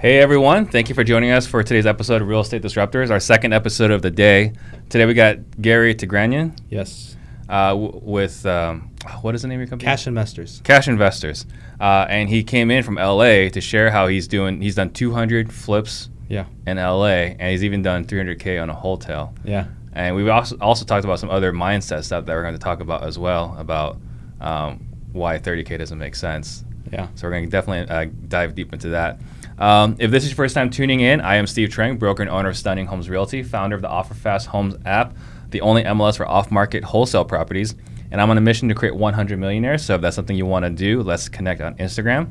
Hey 0.00 0.18
everyone, 0.18 0.64
thank 0.64 0.88
you 0.88 0.94
for 0.94 1.04
joining 1.04 1.30
us 1.30 1.46
for 1.46 1.62
today's 1.62 1.84
episode 1.84 2.22
of 2.22 2.28
Real 2.28 2.40
Estate 2.40 2.62
Disruptors, 2.62 3.10
our 3.10 3.20
second 3.20 3.52
episode 3.52 3.90
of 3.90 4.00
the 4.00 4.10
day. 4.10 4.54
Today 4.88 5.04
we 5.04 5.12
got 5.12 5.60
Gary 5.60 5.94
Tigranian 5.94 6.56
Yes. 6.70 7.16
uh, 7.50 7.70
w- 7.70 8.00
with, 8.02 8.46
um, 8.46 8.90
what 9.20 9.34
is 9.34 9.42
the 9.42 9.48
name 9.48 9.58
of 9.60 9.62
your 9.62 9.68
company? 9.68 9.84
Cash 9.90 10.06
investors. 10.06 10.62
Cash 10.64 10.88
Investors. 10.88 11.44
Uh, 11.78 12.06
and 12.08 12.30
he 12.30 12.42
came 12.42 12.70
in 12.70 12.82
from 12.82 12.94
LA 12.96 13.50
to 13.50 13.60
share 13.60 13.90
how 13.90 14.06
he's 14.06 14.26
doing, 14.26 14.62
he's 14.62 14.74
done 14.74 14.88
200 14.90 15.52
flips 15.52 16.08
Yeah. 16.28 16.46
in 16.66 16.78
LA, 16.78 17.34
and 17.38 17.50
he's 17.50 17.62
even 17.62 17.82
done 17.82 18.06
300K 18.06 18.58
on 18.58 18.70
a 18.70 18.74
hotel. 18.74 19.34
Yeah. 19.44 19.66
And 19.92 20.16
we've 20.16 20.28
also, 20.28 20.56
also 20.62 20.86
talked 20.86 21.04
about 21.04 21.18
some 21.18 21.28
other 21.30 21.52
mindset 21.52 22.04
stuff 22.04 22.24
that 22.24 22.32
we're 22.34 22.42
going 22.42 22.54
to 22.54 22.60
talk 22.60 22.80
about 22.80 23.02
as 23.02 23.18
well 23.18 23.54
about 23.58 23.98
um, 24.40 24.86
why 25.12 25.38
30K 25.38 25.76
doesn't 25.76 25.98
make 25.98 26.14
sense. 26.14 26.64
Yeah. 26.90 27.08
So 27.16 27.26
we're 27.26 27.32
going 27.32 27.44
to 27.44 27.50
definitely 27.50 27.94
uh, 27.94 28.06
dive 28.28 28.54
deep 28.54 28.72
into 28.72 28.88
that. 28.90 29.20
Um, 29.60 29.96
if 29.98 30.10
this 30.10 30.24
is 30.24 30.30
your 30.30 30.36
first 30.36 30.54
time 30.54 30.70
tuning 30.70 31.00
in, 31.00 31.20
I 31.20 31.36
am 31.36 31.46
Steve 31.46 31.68
Trang, 31.68 31.98
broker 31.98 32.22
and 32.22 32.30
owner 32.30 32.48
of 32.48 32.56
Stunning 32.56 32.86
Homes 32.86 33.10
Realty, 33.10 33.42
founder 33.42 33.76
of 33.76 33.82
the 33.82 33.88
OfferFast 33.88 34.46
Homes 34.46 34.74
app, 34.86 35.14
the 35.50 35.60
only 35.60 35.84
MLS 35.84 36.16
for 36.16 36.26
off-market 36.26 36.82
wholesale 36.82 37.26
properties. 37.26 37.74
And 38.10 38.22
I'm 38.22 38.30
on 38.30 38.38
a 38.38 38.40
mission 38.40 38.68
to 38.70 38.74
create 38.74 38.96
100 38.96 39.38
millionaires. 39.38 39.84
So 39.84 39.96
if 39.96 40.00
that's 40.00 40.16
something 40.16 40.34
you 40.34 40.46
want 40.46 40.64
to 40.64 40.70
do, 40.70 41.02
let's 41.02 41.28
connect 41.28 41.60
on 41.60 41.76
Instagram. 41.76 42.30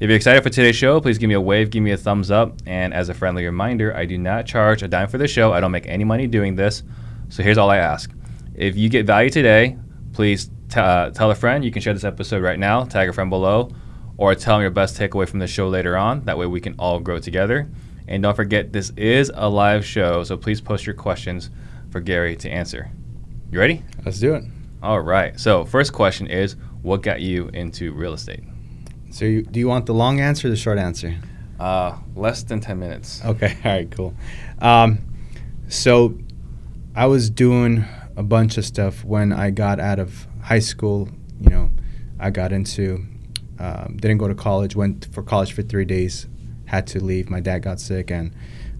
If 0.00 0.08
you're 0.08 0.16
excited 0.16 0.42
for 0.42 0.50
today's 0.50 0.76
show, 0.76 1.00
please 1.00 1.18
give 1.18 1.28
me 1.28 1.34
a 1.34 1.40
wave, 1.40 1.70
give 1.70 1.84
me 1.84 1.92
a 1.92 1.96
thumbs 1.96 2.32
up. 2.32 2.54
And 2.66 2.92
as 2.92 3.08
a 3.08 3.14
friendly 3.14 3.44
reminder, 3.46 3.96
I 3.96 4.04
do 4.04 4.18
not 4.18 4.44
charge 4.44 4.82
a 4.82 4.88
dime 4.88 5.08
for 5.08 5.18
the 5.18 5.28
show. 5.28 5.52
I 5.52 5.60
don't 5.60 5.70
make 5.70 5.86
any 5.86 6.04
money 6.04 6.26
doing 6.26 6.56
this. 6.56 6.82
So 7.28 7.44
here's 7.44 7.58
all 7.58 7.70
I 7.70 7.78
ask. 7.78 8.10
If 8.56 8.76
you 8.76 8.88
get 8.88 9.06
value 9.06 9.30
today, 9.30 9.78
please 10.12 10.50
t- 10.68 10.80
uh, 10.80 11.10
tell 11.10 11.30
a 11.30 11.34
friend. 11.34 11.64
You 11.64 11.70
can 11.70 11.80
share 11.80 11.94
this 11.94 12.04
episode 12.04 12.42
right 12.42 12.58
now, 12.58 12.84
tag 12.84 13.08
a 13.08 13.12
friend 13.12 13.30
below, 13.30 13.70
or 14.18 14.34
tell 14.34 14.56
them 14.56 14.62
your 14.62 14.70
best 14.70 14.98
takeaway 14.98 15.28
from 15.28 15.38
the 15.38 15.46
show 15.46 15.68
later 15.68 15.96
on. 15.96 16.24
That 16.24 16.38
way 16.38 16.46
we 16.46 16.60
can 16.60 16.74
all 16.78 17.00
grow 17.00 17.18
together. 17.18 17.68
And 18.08 18.22
don't 18.22 18.36
forget, 18.36 18.72
this 18.72 18.92
is 18.96 19.30
a 19.34 19.48
live 19.48 19.84
show, 19.84 20.22
so 20.24 20.36
please 20.36 20.60
post 20.60 20.86
your 20.86 20.94
questions 20.94 21.50
for 21.90 22.00
Gary 22.00 22.36
to 22.36 22.50
answer. 22.50 22.90
You 23.50 23.58
ready? 23.58 23.82
Let's 24.04 24.18
do 24.18 24.34
it. 24.34 24.44
All 24.82 25.00
right. 25.00 25.38
So, 25.38 25.64
first 25.64 25.92
question 25.92 26.26
is 26.26 26.56
what 26.82 27.02
got 27.02 27.20
you 27.20 27.48
into 27.48 27.92
real 27.92 28.12
estate? 28.12 28.44
So, 29.10 29.24
you, 29.24 29.42
do 29.42 29.58
you 29.58 29.66
want 29.66 29.86
the 29.86 29.94
long 29.94 30.20
answer 30.20 30.46
or 30.46 30.50
the 30.50 30.56
short 30.56 30.78
answer? 30.78 31.16
Uh, 31.58 31.96
less 32.14 32.42
than 32.42 32.60
10 32.60 32.78
minutes. 32.78 33.20
Okay. 33.24 33.56
All 33.64 33.72
right. 33.72 33.90
Cool. 33.90 34.14
Um, 34.60 34.98
so, 35.68 36.16
I 36.94 37.06
was 37.06 37.30
doing 37.30 37.84
a 38.16 38.22
bunch 38.22 38.56
of 38.58 38.64
stuff 38.64 39.04
when 39.04 39.32
I 39.32 39.50
got 39.50 39.80
out 39.80 39.98
of 39.98 40.26
high 40.42 40.60
school. 40.60 41.08
You 41.40 41.50
know, 41.50 41.70
I 42.18 42.30
got 42.30 42.52
into, 42.52 43.04
um, 43.58 43.96
didn't 44.00 44.18
go 44.18 44.28
to 44.28 44.34
college, 44.34 44.76
went 44.76 45.08
for 45.12 45.22
college 45.22 45.52
for 45.52 45.62
three 45.62 45.84
days, 45.84 46.26
had 46.66 46.86
to 46.88 47.02
leave. 47.02 47.30
My 47.30 47.40
dad 47.40 47.60
got 47.60 47.80
sick 47.80 48.10
and 48.10 48.34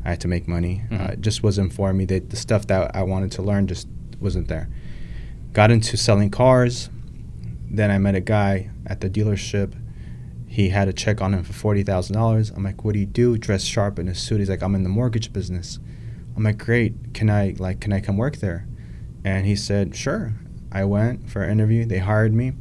I 0.05 0.11
had 0.11 0.21
to 0.21 0.29
make 0.29 0.47
money. 0.47 0.85
Uh, 0.91 1.13
it 1.13 1.21
just 1.21 1.43
wasn't 1.43 1.73
for 1.73 1.93
me. 1.93 2.05
That 2.05 2.31
the 2.31 2.37
stuff 2.37 2.67
that 2.69 2.95
I 2.95 3.03
wanted 3.03 3.33
to 3.33 3.43
learn 3.43 3.67
just 3.67 3.89
wasn't 4.21 4.49
there. 4.49 4.69
Got 5.53 5.71
into 5.71 5.97
selling 5.97 6.31
cars. 6.31 6.91
Then 7.69 7.91
I 7.91 7.99
met 7.99 8.15
a 8.15 8.21
guy 8.21 8.71
at 8.87 9.01
the 9.01 9.11
dealership. 9.11 9.75
He 10.47 10.69
had 10.69 10.89
a 10.89 10.93
check 10.93 11.21
on 11.21 11.35
him 11.35 11.43
for 11.43 11.53
forty 11.53 11.83
thousand 11.83 12.15
dollars. 12.15 12.51
I'm 12.51 12.63
like, 12.63 12.85
"What 12.85 12.93
do 12.95 13.01
you 13.01 13.07
do?" 13.07 13.37
Dressed 13.37 13.67
sharp 13.67 13.99
in 13.99 14.09
a 14.09 14.15
suit. 14.15 14.39
He's 14.39 14.49
like, 14.49 14.63
"I'm 14.63 14.75
in 14.75 14.85
the 14.85 14.89
mortgage 14.89 15.33
business." 15.33 15.79
I'm 16.37 16.45
like, 16.45 16.59
"Great. 16.59 17.15
Can 17.15 17.29
I 17.29 17.55
like 17.59 17.81
can 17.81 17.93
I 17.93 18.01
come 18.01 18.17
work 18.17 18.37
there?" 18.37 18.67
And 19.25 19.45
he 19.47 19.57
said, 19.57 19.97
"Sure." 19.97 20.35
I 20.71 20.85
went 20.85 21.31
for 21.31 21.43
an 21.43 21.51
interview. 21.51 21.85
They 21.87 21.99
hired 21.99 22.35
me, 22.35 22.53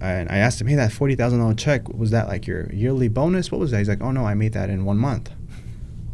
and 0.00 0.28
I 0.30 0.36
asked 0.38 0.60
him, 0.60 0.66
"Hey, 0.66 0.76
that 0.76 0.92
forty 0.92 1.14
thousand 1.14 1.40
dollar 1.40 1.54
check 1.54 1.88
was 1.88 2.10
that 2.10 2.28
like 2.28 2.46
your 2.46 2.72
yearly 2.72 3.08
bonus? 3.08 3.50
What 3.52 3.60
was 3.60 3.70
that?" 3.72 3.78
He's 3.78 3.88
like, 3.88 4.00
"Oh 4.02 4.10
no, 4.10 4.24
I 4.24 4.34
made 4.34 4.52
that 4.54 4.70
in 4.70 4.84
one 4.84 4.98
month." 4.98 5.30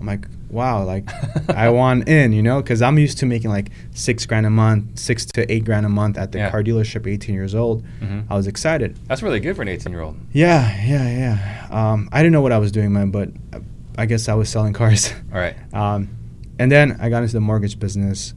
I'm 0.01 0.07
like, 0.07 0.27
"Wow, 0.51 0.85
like 0.85 1.09
I 1.51 1.71
want 1.71 2.09
in, 2.09 2.33
you 2.33 2.43
know, 2.43 2.61
because 2.61 2.83
I'm 2.83 2.99
used 2.99 3.19
to 3.19 3.27
making 3.27 3.51
like 3.51 3.71
six 3.93 4.27
grand 4.27 4.45
a 4.47 4.51
month, 4.51 4.99
six 4.99 5.25
to 5.27 5.51
eight 5.53 5.65
grand 5.65 5.87
a 5.87 5.89
month 5.89 6.19
at 6.19 6.33
the 6.33 6.39
Yeah. 6.39 6.51
car 6.51 6.63
dealership. 6.63 7.07
18 7.07 7.35
years 7.35 7.55
old. 7.55 7.85
hmm 8.01 8.21
I 8.29 8.35
was 8.35 8.47
excited. 8.47 8.99
That's 9.07 9.23
really 9.23 9.41
good 9.41 9.57
for 9.57 9.63
an 9.63 9.69
18 9.69 9.93
year 9.93 10.03
old. 10.03 10.17
Yeah, 10.33 10.75
yeah, 10.85 11.09
yeah. 11.09 11.69
Um, 11.93 12.09
I 12.13 12.19
didn't 12.19 12.33
know 12.33 12.43
what 12.43 12.53
I 12.53 12.59
was 12.59 12.73
doing, 12.73 12.93
man, 12.93 13.11
but 13.11 13.31
I 13.97 14.07
guess 14.07 14.29
I 14.29 14.35
was 14.35 14.49
selling 14.49 14.73
cars. 14.73 15.13
All 15.33 15.39
right. 15.39 15.57
um, 15.73 16.09
and 16.59 16.71
then 16.71 16.97
I 17.01 17.09
got 17.09 17.23
into 17.23 17.33
the 17.35 17.41
mortgage 17.41 17.79
business. 17.79 18.35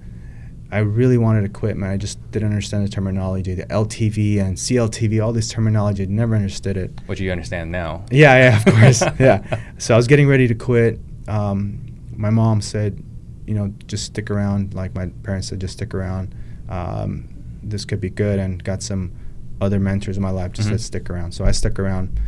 I 0.70 0.80
really 0.80 1.18
wanted 1.18 1.44
to 1.44 1.50
quit, 1.50 1.78
man. 1.78 1.90
I 1.92 1.98
just 1.98 2.20
didn't 2.32 2.50
understand 2.50 2.86
the 2.86 2.90
terminology, 2.90 3.54
the 3.56 3.66
LTV 3.68 4.40
and 4.42 4.58
CLTV, 4.58 5.24
all 5.24 5.32
this 5.32 5.48
terminology. 5.50 6.04
I 6.04 6.08
never 6.08 6.36
understood 6.36 6.76
it. 6.76 6.92
Which 7.06 7.22
you 7.22 7.32
understand 7.32 7.72
now. 7.72 8.04
Yeah, 8.12 8.36
yeah, 8.38 8.58
of 8.58 8.66
course. 8.76 9.02
yeah. 9.20 9.62
So 9.78 9.94
I 9.94 9.98
was 9.98 10.08
getting 10.08 10.28
ready 10.28 10.46
to 10.48 10.56
quit. 10.56 11.00
Um, 11.30 11.80
my 12.16 12.30
mom 12.30 12.60
said, 12.62 13.02
you 13.46 13.54
know, 13.54 13.74
just 13.88 14.06
stick 14.06 14.30
around. 14.30 14.74
Like 14.74 14.94
my 14.94 15.08
parents 15.24 15.48
said, 15.48 15.62
just 15.62 15.74
stick 15.74 15.94
around. 15.94 16.36
Um, 16.68 17.30
this 17.64 17.86
could 17.86 18.02
be 18.02 18.10
good, 18.10 18.38
and 18.40 18.62
got 18.62 18.84
some 18.84 19.14
other 19.62 19.80
mentors 19.80 20.18
in 20.18 20.24
my 20.24 20.30
life 20.30 20.52
just 20.52 20.68
Mhm. 20.68 20.72
said 20.74 20.82
stick 20.82 21.10
around. 21.10 21.32
So 21.34 21.46
I 21.46 21.52
stuck 21.52 21.80
around, 21.80 22.20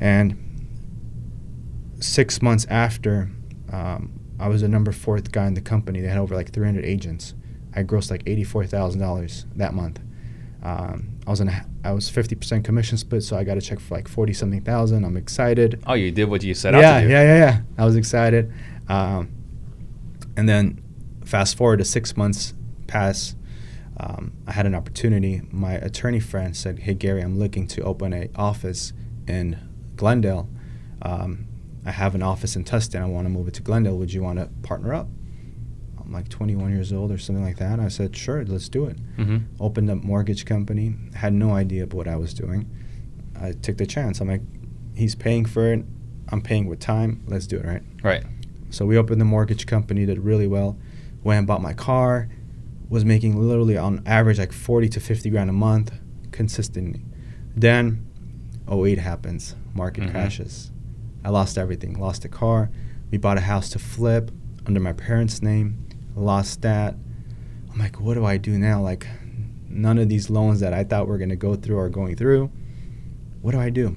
and 0.00 0.36
six 2.00 2.40
months 2.42 2.64
after, 2.70 3.28
um, 3.72 4.12
I 4.38 4.48
was 4.48 4.62
the 4.62 4.68
number 4.68 4.92
fourth 4.92 5.32
guy 5.32 5.46
in 5.46 5.54
the 5.54 5.60
company. 5.60 6.00
They 6.00 6.08
had 6.08 6.18
over 6.18 6.34
like 6.34 6.50
300 6.50 6.84
agents. 6.84 7.34
I 7.74 7.82
grossed 7.82 8.10
like 8.10 8.22
eighty-four 8.26 8.66
thousand 8.66 9.00
dollars 9.00 9.46
that 9.56 9.74
month. 9.74 10.00
Um, 10.62 11.18
I 11.26 11.30
was 11.30 11.40
in 11.40 11.48
a, 11.48 11.66
I 11.84 11.92
was 11.92 12.08
fifty 12.08 12.34
percent 12.34 12.64
commission 12.64 12.96
split, 12.98 13.22
so 13.22 13.36
I 13.36 13.44
got 13.44 13.56
a 13.58 13.60
check 13.60 13.80
for 13.80 13.94
like 13.94 14.08
forty 14.08 14.32
something 14.32 14.60
thousand. 14.60 15.04
I'm 15.04 15.16
excited. 15.16 15.82
Oh, 15.86 15.94
you 15.94 16.10
did 16.10 16.26
what 16.26 16.42
you 16.42 16.54
set 16.54 16.74
yeah, 16.74 16.80
out 16.80 17.00
to 17.00 17.06
do. 17.06 17.12
yeah, 17.12 17.22
yeah, 17.22 17.36
yeah. 17.36 17.60
I 17.78 17.84
was 17.84 17.96
excited. 17.96 18.52
Um, 18.88 19.30
and 20.36 20.48
then 20.48 20.82
fast 21.24 21.56
forward 21.56 21.78
to 21.78 21.84
six 21.84 22.16
months 22.16 22.54
pass. 22.86 23.34
Um, 23.98 24.32
I 24.46 24.52
had 24.52 24.66
an 24.66 24.74
opportunity. 24.74 25.42
My 25.50 25.74
attorney 25.74 26.20
friend 26.20 26.56
said, 26.56 26.80
"Hey 26.80 26.94
Gary, 26.94 27.22
I'm 27.22 27.38
looking 27.38 27.66
to 27.68 27.82
open 27.82 28.12
a 28.12 28.28
office 28.36 28.92
in 29.26 29.58
Glendale. 29.96 30.48
Um, 31.02 31.46
I 31.84 31.90
have 31.90 32.14
an 32.14 32.22
office 32.22 32.54
in 32.54 32.64
Tustin. 32.64 33.02
I 33.02 33.06
want 33.06 33.26
to 33.26 33.30
move 33.30 33.48
it 33.48 33.54
to 33.54 33.62
Glendale. 33.62 33.96
Would 33.96 34.12
you 34.12 34.22
want 34.22 34.38
to 34.38 34.48
partner 34.62 34.94
up?" 34.94 35.08
I'm 36.04 36.12
like 36.12 36.28
21 36.28 36.70
years 36.72 36.92
old 36.92 37.10
or 37.12 37.18
something 37.18 37.44
like 37.44 37.56
that. 37.58 37.78
I 37.80 37.88
said, 37.88 38.16
"Sure, 38.16 38.44
let's 38.44 38.68
do 38.68 38.86
it." 38.86 38.96
hmm 39.16 39.38
opened 39.60 39.90
a 39.90 39.96
mortgage 39.96 40.44
company 40.44 40.94
had 41.14 41.32
no 41.32 41.52
idea 41.52 41.82
of 41.84 41.92
what 41.94 42.08
i 42.08 42.16
was 42.16 42.34
doing. 42.34 42.68
I 43.40 43.52
took 43.52 43.76
the 43.78 43.86
chance. 43.86 44.20
I'm 44.20 44.28
like 44.28 44.42
he's 44.94 45.14
paying 45.14 45.44
for 45.46 45.72
it. 45.72 45.84
I'm 46.30 46.42
paying 46.42 46.66
with 46.66 46.80
time. 46.80 47.22
Let's 47.26 47.46
do 47.46 47.56
it 47.58 47.64
right? 47.66 47.82
Right. 48.02 48.24
so 48.70 48.86
we 48.86 48.96
opened 48.98 49.20
the 49.20 49.24
mortgage 49.24 49.66
company 49.66 50.04
did 50.06 50.18
really 50.18 50.46
well. 50.46 50.76
Went 51.24 51.38
and 51.38 51.46
bought 51.46 51.62
my 51.62 51.72
car. 51.74 52.28
Was 52.88 53.04
making 53.04 53.36
literally 53.40 53.76
on 53.76 54.02
average 54.06 54.38
like 54.38 54.52
40 54.52 54.88
to 54.90 55.00
50 55.00 55.30
grand 55.30 55.48
a 55.48 55.52
month 55.52 55.92
consistently. 56.30 57.02
Then 57.56 58.04
08 58.70 58.98
happens. 58.98 59.54
Market 59.74 60.04
Mhm. 60.04 60.10
crashes. 60.10 60.70
I 61.24 61.30
lost 61.30 61.56
everything. 61.56 61.98
Lost 61.98 62.22
the 62.22 62.28
car. 62.28 62.70
We 63.10 63.18
bought 63.18 63.38
a 63.38 63.42
house 63.42 63.68
to 63.70 63.78
flip 63.78 64.30
under 64.66 64.80
my 64.80 64.92
parents 64.92 65.42
name 65.42 65.78
lost 66.14 66.62
that. 66.62 66.94
I'm 67.72 67.78
like 67.78 68.00
what 68.00 68.14
do 68.14 68.24
i 68.24 68.36
do 68.36 68.58
now? 68.58 68.82
Like 68.82 69.06
none 69.68 69.98
of 69.98 70.08
these 70.08 70.28
loans 70.28 70.60
that 70.60 70.74
i 70.74 70.84
thought 70.84 71.08
were 71.08 71.16
going 71.16 71.30
to 71.30 71.36
go 71.36 71.54
through 71.54 71.78
are 71.78 71.88
going 71.88 72.16
through. 72.16 72.50
What 73.40 73.52
do 73.52 73.60
i 73.60 73.70
do? 73.70 73.96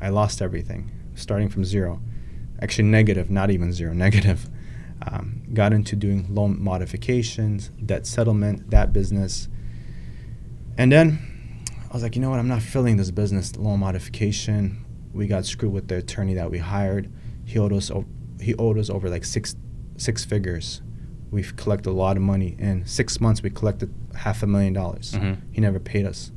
I 0.00 0.08
lost 0.08 0.40
everything 0.40 0.90
starting 1.14 1.48
from 1.48 1.64
zero. 1.64 2.00
Actually 2.62 2.84
negative 2.84 3.30
not 3.30 3.50
even 3.50 3.72
zero 3.72 3.92
negative. 4.06 4.48
Um, 5.06 5.42
got 5.54 5.72
into 5.72 5.96
doing 5.96 6.26
loan 6.28 6.62
modifications 6.62 7.70
debt 7.84 8.06
settlement 8.06 8.70
that 8.70 8.92
business. 8.92 9.48
And 10.76 10.92
then 10.92 11.18
i 11.88 11.92
was 11.92 12.02
like 12.02 12.14
you 12.14 12.22
know 12.22 12.30
what? 12.30 12.38
I'm 12.38 12.48
not 12.48 12.62
filling 12.62 12.96
this 12.96 13.10
business 13.10 13.56
loan 13.56 13.80
modification. 13.80 14.84
We 15.12 15.26
got 15.26 15.44
screwed 15.44 15.72
with 15.72 15.88
the 15.88 15.96
attorney 15.96 16.34
that 16.34 16.50
we 16.50 16.58
hired. 16.58 17.10
He 17.44 17.58
owed 17.58 17.72
us 17.72 17.90
o- 17.90 18.06
he 18.40 18.54
owed 18.54 18.78
us 18.78 18.88
over 18.88 19.10
like 19.10 19.24
six 19.24 19.56
six 19.96 20.24
figures 20.24 20.82
we've 21.30 21.54
collected 21.56 21.90
a 21.90 21.92
lot 21.92 22.16
of 22.16 22.22
money 22.22 22.56
in 22.58 22.84
six 22.86 23.20
months 23.20 23.42
we 23.42 23.50
collected 23.50 23.92
half 24.16 24.42
a 24.42 24.46
million 24.46 24.72
dollars 24.72 25.14
hmm 25.14 25.34
he 25.52 25.60
never 25.60 25.78
paid 25.78 26.06
us 26.06 26.30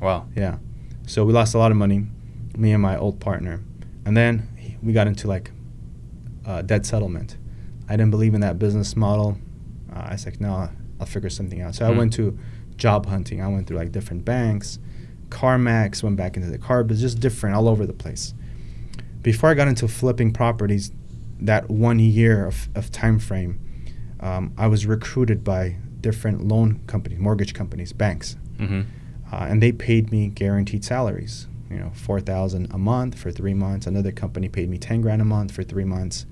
Wow. 0.00 0.26
yeah. 0.36 0.58
So 1.06 1.24
we 1.24 1.32
lost 1.32 1.54
a 1.54 1.58
lot 1.58 1.70
of 1.70 1.76
money, 1.78 2.04
me 2.56 2.72
and 2.72 2.82
my 2.82 2.98
old 2.98 3.18
partner. 3.18 3.60
And 4.04 4.14
then 4.14 4.46
we 4.82 4.92
got 4.92 5.06
into 5.06 5.26
like 5.26 5.50
uh, 6.44 6.60
debt 6.62 6.84
settlement. 6.84 7.38
I 7.88 7.92
didn't 7.96 8.10
believe 8.10 8.34
in 8.34 8.42
that 8.42 8.58
business 8.58 8.94
model. 8.94 9.38
Uh, 9.90 10.00
I 10.00 10.12
was 10.12 10.26
like, 10.26 10.38
no, 10.38 10.68
I'll 11.00 11.06
figure 11.06 11.30
something 11.30 11.62
out. 11.62 11.76
So 11.76 11.86
I 11.86 11.90
Mhm. 11.92 11.96
went 11.96 12.12
to 12.14 12.38
job 12.76 13.06
hunting. 13.06 13.40
I 13.40 13.48
went 13.48 13.66
through 13.68 13.78
like 13.78 13.90
different 13.90 14.26
banks, 14.26 14.78
CarMax, 15.30 16.02
went 16.02 16.16
back 16.16 16.36
into 16.36 16.50
the 16.50 16.58
car, 16.58 16.84
but 16.84 16.98
just 16.98 17.18
different 17.20 17.56
all 17.56 17.68
over 17.68 17.86
the 17.86 17.94
place. 17.94 18.34
Before 19.22 19.48
I 19.50 19.54
got 19.54 19.66
into 19.68 19.88
flipping 19.88 20.30
properties, 20.32 20.92
that 21.40 21.70
one 21.70 21.98
year 22.00 22.46
of, 22.46 22.68
of 22.74 22.90
time 22.92 23.18
frame, 23.18 23.58
um, 24.20 24.52
I 24.56 24.66
was 24.66 24.86
recruited 24.86 25.44
by 25.44 25.76
different 26.00 26.46
loan 26.46 26.80
companies, 26.86 27.18
mortgage 27.18 27.54
companies, 27.54 27.92
banks 27.92 28.36
hmm 28.58 28.82
uh, 29.32 29.46
and 29.50 29.60
they 29.60 29.72
paid 29.72 30.12
me 30.12 30.28
guaranteed 30.28 30.84
salaries. 30.84 31.48
you 31.68 31.78
know, 31.78 31.90
four 31.94 32.20
thousand 32.20 32.68
a 32.72 32.78
month 32.78 33.18
for 33.18 33.32
three 33.32 33.54
months. 33.54 33.86
Another 33.86 34.12
company 34.12 34.48
paid 34.48 34.68
me 34.70 34.78
ten 34.78 35.00
grand 35.00 35.20
a 35.20 35.24
month 35.24 35.50
for 35.52 35.64
three 35.64 35.84
months, 35.84 36.26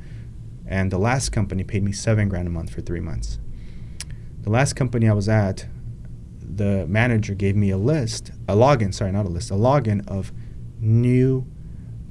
and 0.66 0.90
the 0.92 0.98
last 0.98 1.30
company 1.32 1.64
paid 1.64 1.82
me 1.82 1.90
seven 1.92 2.28
grand 2.28 2.46
a 2.46 2.50
month 2.50 2.70
for 2.70 2.80
three 2.82 3.00
months. 3.00 3.38
The 4.42 4.50
last 4.50 4.74
company 4.74 5.08
I 5.08 5.12
was 5.12 5.28
at, 5.28 5.66
the 6.40 6.86
manager 6.86 7.34
gave 7.34 7.56
me 7.56 7.70
a 7.70 7.76
list, 7.78 8.30
a 8.48 8.54
login. 8.54 8.94
Sorry, 8.94 9.10
not 9.10 9.26
a 9.26 9.28
list, 9.28 9.50
a 9.50 9.54
login 9.54 10.06
of 10.08 10.32
new, 10.80 11.44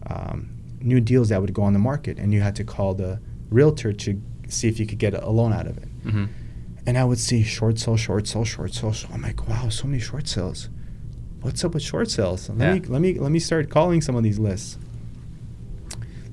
um, 0.08 0.50
new 0.82 1.00
deals 1.00 1.30
that 1.30 1.40
would 1.40 1.54
go 1.54 1.62
on 1.64 1.72
the 1.74 1.80
market, 1.80 2.18
and 2.20 2.34
you 2.34 2.42
had 2.42 2.56
to 2.58 2.64
call 2.66 2.94
the 2.94 3.22
realtor 3.50 3.94
to 3.94 4.22
see 4.50 4.68
if 4.68 4.80
you 4.80 4.86
could 4.86 4.98
get 5.00 5.14
a 5.14 5.30
loan 5.30 5.54
out 5.54 5.68
of 5.68 5.78
it. 5.78 5.88
Mm-hmm. 6.06 6.26
And 6.86 6.98
I 6.98 7.04
would 7.06 7.20
see 7.20 7.44
short 7.44 7.80
sale, 7.80 7.96
short 7.98 8.28
sale, 8.28 8.44
short 8.44 8.74
sale. 8.74 8.94
So 8.94 9.08
I'm 9.14 9.22
like, 9.22 9.48
wow, 9.48 9.70
so 9.70 9.88
many 9.88 10.00
short 10.00 10.28
sales. 10.28 10.70
What's 11.42 11.64
up 11.64 11.74
with 11.74 11.84
short 11.84 12.10
sales? 12.12 12.50
Let 12.50 12.60
Yeah. 12.60 12.74
me 12.76 12.82
let 12.88 13.02
me 13.02 13.14
let 13.20 13.32
me 13.32 13.40
start 13.40 13.70
calling 13.70 14.02
some 14.02 14.16
of 14.16 14.24
these 14.24 14.40
lists. 14.40 14.78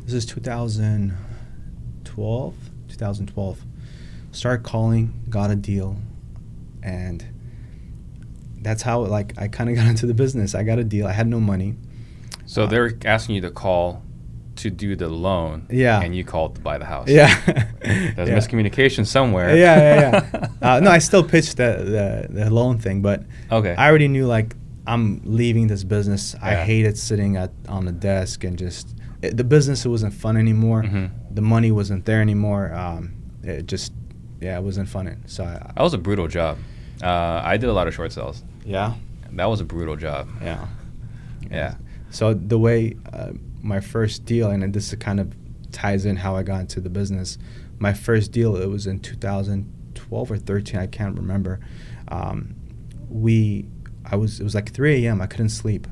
This 0.05 0.15
is 0.15 0.27
2012, 0.27 2.55
2012. 2.89 3.65
Start 4.33 4.63
calling, 4.63 5.13
got 5.29 5.51
a 5.51 5.57
deal, 5.57 5.97
and 6.83 7.25
that's 8.63 8.83
how 8.83 9.01
like 9.01 9.37
I 9.39 9.49
kind 9.49 9.71
of 9.71 9.77
got 9.77 9.87
into 9.87 10.07
the 10.07 10.15
business. 10.15 10.55
I 10.55 10.63
got 10.63 10.79
a 10.79 10.85
deal. 10.85 11.07
I 11.07 11.13
had 11.13 11.27
no 11.29 11.41
money. 11.41 11.77
So 12.47 12.65
Uh, 12.65 12.67
they're 12.67 12.93
asking 13.05 13.37
you 13.37 13.41
to 13.43 13.51
call 13.51 14.03
to 14.57 14.71
do 14.71 14.97
the 14.97 15.09
loan. 15.09 15.67
Yeah. 15.71 16.01
And 16.03 16.15
you 16.15 16.25
called 16.25 16.55
to 16.57 16.61
buy 16.61 16.79
the 16.79 16.85
house. 16.85 17.09
Yeah, 17.09 17.35
There's 17.81 18.29
yeah. 18.29 18.37
miscommunication 18.37 19.07
somewhere. 19.07 19.57
Yeah, 19.57 19.77
yeah, 19.77 20.29
yeah. 20.33 20.49
uh, 20.77 20.81
no, 20.81 20.91
I 20.91 20.99
still 20.99 21.23
pitched 21.25 21.57
the, 21.57 22.27
the 22.31 22.43
the 22.45 22.51
loan 22.51 22.79
thing, 22.79 23.03
but 23.03 23.23
okay. 23.51 23.75
I 23.77 23.89
already 23.89 24.09
knew 24.09 24.27
like 24.27 24.55
I'm 24.87 25.21
leaving 25.25 25.69
this 25.69 25.85
business. 25.85 26.35
I 26.43 26.55
hated 26.57 26.99
sitting 26.99 27.37
at 27.37 27.53
on 27.69 27.85
the 27.87 27.93
desk 27.93 28.45
and 28.45 28.59
just 28.59 28.95
it, 29.23 29.37
the 29.37 29.45
business. 29.45 29.85
It 29.85 29.89
wasn't 29.89 30.15
fun 30.15 30.37
anymore. 30.37 30.83
Mhm. 30.83 31.11
The 31.35 31.43
money 31.43 31.71
wasn't 31.73 32.05
there 32.05 32.21
anymore. 32.21 32.73
Um, 32.75 33.15
it 33.43 33.67
just 33.67 33.93
yeah, 34.41 34.59
it 34.59 34.63
wasn't 34.63 34.89
fun. 34.89 35.23
So 35.27 35.45
I, 35.45 35.73
That 35.77 35.83
was 35.83 35.95
a 35.95 35.99
brutal 35.99 36.27
job. 36.29 36.59
Uh, 37.03 37.41
I 37.45 37.57
did 37.57 37.69
a 37.69 37.73
lot 37.73 37.89
of 37.89 37.95
short 37.95 38.13
sales. 38.13 38.43
yeah, 38.65 38.95
That 39.33 39.47
was 39.47 39.61
a 39.61 39.65
brutal 39.65 39.97
job. 39.97 40.29
yeah, 40.43 40.67
Yeah. 41.51 41.75
So 42.11 42.35
the 42.35 42.59
way 42.59 42.97
uh, 43.13 43.33
my 43.63 43.81
first 43.81 44.25
deal, 44.25 44.51
and 44.51 44.73
this 44.73 44.95
kind 44.97 45.21
of 45.21 45.35
ties 45.73 46.05
in 46.05 46.17
how 46.17 46.37
I 46.37 46.43
got 46.43 46.61
into 46.61 46.81
the 46.81 46.91
business. 46.91 47.39
My 47.79 47.93
first 47.93 48.33
deal, 48.33 48.57
it 48.57 48.67
was 48.67 48.87
in 48.87 49.01
2012 49.01 50.31
or 50.31 50.37
13. 50.37 50.81
I 50.81 50.87
can't 50.87 51.17
remember. 51.17 51.61
Um, 52.09 52.57
we, 53.09 53.67
I 54.05 54.17
was, 54.17 54.41
it 54.41 54.45
was 54.45 54.55
like 54.55 54.73
3 54.73 55.07
a.m. 55.07 55.21
I 55.21 55.27
couldn't 55.27 55.51
sleep, 55.51 55.87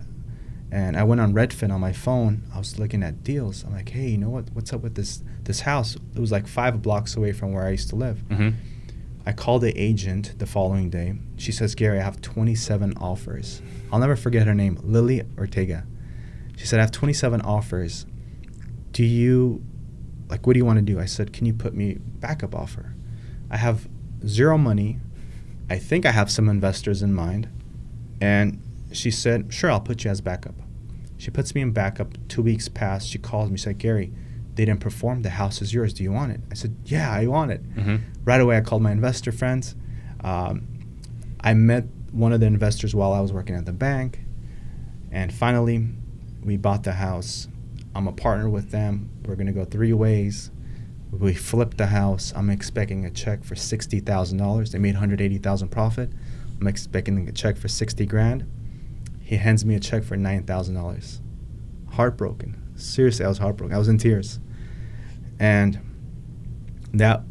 and 0.71 0.97
I 0.97 1.05
went 1.05 1.21
on 1.21 1.33
Redfin 1.33 1.73
on 1.73 1.81
my 1.81 1.93
phone. 1.93 2.43
I 2.55 2.59
was 2.59 2.79
looking 2.79 3.03
at 3.03 3.23
deals. 3.23 3.65
I'm 3.65 3.73
like, 3.73 3.89
hey, 3.89 4.09
you 4.09 4.19
know 4.19 4.31
what? 4.31 4.51
What's 4.53 4.73
up 4.73 4.83
with 4.83 4.95
this 4.95 5.23
this 5.45 5.61
house? 5.61 5.97
It 6.15 6.21
was 6.21 6.33
like 6.33 6.47
five 6.47 6.83
blocks 6.83 7.17
away 7.17 7.33
from 7.33 7.53
where 7.53 7.65
I 7.65 7.71
used 7.71 7.89
to 7.91 7.97
live. 7.97 8.19
Mm-hmm. 8.29 8.51
I 9.29 9.33
called 9.33 9.61
the 9.61 9.79
agent 9.79 10.39
the 10.39 10.47
following 10.47 10.89
day. 10.89 11.15
She 11.37 11.53
says, 11.53 11.75
Gary, 11.75 11.99
I 11.99 12.03
have 12.03 12.23
27 12.23 12.97
offers. 12.97 13.61
I'll 13.93 13.99
never 13.99 14.17
forget 14.17 14.47
her 14.47 14.55
name, 14.55 14.79
Lily 14.83 15.23
Ortega. 15.37 15.87
She 16.59 16.67
said, 16.67 16.81
I 16.81 16.83
have 16.83 16.91
27 16.93 17.41
offers. 17.43 18.05
Do 18.93 19.05
you, 19.05 19.63
like, 20.29 20.47
what 20.47 20.53
do 20.55 20.59
you 20.59 20.65
want 20.65 20.79
to 20.79 20.83
do? 20.85 20.99
I 21.01 21.05
said, 21.07 21.33
Can 21.33 21.47
you 21.47 21.55
put 21.55 21.73
me 21.75 21.95
backup 22.21 22.55
offer? 22.55 22.95
I 23.51 23.57
have 23.57 23.89
zero 24.27 24.59
money. 24.59 24.99
I 25.71 25.79
think 25.79 26.05
I 26.05 26.11
have 26.11 26.31
some 26.31 26.49
investors 26.49 27.03
in 27.03 27.15
mind. 27.15 27.49
And 28.21 28.61
she 28.93 29.11
said, 29.11 29.53
Sure, 29.55 29.71
I'll 29.71 29.81
put 29.81 30.05
you 30.05 30.11
as 30.11 30.21
backup. 30.21 30.55
She 31.17 31.31
puts 31.31 31.55
me 31.55 31.61
in 31.61 31.71
backup. 31.73 32.15
Two 32.29 32.43
weeks 32.43 32.69
pass. 32.69 33.05
She 33.05 33.19
calls 33.19 33.51
me. 33.51 33.57
She 33.57 33.65
said, 33.65 33.79
Gary, 33.79 34.13
they 34.55 34.65
didn't 34.65 34.81
perform. 34.81 35.23
The 35.23 35.31
house 35.31 35.63
is 35.63 35.73
yours. 35.73 35.93
Do 35.95 36.03
you 36.03 36.11
want 36.13 36.33
it? 36.33 36.41
I 36.51 36.55
said, 36.55 36.77
Yeah, 36.85 37.11
I 37.11 37.27
want 37.29 37.53
it 37.53 37.63
Mm-hmm. 37.77 37.97
right 38.25 38.41
away 38.41 38.57
I 38.57 38.63
called 38.63 38.83
my 38.83 38.91
investor 38.93 39.31
friends. 39.33 39.77
Um, 40.25 40.67
I 41.41 41.55
met 41.55 41.85
one 42.11 42.33
of 42.33 42.41
the 42.41 42.47
investors 42.47 42.95
while 42.97 43.13
I 43.13 43.21
was 43.21 43.33
working 43.33 43.55
at 43.55 43.65
the 43.67 43.73
bank, 43.73 44.21
and 45.13 45.33
finally, 45.33 45.87
we 46.49 46.57
bought 46.57 46.83
the 46.83 46.95
house. 46.95 47.47
I'm 47.95 48.09
a 48.09 48.13
partner 48.13 48.49
with 48.49 48.71
them. 48.71 49.11
We're 49.27 49.37
gonna 49.37 49.53
go 49.53 49.67
three 49.67 49.93
ways. 49.93 50.51
We 51.13 51.35
flipped 51.35 51.77
the 51.77 51.89
house. 51.89 52.33
I'm 52.35 52.49
expecting 52.49 53.05
a 53.05 53.11
check 53.11 53.45
for 53.45 53.55
sixty 53.55 54.01
thousand 54.01 54.39
dollars. 54.39 54.73
They 54.73 54.79
made 54.79 54.95
180,000 54.95 55.69
profit. 55.69 56.11
I'm 56.59 56.67
expecting 56.67 57.29
a 57.29 57.33
check 57.33 57.59
for 57.59 57.69
60 57.69 58.07
grand. 58.07 58.51
He 59.21 59.37
hands 59.37 59.65
me 59.65 59.75
a 59.75 59.81
check 59.81 60.05
for 60.05 60.17
nine 60.17 60.45
thousand 60.45 60.75
dollars. 60.75 61.21
Heartbroken. 61.91 62.73
Seriously, 62.77 63.27
I 63.27 63.29
was 63.29 63.39
heartbroken. 63.39 63.75
I 63.75 63.79
was 63.79 63.89
in 63.89 63.99
tears, 63.99 64.41
and 65.39 65.79
that 66.95 67.25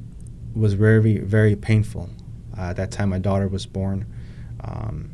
was 0.53 0.73
very 0.73 1.17
very 1.17 1.55
painful. 1.55 2.11
Uh, 2.55 2.61
at 2.61 2.75
that 2.75 2.91
time, 2.91 3.09
my 3.09 3.19
daughter 3.19 3.47
was 3.47 3.65
born, 3.65 4.05
um, 4.63 5.11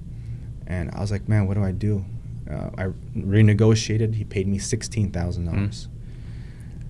and 0.68 0.92
I 0.92 1.00
was 1.00 1.12
like, 1.12 1.30
man, 1.30 1.48
what 1.48 1.54
do 1.54 1.64
I 1.64 1.72
do? 1.72 2.04
Uh, 2.50 2.70
I 2.78 2.84
renegotiated. 3.18 4.16
He 4.16 4.24
paid 4.24 4.48
me 4.48 4.58
sixteen 4.58 5.12
thousand 5.12 5.46
dollars. 5.46 5.88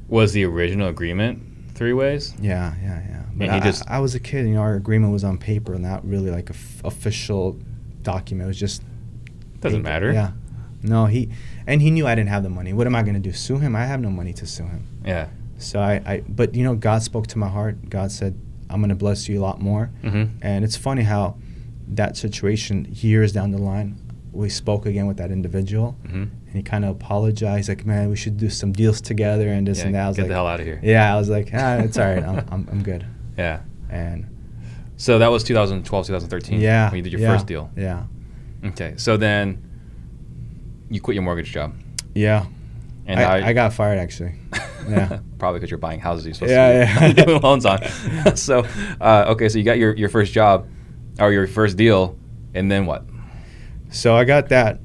Was 0.07 0.33
the 0.33 0.44
original 0.45 0.89
agreement 0.89 1.41
three 1.75 1.94
ways? 1.94 2.33
Yeah, 2.39 2.73
yeah, 2.81 3.01
yeah. 3.07 3.23
But 3.35 3.45
he 3.50 3.55
I, 3.55 3.59
just- 3.59 3.83
I 3.89 4.00
was 4.00 4.13
a 4.15 4.19
kid. 4.19 4.47
You 4.47 4.55
know, 4.55 4.61
our 4.61 4.75
agreement 4.75 5.11
was 5.13 5.23
on 5.23 5.38
paper, 5.38 5.75
not 5.79 6.07
really 6.07 6.29
like 6.31 6.50
a 6.50 6.53
f- 6.53 6.81
official 6.83 7.59
document. 8.01 8.45
It 8.45 8.47
was 8.50 8.59
just 8.59 8.83
Doesn't 9.59 9.79
paper. 9.79 9.89
matter. 9.89 10.11
Yeah. 10.13 10.31
No, 10.83 11.05
he 11.05 11.29
and 11.65 11.81
he 11.81 11.89
knew 11.91 12.05
I 12.05 12.13
didn't 12.15 12.29
have 12.29 12.44
the 12.44 12.50
money. 12.50 12.73
What 12.73 12.88
am 12.88 12.95
I 12.95 13.01
going 13.03 13.13
to 13.15 13.19
do? 13.19 13.31
Sue 13.31 13.57
him? 13.57 13.75
I 13.75 13.85
have 13.85 14.01
no 14.01 14.09
money 14.09 14.33
to 14.33 14.45
sue 14.45 14.65
him. 14.65 14.85
Yeah. 15.05 15.27
So 15.57 15.79
I, 15.79 15.94
I, 16.05 16.23
but 16.27 16.55
you 16.55 16.63
know, 16.63 16.75
God 16.75 17.01
spoke 17.03 17.27
to 17.27 17.38
my 17.38 17.47
heart. 17.47 17.89
God 17.89 18.11
said, 18.11 18.38
"I'm 18.69 18.81
going 18.81 18.89
to 18.89 18.95
bless 18.95 19.29
you 19.29 19.39
a 19.39 19.44
lot 19.44 19.61
more." 19.61 19.89
Mm-hmm. 20.03 20.38
And 20.41 20.65
it's 20.65 20.75
funny 20.75 21.03
how 21.03 21.38
that 21.88 22.17
situation, 22.17 22.88
years 22.91 23.31
down 23.31 23.51
the 23.51 23.57
line, 23.59 23.97
we 24.33 24.50
spoke 24.50 24.85
again 24.85 25.06
with 25.07 25.18
that 25.18 25.31
individual, 25.31 25.95
Mm-hmm. 26.06 26.21
and 26.24 26.56
he 26.56 26.63
kind 26.63 26.83
of 26.85 26.91
apologized, 26.95 27.69
like, 27.69 27.85
"Man, 27.85 28.09
we 28.09 28.15
should 28.15 28.38
do 28.38 28.50
some 28.50 28.71
deals 28.74 29.00
together 29.01 29.47
and 29.47 29.68
this 29.68 29.80
Yeah, 29.80 29.85
and 29.85 29.95
that." 29.95 30.06
I 30.06 30.07
was 30.09 30.18
get 30.18 30.24
like, 30.24 30.30
the 30.30 30.33
hell 30.35 30.47
out 30.47 30.59
of 30.59 30.65
here. 30.65 30.80
"Yeah," 30.83 31.13
I 31.13 31.18
was 31.18 31.30
like, 31.30 31.50
"Ah, 31.53 31.77
it's 31.77 31.97
all 31.97 32.06
right. 32.06 32.24
I'm, 32.30 32.38
I'm, 32.51 32.68
I'm 32.71 32.83
good." 32.83 33.06
Yeah. 33.38 33.62
And 33.89 34.25
So 34.97 35.19
that 35.19 35.27
was 35.30 35.44
2012, 35.44 36.06
2013. 36.07 36.59
yeah, 36.59 36.89
When 36.89 36.97
you 36.97 37.03
did 37.03 37.12
your 37.13 37.21
yeah, 37.21 37.33
first 37.33 37.45
deal. 37.47 37.69
Yeah, 37.77 38.03
Okay. 38.65 38.94
So 38.97 39.18
then 39.18 39.62
you 40.89 41.00
quit 41.01 41.15
your 41.15 41.24
mortgage 41.24 41.51
job. 41.51 41.74
yeah. 42.13 42.45
And 43.06 43.19
I, 43.19 43.39
now 43.41 43.47
I 43.47 43.53
got 43.53 43.74
fired 43.74 44.00
actually. 44.00 44.36
Yeah. 44.89 45.19
Probably 45.39 45.59
because 45.62 45.71
you're 45.71 45.77
buying 45.77 46.01
houses 46.01 46.25
you're 46.25 46.33
supposed 46.33 46.51
Yeah, 46.51 46.94
to 46.94 47.00
be 47.13 47.21
yeah. 47.21 47.25
doing 47.25 47.41
loans 47.41 47.65
on. 47.65 47.79
so, 48.36 48.65
uh, 49.00 49.25
okay, 49.29 49.48
so 49.48 49.58
you 49.58 49.63
got 49.63 49.77
your, 49.77 49.96
your 49.96 50.10
first 50.10 50.34
job 50.34 50.67
or 51.19 51.31
your 51.31 51.48
first 51.48 51.77
deal, 51.77 52.17
and 52.53 52.69
then 52.69 52.86
what? 52.86 53.05
So 53.93 54.15
I 54.15 54.23
got 54.25 54.50
that. 54.50 54.79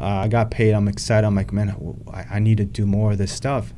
Uh, 0.00 0.04
I 0.06 0.28
got 0.28 0.50
paid. 0.50 0.72
I'm 0.72 0.88
excited. 0.88 1.26
I'm 1.26 1.34
like, 1.34 1.52
man, 1.52 1.96
I, 2.12 2.24
I 2.36 2.38
need 2.38 2.56
to 2.58 2.64
do 2.64 2.86
more 2.86 3.12
of 3.12 3.18
this 3.18 3.32
stuff. 3.32 3.72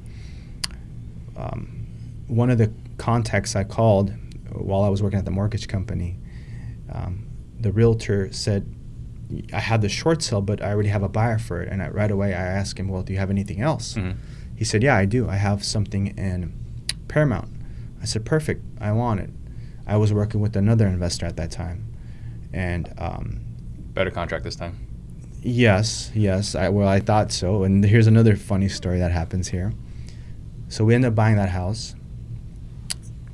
Um, 1.37 1.87
one 2.29 2.51
of 2.51 2.59
the 2.59 2.71
contacts 2.99 3.57
I 3.57 3.65
called 3.65 4.13
while 4.53 4.83
I 4.83 4.89
was 4.89 5.03
working 5.03 5.19
at 5.19 5.25
the 5.25 5.31
mortgage 5.31 5.67
company, 5.69 6.19
um, 6.93 7.27
the 7.59 7.73
realtor 7.73 8.33
said, 8.33 8.73
I 9.53 9.61
had 9.61 9.81
the 9.81 9.89
short 9.89 10.23
sale, 10.23 10.41
but 10.43 10.63
I 10.63 10.71
already 10.73 10.89
have 10.89 11.03
a 11.03 11.09
buyer 11.09 11.39
for 11.39 11.63
it. 11.63 11.69
And 11.71 11.83
I, 11.83 11.89
right 11.89 12.11
away, 12.11 12.29
I 12.35 12.39
asked 12.43 12.79
him, 12.79 12.89
well, 12.89 13.03
do 13.03 13.13
you 13.13 13.19
have 13.19 13.31
anything 13.31 13.61
else? 13.61 13.95
Mhm. 13.95 14.17
He 14.57 14.65
said, 14.65 14.83
yeah, 14.83 14.97
I 14.97 15.05
do. 15.07 15.29
I 15.29 15.37
have 15.37 15.65
something 15.65 16.09
in 16.19 16.53
Paramount. 17.09 17.49
I 18.03 18.05
said, 18.05 18.25
perfect. 18.27 18.63
I 18.81 18.93
want 18.93 19.21
it. 19.21 19.31
I 19.87 19.97
was 19.97 20.13
working 20.13 20.41
with 20.41 20.55
another 20.57 20.87
investor 20.87 21.27
at 21.27 21.37
that 21.37 21.51
time. 21.51 21.87
And 22.53 22.93
um, 22.99 23.41
Better 24.01 24.11
contract 24.11 24.45
this 24.45 24.57
time. 24.57 24.79
Yes, 25.43 26.11
yes. 26.15 26.55
I, 26.55 26.71
well, 26.71 26.89
I 26.89 27.01
thought 27.01 27.31
so. 27.31 27.65
And 27.65 27.85
here's 27.85 28.07
another 28.07 28.35
funny 28.35 28.67
story 28.67 28.99
that 28.99 29.13
happens 29.13 29.49
here. 29.49 29.75
So 30.69 30.87
we 30.87 30.95
end 30.95 31.05
up 31.05 31.15
buying 31.15 31.37
that 31.37 31.51
house. 31.51 31.95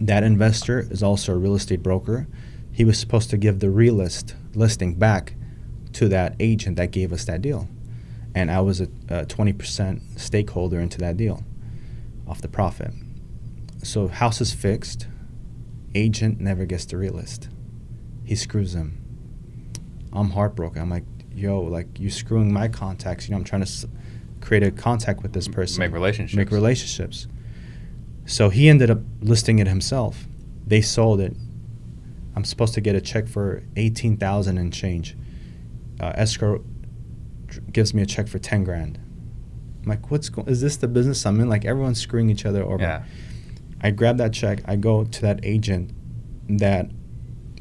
That 0.00 0.24
investor 0.24 0.80
is 0.90 1.04
also 1.04 1.34
a 1.34 1.36
real 1.36 1.54
estate 1.54 1.84
broker. 1.84 2.26
He 2.72 2.84
was 2.84 2.98
supposed 2.98 3.30
to 3.30 3.36
give 3.36 3.60
the 3.60 3.70
realist 3.70 4.34
listing 4.56 4.94
back 4.94 5.34
to 5.92 6.08
that 6.08 6.34
agent 6.40 6.78
that 6.78 6.90
gave 6.90 7.12
us 7.12 7.24
that 7.26 7.42
deal. 7.42 7.68
And 8.34 8.50
I 8.50 8.60
was 8.60 8.80
a, 8.80 8.88
a 9.08 9.24
20% 9.24 10.18
stakeholder 10.18 10.80
into 10.80 10.98
that 10.98 11.16
deal 11.16 11.44
off 12.26 12.42
the 12.42 12.48
profit. 12.48 12.90
So 13.84 14.08
house 14.08 14.40
is 14.40 14.52
fixed. 14.52 15.06
Agent 15.94 16.40
never 16.40 16.64
gets 16.64 16.86
the 16.86 16.96
realist. 16.96 17.50
He 18.24 18.34
screws 18.34 18.74
him. 18.74 19.05
I'm 20.16 20.30
heartbroken. 20.30 20.80
I'm 20.82 20.90
like, 20.90 21.04
yo, 21.34 21.60
like 21.60 21.98
you 21.98 22.10
screwing 22.10 22.52
my 22.52 22.68
contacts. 22.68 23.28
You 23.28 23.32
know, 23.32 23.38
I'm 23.38 23.44
trying 23.44 23.62
to 23.62 23.68
s- 23.68 23.86
create 24.40 24.62
a 24.62 24.70
contact 24.70 25.22
with 25.22 25.32
this 25.32 25.48
person. 25.48 25.80
Make 25.80 25.92
relationships. 25.92 26.36
Make 26.36 26.50
relationships. 26.50 27.26
So 28.24 28.48
he 28.48 28.68
ended 28.68 28.90
up 28.90 29.00
listing 29.20 29.58
it 29.58 29.66
himself. 29.66 30.26
They 30.66 30.80
sold 30.80 31.20
it. 31.20 31.34
I'm 32.34 32.44
supposed 32.44 32.74
to 32.74 32.80
get 32.80 32.94
a 32.94 33.00
check 33.00 33.28
for 33.28 33.62
eighteen 33.76 34.16
thousand 34.16 34.58
and 34.58 34.72
change. 34.72 35.16
Uh, 36.00 36.12
escrow 36.14 36.62
gives 37.72 37.94
me 37.94 38.02
a 38.02 38.06
check 38.06 38.28
for 38.28 38.38
ten 38.38 38.64
grand. 38.64 38.98
I'm 39.82 39.88
like, 39.90 40.10
what's 40.10 40.28
going? 40.28 40.48
Is 40.48 40.60
this 40.60 40.76
the 40.76 40.88
business 40.88 41.24
I'm 41.24 41.40
in? 41.40 41.48
Like 41.48 41.64
everyone's 41.64 42.00
screwing 42.00 42.28
each 42.28 42.44
other 42.44 42.62
over. 42.64 42.82
Yeah. 42.82 43.04
I 43.80 43.90
grab 43.90 44.18
that 44.18 44.32
check. 44.32 44.60
I 44.66 44.76
go 44.76 45.04
to 45.04 45.22
that 45.22 45.40
agent 45.44 45.92
that 46.48 46.90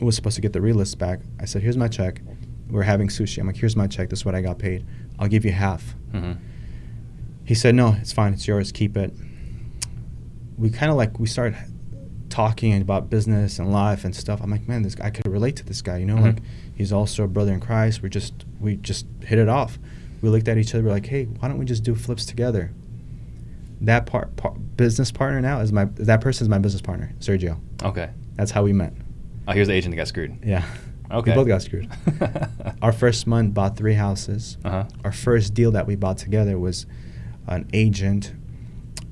was 0.01 0.15
supposed 0.15 0.35
to 0.35 0.41
get 0.41 0.51
the 0.53 0.61
real 0.61 0.75
list 0.75 0.97
back. 0.97 1.19
I 1.39 1.45
said, 1.45 1.61
"Here's 1.61 1.77
my 1.77 1.87
check. 1.87 2.21
We're 2.69 2.83
having 2.83 3.07
sushi." 3.07 3.39
I'm 3.39 3.47
like, 3.47 3.57
"Here's 3.57 3.75
my 3.75 3.87
check. 3.87 4.09
This 4.09 4.19
is 4.19 4.25
what 4.25 4.35
I 4.35 4.41
got 4.41 4.59
paid. 4.59 4.85
I'll 5.19 5.27
give 5.27 5.45
you 5.45 5.51
half." 5.51 5.95
Mm-hmm. 6.13 6.33
He 7.43 7.53
said, 7.55 7.75
"No, 7.75 7.95
it's 8.01 8.11
fine. 8.13 8.33
It's 8.33 8.47
yours. 8.47 8.71
Keep 8.71 8.97
it." 8.97 9.13
We 10.57 10.69
kind 10.69 10.89
of 10.91 10.97
like 10.97 11.19
we 11.19 11.27
started 11.27 11.55
talking 12.29 12.81
about 12.81 13.09
business 13.09 13.59
and 13.59 13.71
life 13.71 14.03
and 14.03 14.15
stuff. 14.15 14.41
I'm 14.41 14.49
like, 14.49 14.67
"Man, 14.67 14.81
this 14.81 14.95
guy, 14.95 15.07
I 15.07 15.09
could 15.09 15.27
relate 15.27 15.55
to 15.57 15.65
this 15.65 15.81
guy. 15.81 15.97
You 15.97 16.05
know, 16.05 16.15
Mhm. 16.17 16.23
like 16.23 16.37
he's 16.73 16.91
also 16.91 17.23
a 17.23 17.27
brother 17.27 17.53
in 17.53 17.59
Christ. 17.59 18.01
We 18.01 18.09
just 18.09 18.33
we 18.59 18.77
just 18.77 19.05
hit 19.21 19.37
it 19.39 19.47
off. 19.49 19.77
We 20.21 20.29
looked 20.29 20.47
at 20.47 20.57
each 20.57 20.73
other. 20.73 20.83
We're 20.83 20.91
like, 20.91 21.05
"Hey, 21.05 21.25
why 21.25 21.47
don't 21.47 21.57
we 21.57 21.65
just 21.65 21.83
do 21.83 21.93
flips 21.95 22.25
together?" 22.25 22.71
That 23.81 24.05
part, 24.05 24.35
par 24.37 24.53
business 24.77 25.11
partner 25.11 25.41
now 25.41 25.59
is 25.59 25.71
my 25.71 25.85
that 25.95 26.21
person 26.21 26.45
is 26.45 26.49
my 26.49 26.57
business 26.57 26.81
partner, 26.81 27.13
Sergio. 27.19 27.57
Okay. 27.83 28.09
That's 28.35 28.51
how 28.51 28.63
we 28.63 28.73
met. 28.73 28.93
Oh, 29.47 29.51
here's 29.51 29.67
the 29.67 29.73
agent 29.73 29.91
that 29.91 29.97
got 29.97 30.07
screwed. 30.07 30.37
Yeah. 30.43 30.63
Okay. 31.11 31.31
We 31.31 31.35
both 31.35 31.47
got 31.47 31.61
screwed. 31.61 31.89
Our 32.81 32.91
first 32.91 33.27
month 33.27 33.53
bought 33.53 33.77
three 33.77 33.93
houses. 33.93 34.57
Uh-huh. 34.63 34.85
Our 35.03 35.11
first 35.11 35.53
deal 35.53 35.71
that 35.71 35.87
we 35.87 35.95
bought 35.95 36.17
together 36.17 36.57
was 36.57 36.85
an 37.47 37.69
agent, 37.73 38.33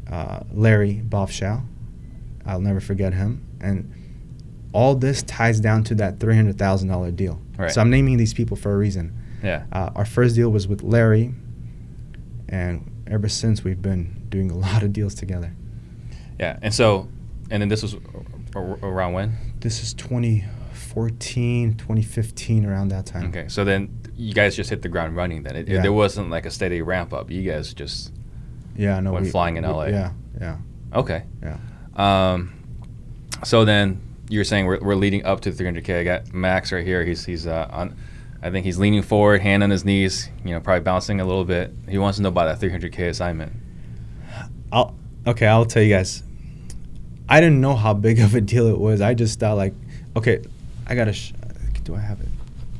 uh, 0.10 0.42
Larry 0.52 1.02
Bofschow. 1.08 1.64
I'll 2.46 2.62
never 2.62 2.80
forget 2.80 3.14
him. 3.14 3.46
And 3.62 3.94
all 4.74 4.96
this 4.96 5.24
ties 5.24 5.60
down 5.60 5.84
to 5.86 5.96
that 5.96 6.20
$300,000 6.20 7.16
deal. 7.16 7.40
Right. 7.58 7.72
So 7.72 7.80
I'm 7.80 7.90
naming 7.90 8.18
these 8.18 8.34
people 8.34 8.58
for 8.58 8.74
a 8.74 8.78
reason. 8.78 9.18
Yeah. 9.44 9.66
Uh, 9.72 9.92
our 9.96 10.06
first 10.06 10.36
deal 10.36 10.50
was 10.50 10.68
with 10.68 10.82
Larry, 10.82 11.34
and 12.50 12.90
ever 13.08 13.30
since 13.30 13.64
we've 13.64 13.82
been 13.82 14.26
doing 14.30 14.50
a 14.50 14.56
lot 14.58 14.84
of 14.84 14.92
deals 14.94 15.14
together. 15.14 15.54
Yeah. 16.40 16.58
And 16.62 16.74
so, 16.74 17.08
and 17.52 17.62
then 17.62 17.70
this 17.70 17.84
was 17.84 17.96
around 18.56 19.14
when? 19.14 19.38
This 19.60 19.84
is 19.84 19.94
2014, 20.94 21.74
2015, 21.76 22.66
around 22.66 22.90
that 22.90 23.06
time. 23.06 23.26
Okay. 23.30 23.48
So 23.48 23.64
then 23.64 24.00
you 24.16 24.34
guys 24.34 24.56
just 24.56 24.70
hit 24.70 24.82
the 24.82 24.90
ground 24.90 25.16
running 25.16 25.44
then. 25.44 25.56
It, 25.56 25.68
Yeah. 25.68 25.82
There 25.82 25.94
wasn't 25.94 26.30
like 26.30 26.46
a 26.46 26.52
steady 26.52 26.82
ramp 26.82 27.14
up. 27.14 27.32
You 27.32 27.42
guys 27.50 27.74
just, 27.74 28.12
Yeah, 28.76 29.00
no. 29.00 29.14
Went 29.14 29.28
flying 29.28 29.58
in 29.58 29.64
LA. 29.64 29.86
Yeah, 29.86 30.12
yeah, 30.40 30.58
okay. 30.94 31.24
yeah. 31.42 31.58
Um, 31.96 32.54
so 33.44 33.66
then 33.66 34.02
you're 34.30 34.44
saying 34.44 34.66
we're, 34.66 34.80
we're 34.80 34.96
leading 34.96 35.26
up 35.26 35.42
to 35.42 35.52
300K. 35.52 36.00
I 36.00 36.04
got 36.04 36.34
Max 36.34 36.72
right 36.72 36.86
here. 36.86 37.04
He's, 37.04 37.26
he's 37.26 37.48
uh, 37.48 37.68
on, 37.72 37.96
I 38.42 38.50
think 38.52 38.66
he's 38.66 38.78
leaning 38.78 39.02
forward, 39.02 39.42
hand 39.42 39.64
on 39.64 39.70
his 39.70 39.84
knees, 39.86 40.30
you 40.46 40.52
know, 40.52 40.60
probably 40.60 40.84
bouncing 40.84 41.20
a 41.20 41.26
little 41.26 41.46
bit. 41.46 41.74
He 41.90 41.98
wants 41.98 42.18
to 42.18 42.24
know 42.24 42.30
about 42.30 42.60
that 42.60 42.66
300K 42.66 43.10
assignment. 43.10 43.54
I'll 44.72 44.96
okay. 45.28 45.48
I'll 45.48 45.66
tell 45.66 45.84
you 45.84 45.94
guys. 45.94 46.24
I 47.30 47.40
didn't 47.40 47.62
know 47.62 47.76
how 47.76 47.94
big 47.94 48.20
of 48.20 48.36
a 48.36 48.42
deal 48.42 48.68
it 48.68 48.78
was. 48.80 49.02
I 49.02 49.14
just 49.14 49.40
thought 49.40 49.56
like, 49.56 49.74
okay, 50.16 50.42
I 50.88 50.96
gotta. 50.96 51.13
Sh- 51.13 51.34
do 51.84 51.96
I 51.96 52.00
have 52.00 52.20
it? 52.22 52.28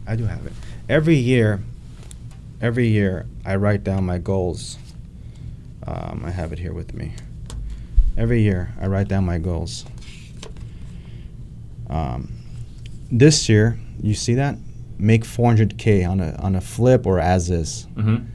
I 0.08 0.16
do 0.16 0.26
have 0.26 0.46
it. 0.46 0.54
Every 0.90 1.16
year, 1.16 1.62
every 2.62 2.88
year 2.88 3.26
I 3.46 3.56
write 3.56 3.84
down 3.84 4.06
my 4.06 4.18
goals. 4.18 4.78
Um, 5.86 6.24
I 6.26 6.32
have 6.32 6.54
it 6.54 6.60
here 6.60 6.74
with 6.74 6.94
me. 6.94 7.14
Every 8.18 8.42
year 8.42 8.74
I 8.80 8.88
write 8.88 9.08
down 9.08 9.26
my 9.26 9.38
goals. 9.38 9.86
Um, 11.90 12.32
this 13.12 13.50
year, 13.50 13.78
you 14.02 14.14
see 14.14 14.36
that? 14.36 14.58
Make 14.98 15.24
400k 15.24 16.08
on 16.10 16.20
a 16.20 16.36
on 16.36 16.56
a 16.56 16.62
flip 16.62 17.06
or 17.06 17.20
as 17.20 17.50
is. 17.50 17.88
Mm-hmm. 17.96 18.26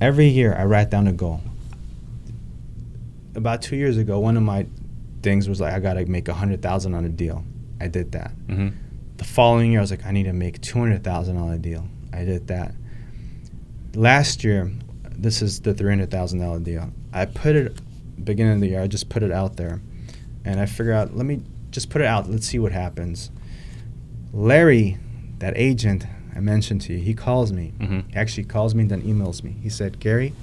Every 0.00 0.28
year 0.28 0.54
I 0.54 0.64
write 0.64 0.90
down 0.90 1.06
a 1.06 1.12
goal. 1.12 1.40
About 3.34 3.62
two 3.62 3.76
years 3.76 3.96
ago, 3.96 4.18
one 4.18 4.36
of 4.36 4.42
my 4.42 4.66
things 5.22 5.48
was 5.48 5.60
like 5.60 5.72
I 5.72 5.80
gotta 5.80 6.04
make 6.06 6.28
a 6.28 6.34
hundred 6.34 6.62
thousand 6.62 6.94
on 6.94 7.04
a 7.04 7.08
deal. 7.08 7.44
I 7.80 7.88
did 7.88 8.12
that. 8.12 8.32
Mm-hmm. 8.46 8.68
The 9.22 9.28
following 9.28 9.70
year, 9.70 9.78
I 9.78 9.82
was 9.82 9.92
like, 9.92 10.04
I 10.04 10.10
need 10.10 10.24
to 10.24 10.32
make 10.32 10.60
two 10.60 10.80
hundred 10.80 11.04
thousand 11.04 11.36
dollar 11.36 11.56
deal. 11.56 11.86
I 12.12 12.24
did 12.24 12.48
that. 12.48 12.74
Last 13.94 14.42
year, 14.42 14.72
this 15.12 15.42
is 15.42 15.60
the 15.60 15.72
three 15.72 15.90
hundred 15.90 16.10
thousand 16.10 16.40
dollar 16.40 16.58
deal. 16.58 16.92
I 17.12 17.26
put 17.26 17.54
it 17.54 17.80
beginning 18.24 18.54
of 18.54 18.60
the 18.60 18.66
year. 18.66 18.80
I 18.80 18.88
just 18.88 19.08
put 19.08 19.22
it 19.22 19.30
out 19.30 19.56
there, 19.56 19.80
and 20.44 20.58
I 20.58 20.66
figure 20.66 20.92
out. 20.92 21.16
Let 21.16 21.24
me 21.24 21.40
just 21.70 21.88
put 21.88 22.00
it 22.00 22.08
out. 22.08 22.28
Let's 22.28 22.48
see 22.48 22.58
what 22.58 22.72
happens. 22.72 23.30
Larry, 24.32 24.98
that 25.38 25.52
agent 25.56 26.04
I 26.34 26.40
mentioned 26.40 26.80
to 26.80 26.94
you, 26.94 26.98
he 26.98 27.14
calls 27.14 27.52
me. 27.52 27.74
Mm-hmm. 27.78 28.10
He 28.10 28.16
actually 28.16 28.46
calls 28.46 28.74
me, 28.74 28.82
and 28.82 28.90
then 28.90 29.02
emails 29.02 29.44
me. 29.44 29.54
He 29.62 29.68
said, 29.68 30.00
Gary, 30.00 30.34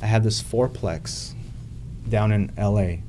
I 0.00 0.06
have 0.06 0.24
this 0.24 0.42
fourplex 0.42 1.34
down 2.08 2.32
in 2.32 2.50
LA, 2.56 3.02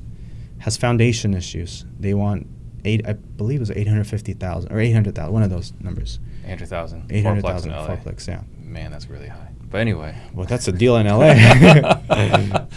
has 0.58 0.76
foundation 0.76 1.34
issues. 1.34 1.86
They 1.98 2.14
want 2.14 2.46
eight, 2.86 3.08
I 3.08 3.14
believe 3.14 3.58
it 3.58 3.62
was 3.62 3.72
850,000 3.72 4.72
or 4.72 4.80
800,000, 4.80 5.32
one 5.32 5.44
of 5.44 5.50
those 5.50 5.74
numbers. 5.80 6.20
800,000. 6.44 7.12
800,000 7.12 7.72
Fourplex 7.72 7.72
in 7.72 7.72
LA. 7.72 7.96
fourplex, 7.96 8.28
yeah. 8.28 8.42
Man, 8.60 8.92
that's 8.92 9.08
really 9.10 9.28
high. 9.28 9.50
But 9.70 9.82
anyway. 9.82 10.16
Well, 10.34 10.46
that's 10.46 10.68
a 10.68 10.72
deal 10.72 10.98
in 10.98 11.08
LA. 11.08 11.30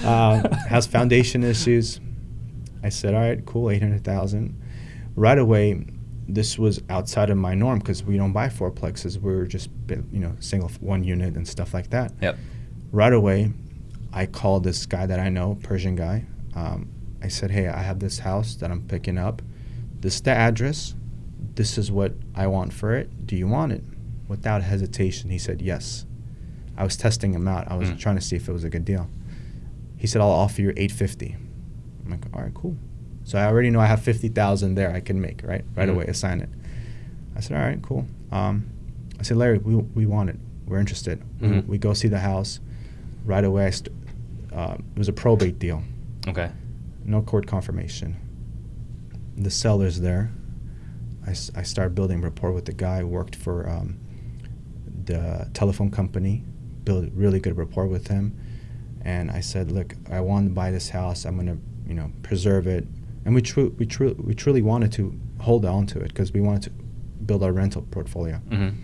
uh, 0.05 0.55
has 0.69 0.87
foundation 0.87 1.43
issues. 1.43 2.01
I 2.83 2.89
said, 2.89 3.15
all 3.15 3.21
right, 3.21 3.45
cool, 3.45 3.71
800,000. 3.71 4.63
Right 5.15 5.39
away, 5.39 5.85
this 6.29 6.59
was 6.59 6.81
outside 6.89 7.31
of 7.31 7.37
my 7.39 7.55
norm 7.55 7.79
because 7.79 8.03
we 8.03 8.17
don't 8.17 8.33
buy 8.33 8.49
fourplexes. 8.49 9.21
We 9.21 9.33
are 9.33 9.47
just, 9.47 9.71
you 9.89 10.21
know, 10.21 10.37
single 10.41 10.71
one 10.81 11.05
unit 11.05 11.37
and 11.37 11.47
stuff 11.47 11.75
like 11.75 11.91
that. 11.91 12.13
Yep. 12.21 12.39
right 12.93 13.13
away, 13.13 13.53
I 14.13 14.27
called 14.27 14.65
this 14.65 14.87
guy 14.87 15.07
that 15.07 15.21
I 15.21 15.29
know, 15.29 15.59
Persian 15.63 15.95
guy. 15.97 16.25
Um, 16.55 16.89
I 17.23 17.29
said, 17.29 17.51
"Hey, 17.51 17.69
I 17.69 17.83
have 17.83 17.99
this 17.99 18.21
house 18.21 18.55
that 18.57 18.71
I'm 18.71 18.83
picking 18.83 19.19
up. 19.19 19.43
This 20.00 20.17
is 20.17 20.21
the 20.23 20.31
address. 20.33 20.95
This 21.55 21.79
is 21.79 21.91
what 21.91 22.15
I 22.35 22.47
want 22.47 22.73
for 22.73 22.95
it. 22.95 23.26
Do 23.26 23.37
you 23.37 23.49
want 23.49 23.73
it?" 23.73 23.83
Without 24.29 24.62
hesitation, 24.62 25.31
he 25.31 25.38
said 25.38 25.62
yes. 25.62 26.05
I 26.76 26.85
was 26.85 26.97
testing 26.97 27.33
him 27.33 27.49
out. 27.49 27.71
I 27.71 27.76
was 27.76 27.91
Mm. 27.91 27.99
trying 27.99 28.17
to 28.17 28.21
see 28.23 28.37
if 28.37 28.49
it 28.49 28.53
was 28.53 28.65
a 28.65 28.69
good 28.71 28.85
deal. 28.85 29.09
He 29.97 30.07
said, 30.07 30.21
"I'll 30.21 30.29
offer 30.29 30.61
you 30.61 30.73
850." 30.76 31.37
I'm 32.05 32.11
like, 32.11 32.26
"All 32.35 32.43
right, 32.43 32.53
cool." 32.55 32.76
So 33.25 33.38
I 33.38 33.47
already 33.47 33.71
know 33.71 33.81
I 33.81 33.87
have 33.87 34.03
50,000 34.03 34.75
there 34.75 34.93
I 34.93 35.00
can 35.00 35.21
make, 35.21 35.43
right? 35.43 35.65
Right 35.75 35.88
Mhm. 35.88 35.93
away, 35.95 36.05
assign 36.07 36.41
it. 36.41 36.49
I 37.35 37.41
said, 37.41 37.57
"All 37.57 37.65
right, 37.67 37.81
cool." 37.83 38.05
Um, 38.31 38.67
I 39.19 39.23
said, 39.23 39.37
"Larry, 39.38 39.59
we, 39.59 39.75
we 39.76 40.07
want 40.07 40.29
it. 40.31 40.38
We're 40.67 40.79
interested." 40.79 41.21
We, 41.41 41.49
Mhm. 41.49 41.67
we 41.67 41.79
go 41.79 41.93
see 41.95 42.09
the 42.09 42.21
house 42.21 42.61
right 43.25 43.43
away. 43.45 43.67
I 43.67 43.71
st- 43.71 43.95
uh, 44.53 44.76
it 44.79 44.99
was 44.99 45.09
a 45.09 45.12
probate 45.12 45.59
deal, 45.59 45.83
Okay. 46.29 46.50
no 47.05 47.23
court 47.23 47.47
confirmation. 47.47 48.17
The 49.37 49.50
seller's 49.50 50.00
there. 50.00 50.33
I, 51.26 51.31
I 51.31 51.62
started 51.62 51.95
building 51.95 52.23
rapport 52.23 52.52
with 52.52 52.64
the 52.64 52.73
guy. 52.73 53.00
who 53.00 53.09
Worked 53.09 53.37
for 53.37 53.69
um, 53.69 53.99
the 55.05 55.50
telephone 55.55 55.90
company. 55.90 56.45
Built 56.85 57.11
really 57.14 57.40
good 57.40 57.57
rapport 57.57 57.87
with 57.87 58.07
him, 58.09 58.38
and 59.05 59.31
I 59.31 59.40
said, 59.40 59.73
"Look, 59.73 59.95
I 60.11 60.21
want 60.21 60.47
to 60.49 60.55
buy 60.55 60.71
this 60.71 60.88
house. 60.90 61.25
I'm 61.25 61.37
gonna, 61.37 61.59
you 61.87 61.95
know, 61.95 62.12
preserve 62.23 62.66
it." 62.69 62.87
And 63.25 63.35
we 63.35 63.43
tru- 63.43 63.75
we 63.76 63.87
tru- 63.87 64.16
we 64.25 64.35
truly 64.35 64.62
wanted 64.62 64.93
to 64.93 65.19
hold 65.40 65.64
on 65.64 65.87
to 65.87 65.99
it 65.99 66.09
because 66.09 66.33
we 66.33 66.40
wanted 66.40 66.62
to 66.62 66.71
build 67.26 67.43
our 67.43 67.52
rental 67.52 67.83
portfolio. 67.83 68.40
Mm-hmm. 68.49 68.76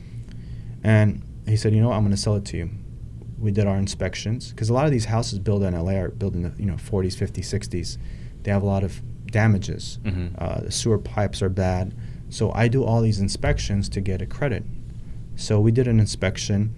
And 0.85 1.23
he 1.47 1.57
said, 1.57 1.73
you 1.75 1.81
know 1.81 1.89
what, 1.89 1.97
I'm 1.97 2.03
going 2.03 2.11
to 2.15 2.21
sell 2.21 2.37
it 2.37 2.45
to 2.47 2.57
you. 2.57 2.71
We 3.39 3.51
did 3.51 3.67
our 3.67 3.77
inspections 3.77 4.51
because 4.51 4.69
a 4.69 4.75
lot 4.75 4.85
of 4.85 4.93
these 4.93 5.07
houses 5.07 5.39
built 5.39 5.63
in 5.63 5.75
LA 5.75 5.93
are 5.93 6.09
built 6.09 6.35
in 6.35 6.43
the 6.43 6.53
you 6.59 6.67
know 6.67 6.75
40s, 6.75 7.17
50s, 7.17 7.41
60s. 7.41 7.99
They 8.43 8.51
have 8.53 8.63
a 8.63 8.67
lot 8.67 8.85
of 8.85 9.03
damages. 9.33 9.99
Mhm. 10.05 10.31
Uh, 10.39 10.61
the 10.61 10.71
sewer 10.71 10.99
pipes 10.99 11.43
are 11.43 11.49
bad. 11.49 11.93
So 12.29 12.53
I 12.53 12.69
do 12.69 12.85
all 12.85 13.03
these 13.03 13.19
inspections 13.21 13.89
to 13.91 14.01
get 14.01 14.23
a 14.23 14.27
credit. 14.27 14.65
So 15.35 15.61
we 15.61 15.73
did 15.73 15.89
an 15.89 15.99
inspection, 15.99 16.75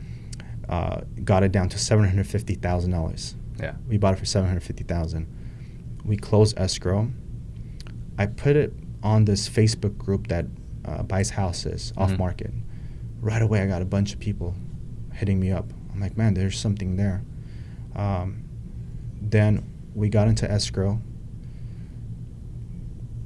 uh, 0.69 1.03
got 1.25 1.43
it 1.43 1.53
down 1.53 1.69
to 1.69 1.79
seven 1.79 2.07
hundred 2.09 2.27
fifty 2.27 2.55
thousand 2.55 2.93
dollars. 2.93 3.35
Yeah. 3.61 3.75
We 3.89 3.99
bought 3.99 4.15
it 4.15 4.19
for 4.19 4.25
seven 4.25 4.49
hundred 4.49 4.63
fifty 4.63 4.85
thousand. 4.85 5.27
We 6.05 6.17
closed 6.17 6.59
escrow. 6.59 7.11
I 8.19 8.27
put 8.27 8.57
it 8.57 8.73
on 9.03 9.25
this 9.27 9.49
Facebook 9.49 9.99
group 9.99 10.29
that 10.29 10.47
uh, 10.85 11.03
buys 11.03 11.31
houses 11.31 11.93
off 11.97 12.13
Mhm. 12.13 12.19
market. 12.19 12.53
Right 13.21 13.43
away, 13.43 13.63
I 13.63 13.67
got 13.67 13.81
a 13.83 13.87
bunch 13.87 14.13
of 14.13 14.21
people 14.21 14.55
hitting 15.13 15.39
me 15.41 15.51
up. 15.51 15.73
I'm 15.93 16.01
like, 16.01 16.17
man, 16.17 16.35
there's 16.35 16.59
something 16.59 16.97
there. 16.97 17.23
Um, 17.97 18.45
then 19.21 19.63
we 19.95 20.09
got 20.09 20.29
into 20.29 20.51
escrow. 20.51 21.01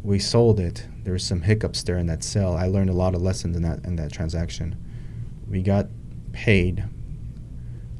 We 0.02 0.18
sold 0.18 0.60
it. 0.60 0.86
There 1.02 1.12
was 1.12 1.24
some 1.24 1.42
hiccups 1.42 1.82
there 1.82 1.98
in 1.98 2.06
that 2.06 2.22
sale. 2.22 2.52
I 2.52 2.66
learned 2.66 2.90
a 2.90 2.94
lot 2.94 3.14
of 3.14 3.22
lessons 3.22 3.56
in 3.56 3.62
that 3.62 3.84
in 3.84 3.96
that 3.96 4.12
transaction. 4.12 4.76
We 5.48 5.62
got 5.62 5.86
paid. 6.32 6.84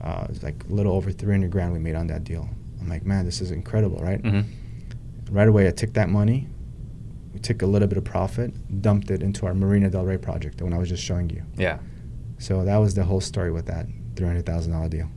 Uh, 0.00 0.23
it 0.25 0.31
was 0.31 0.43
like 0.43 0.64
a 0.69 0.73
little 0.73 0.93
over 0.93 1.11
300 1.11 1.50
grand 1.50 1.73
we 1.73 1.78
made 1.78 1.97
on 1.97 2.07
that 2.07 2.25
deal. 2.25 2.49
I'm 2.81 2.88
like, 2.88 3.05
man, 3.05 3.25
this 3.25 3.40
is 3.40 3.50
incredible, 3.50 3.99
right? 3.99 4.23
Mm-hmm. 4.23 5.35
Right 5.35 5.49
away, 5.49 5.67
I 5.67 5.73
took 5.73 5.93
that 5.95 6.09
money. 6.09 6.47
We 7.33 7.40
took 7.40 7.62
a 7.62 7.67
little 7.67 7.88
bit 7.88 7.99
of 7.99 8.05
profit, 8.05 8.81
dumped 8.81 9.11
it 9.11 9.23
into 9.23 9.47
our 9.47 9.55
Marina 9.55 9.90
Del 9.90 10.05
Rey 10.05 10.17
project, 10.17 10.59
the 10.59 10.64
one 10.64 10.73
I 10.73 10.78
was 10.78 10.88
just 10.88 11.02
showing 11.02 11.28
you. 11.31 11.43
Yeah. 11.57 11.78
So 12.38 12.64
that 12.64 12.76
was 12.76 12.95
the 12.95 13.05
whole 13.05 13.21
story 13.21 13.50
with 13.50 13.67
that 13.67 13.87
$300,000 14.14 14.90
deal. 14.90 15.09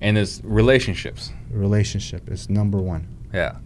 And 0.00 0.16
it's 0.16 0.40
relationships. 0.44 1.32
Relationship 1.50 2.30
is 2.30 2.48
number 2.48 2.78
one. 2.78 3.08
Yeah. 3.32 3.56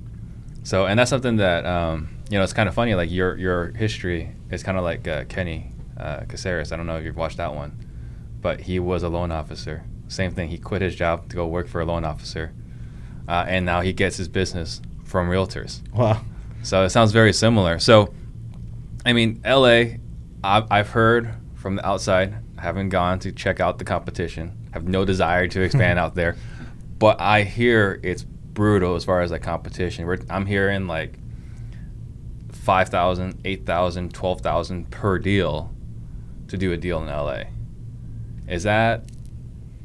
So, 0.62 0.86
and 0.86 0.98
that's 0.98 1.10
something 1.10 1.36
that 1.36 1.66
um, 1.66 2.08
you 2.30 2.38
know. 2.38 2.44
It's 2.44 2.52
kind 2.52 2.68
of 2.68 2.74
funny. 2.74 2.94
Like 2.94 3.10
your 3.10 3.36
your 3.36 3.72
history 3.72 4.34
is 4.50 4.62
kind 4.62 4.78
of 4.78 4.84
like 4.84 5.08
uh, 5.08 5.24
Kenny 5.24 5.72
uh, 5.98 6.20
Caceres. 6.28 6.72
I 6.72 6.76
don't 6.76 6.86
know 6.86 6.96
if 6.96 7.04
you've 7.04 7.16
watched 7.16 7.38
that 7.38 7.54
one, 7.54 7.76
but 8.40 8.60
he 8.60 8.78
was 8.78 9.02
a 9.02 9.08
loan 9.08 9.32
officer. 9.32 9.84
Same 10.08 10.32
thing. 10.32 10.50
He 10.50 10.58
quit 10.58 10.82
his 10.82 10.94
job 10.94 11.28
to 11.30 11.36
go 11.36 11.46
work 11.46 11.68
for 11.68 11.80
a 11.80 11.84
loan 11.84 12.04
officer, 12.04 12.52
uh, 13.28 13.44
and 13.48 13.66
now 13.66 13.80
he 13.80 13.92
gets 13.92 14.16
his 14.16 14.28
business 14.28 14.80
from 15.04 15.28
realtors. 15.28 15.80
Wow. 15.92 16.22
So 16.62 16.84
it 16.84 16.90
sounds 16.90 17.12
very 17.12 17.32
similar. 17.32 17.78
So, 17.78 18.14
I 19.04 19.12
mean, 19.12 19.40
LA, 19.44 19.96
I've, 20.44 20.70
I've 20.70 20.90
heard 20.90 21.34
from 21.54 21.76
the 21.76 21.86
outside, 21.86 22.34
haven't 22.56 22.90
gone 22.90 23.18
to 23.20 23.32
check 23.32 23.58
out 23.58 23.78
the 23.78 23.84
competition, 23.84 24.56
have 24.72 24.84
no 24.84 25.04
desire 25.04 25.48
to 25.48 25.60
expand 25.60 25.98
out 25.98 26.14
there, 26.14 26.36
but 26.98 27.20
I 27.20 27.42
hear 27.42 28.00
it's 28.02 28.24
brutal 28.54 28.94
as 28.96 29.04
far 29.04 29.22
as 29.22 29.30
like 29.30 29.42
competition. 29.42 30.06
We're, 30.06 30.18
I'm 30.30 30.46
hearing 30.46 30.86
like 30.86 31.18
5,000, 32.52 33.40
8,000, 33.44 34.12
12,000 34.14 34.90
per 34.90 35.18
deal 35.18 35.72
to 36.48 36.56
do 36.56 36.72
a 36.72 36.76
deal 36.76 37.00
in 37.02 37.08
LA. 37.08 37.44
Is 38.48 38.64
that 38.64 39.04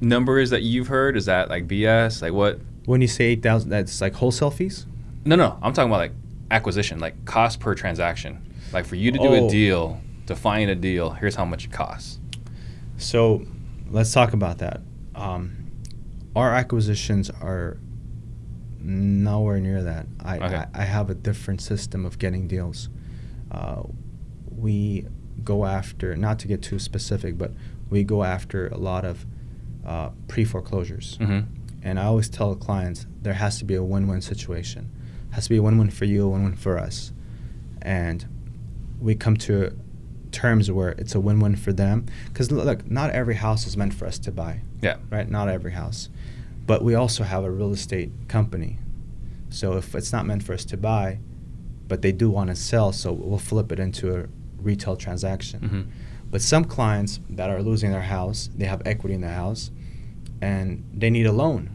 numbers 0.01 0.49
that 0.49 0.61
you've 0.63 0.87
heard? 0.87 1.15
Is 1.17 1.25
that 1.25 1.49
like 1.49 1.67
BS? 1.67 2.21
Like 2.21 2.33
what? 2.33 2.59
When 2.85 3.01
you 3.01 3.07
say 3.07 3.25
eight 3.25 3.43
thousand, 3.43 3.69
that's 3.69 3.99
like 4.01 4.13
wholesale 4.15 4.51
fees. 4.51 4.85
No, 5.25 5.35
no, 5.35 5.57
I'm 5.61 5.73
talking 5.73 5.89
about 5.89 5.97
like 5.99 6.11
acquisition, 6.51 6.99
like 6.99 7.25
cost 7.25 7.59
per 7.59 7.75
transaction. 7.75 8.53
Like 8.73 8.85
for 8.85 8.95
you 8.95 9.11
to 9.11 9.17
do 9.17 9.27
Oh. 9.27 9.47
a 9.47 9.49
deal, 9.49 10.01
to 10.27 10.35
find 10.35 10.69
a 10.69 10.75
deal, 10.75 11.11
here's 11.11 11.35
how 11.35 11.45
much 11.45 11.65
it 11.65 11.71
costs. 11.71 12.19
So, 12.97 13.45
let's 13.89 14.11
talk 14.13 14.33
about 14.33 14.57
that. 14.59 14.81
Um, 15.15 15.55
our 16.35 16.53
acquisitions 16.53 17.29
are 17.29 17.77
nowhere 18.79 19.59
near 19.59 19.81
that. 19.83 20.05
I, 20.23 20.37
Okay. 20.37 20.55
I, 20.55 20.67
I 20.73 20.83
have 20.83 21.09
a 21.09 21.15
different 21.15 21.61
system 21.61 22.05
of 22.05 22.19
getting 22.19 22.47
deals. 22.47 22.89
Uh, 23.51 23.83
we 24.55 25.05
go 25.43 25.65
after, 25.65 26.15
not 26.15 26.39
to 26.39 26.47
get 26.47 26.61
too 26.61 26.79
specific, 26.79 27.37
but 27.37 27.51
we 27.89 28.03
go 28.03 28.23
after 28.23 28.67
a 28.67 28.77
lot 28.77 29.05
of 29.05 29.25
uh, 29.85 30.09
pre 30.27 30.43
foreclosures. 30.43 31.17
Mm-hmm. 31.19 31.47
And 31.83 31.99
I 31.99 32.05
always 32.05 32.27
tell 32.29 32.55
clients 32.55 33.05
there 33.21 33.33
has 33.35 33.59
to 33.59 33.65
be 33.65 33.75
a 33.75 33.83
win 33.83 34.07
win 34.07 34.21
situation. 34.21 34.89
It 35.31 35.35
has 35.35 35.45
to 35.45 35.49
be 35.51 35.57
a 35.57 35.61
win 35.61 35.77
win 35.77 35.89
for 35.89 36.05
you, 36.05 36.25
a 36.25 36.29
win 36.29 36.43
win 36.43 36.55
for 36.55 36.77
us. 36.77 37.13
And 37.81 38.25
we 38.99 39.15
come 39.15 39.37
to 39.37 39.77
terms 40.31 40.69
where 40.69 40.89
it's 40.89 41.15
a 41.15 41.19
win 41.19 41.39
win 41.39 41.55
for 41.55 41.71
them. 41.71 42.05
Because 42.27 42.51
look, 42.51 42.89
not 42.89 43.11
every 43.11 43.35
house 43.35 43.65
is 43.67 43.77
meant 43.77 43.93
for 43.93 44.05
us 44.05 44.19
to 44.19 44.31
buy, 44.31 44.61
Yeah. 44.81 44.97
right? 45.09 45.29
Not 45.29 45.47
every 45.47 45.71
house. 45.71 46.09
But 46.67 46.83
we 46.83 46.93
also 46.93 47.23
have 47.23 47.43
a 47.43 47.49
real 47.49 47.71
estate 47.71 48.11
company. 48.27 48.77
So 49.49 49.77
if 49.77 49.95
it's 49.95 50.11
not 50.11 50.25
meant 50.25 50.43
for 50.43 50.53
us 50.53 50.65
to 50.65 50.77
buy, 50.77 51.19
but 51.87 52.01
they 52.01 52.11
do 52.11 52.29
want 52.29 52.49
to 52.49 52.55
sell, 52.55 52.91
so 52.91 53.13
we'll 53.13 53.39
flip 53.39 53.71
it 53.71 53.79
into 53.79 54.15
a 54.15 54.25
retail 54.61 54.95
transaction. 54.97 55.59
Mm-hmm. 55.61 55.81
But 56.29 56.41
some 56.41 56.65
clients 56.65 57.21
that 57.29 57.49
are 57.49 57.63
losing 57.63 57.91
their 57.91 58.01
house, 58.01 58.49
they 58.53 58.65
have 58.65 58.81
equity 58.85 59.15
in 59.15 59.21
their 59.21 59.33
house, 59.33 59.71
and 60.41 60.83
they 60.93 61.09
need 61.09 61.25
a 61.25 61.31
loan 61.31 61.69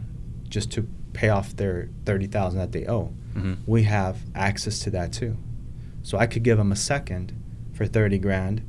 just 0.49 0.71
to 0.73 0.87
pay 1.15 1.31
off 1.31 1.57
their 1.57 1.89
thirty 2.05 2.27
thousand 2.27 2.59
that 2.59 2.73
they 2.73 2.87
owe. 2.87 3.15
Mm-hmm. 3.35 3.55
We 3.67 3.85
have 3.85 4.19
access 4.35 4.79
to 4.81 4.91
that 4.91 5.15
too, 5.15 5.39
so 6.03 6.19
I 6.19 6.27
could 6.27 6.43
give 6.43 6.59
them 6.59 6.71
a 6.71 6.77
second 6.77 7.33
for 7.73 7.87
thirty 7.87 8.19
grand, 8.19 8.63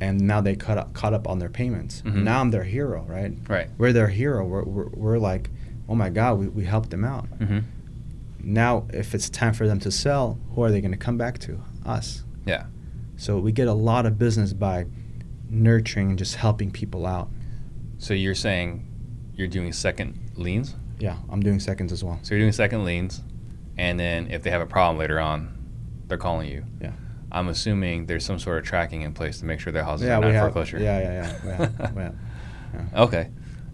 and 0.00 0.20
now 0.20 0.40
they 0.40 0.56
caught 0.56 0.78
up, 0.78 0.92
caught 0.94 1.12
up 1.14 1.28
on 1.28 1.38
their 1.38 1.48
payments. 1.50 2.02
Mhm. 2.02 2.22
Now 2.22 2.40
I'm 2.40 2.50
their 2.50 2.64
hero, 2.64 3.02
right? 3.08 3.32
Right. 3.48 3.68
We're 3.78 3.92
their 3.92 4.08
hero. 4.08 4.44
We're, 4.46 4.64
we're, 4.64 4.88
we're 4.88 5.18
like, 5.18 5.50
oh 5.88 5.94
my 5.94 6.08
God, 6.10 6.38
we, 6.38 6.48
we 6.48 6.64
helped 6.64 6.90
them 6.90 7.04
out. 7.04 7.28
Mm-hmm. 7.38 7.58
Now, 8.42 8.86
if 8.92 9.14
it's 9.14 9.28
time 9.28 9.52
for 9.52 9.66
them 9.66 9.78
to 9.80 9.90
sell, 9.90 10.38
who 10.54 10.62
are 10.62 10.70
they 10.70 10.80
going 10.80 10.92
to 10.92 10.96
come 10.98 11.18
back 11.18 11.38
to? 11.40 11.60
Us. 11.84 12.24
Yeah. 12.46 12.64
So 13.16 13.38
we 13.38 13.52
get 13.52 13.68
a 13.68 13.72
lot 13.74 14.06
of 14.06 14.18
business 14.18 14.52
by 14.54 14.86
nurturing 15.50 16.10
and 16.10 16.18
just 16.18 16.36
helping 16.36 16.70
people 16.70 17.04
out. 17.06 17.28
So 17.98 18.14
you're 18.14 18.34
saying 18.34 18.86
you're 19.34 19.48
doing 19.48 19.72
second 19.72 20.18
liens? 20.36 20.74
Yeah, 20.98 21.16
I'm 21.30 21.40
doing 21.40 21.60
seconds 21.60 21.92
as 21.92 22.02
well. 22.04 22.18
So 22.22 22.34
you're 22.34 22.42
doing 22.42 22.52
second 22.52 22.84
liens, 22.84 23.22
and 23.76 23.98
then 23.98 24.30
if 24.30 24.42
they 24.42 24.50
have 24.50 24.60
a 24.60 24.66
problem 24.66 24.98
later 24.98 25.18
on, 25.18 25.54
they're 26.08 26.18
calling 26.18 26.48
you. 26.50 26.64
Yeah. 26.80 26.92
I'm 27.32 27.48
assuming 27.48 28.06
there's 28.06 28.24
some 28.24 28.38
sort 28.38 28.58
of 28.58 28.64
tracking 28.64 29.02
in 29.02 29.12
place 29.12 29.38
to 29.40 29.44
make 29.44 29.60
sure 29.60 29.72
their 29.72 29.84
houses 29.84 30.06
yeah, 30.08 30.18
are 30.18 30.32
not 30.32 30.40
foreclosure. 30.40 30.78
Yeah, 30.78 30.98
yeah, 31.00 31.12
yeah. 31.12 31.36
yeah, 31.44 31.90
yeah, 31.96 32.10
yeah. 32.94 33.02
Okay, 33.02 33.28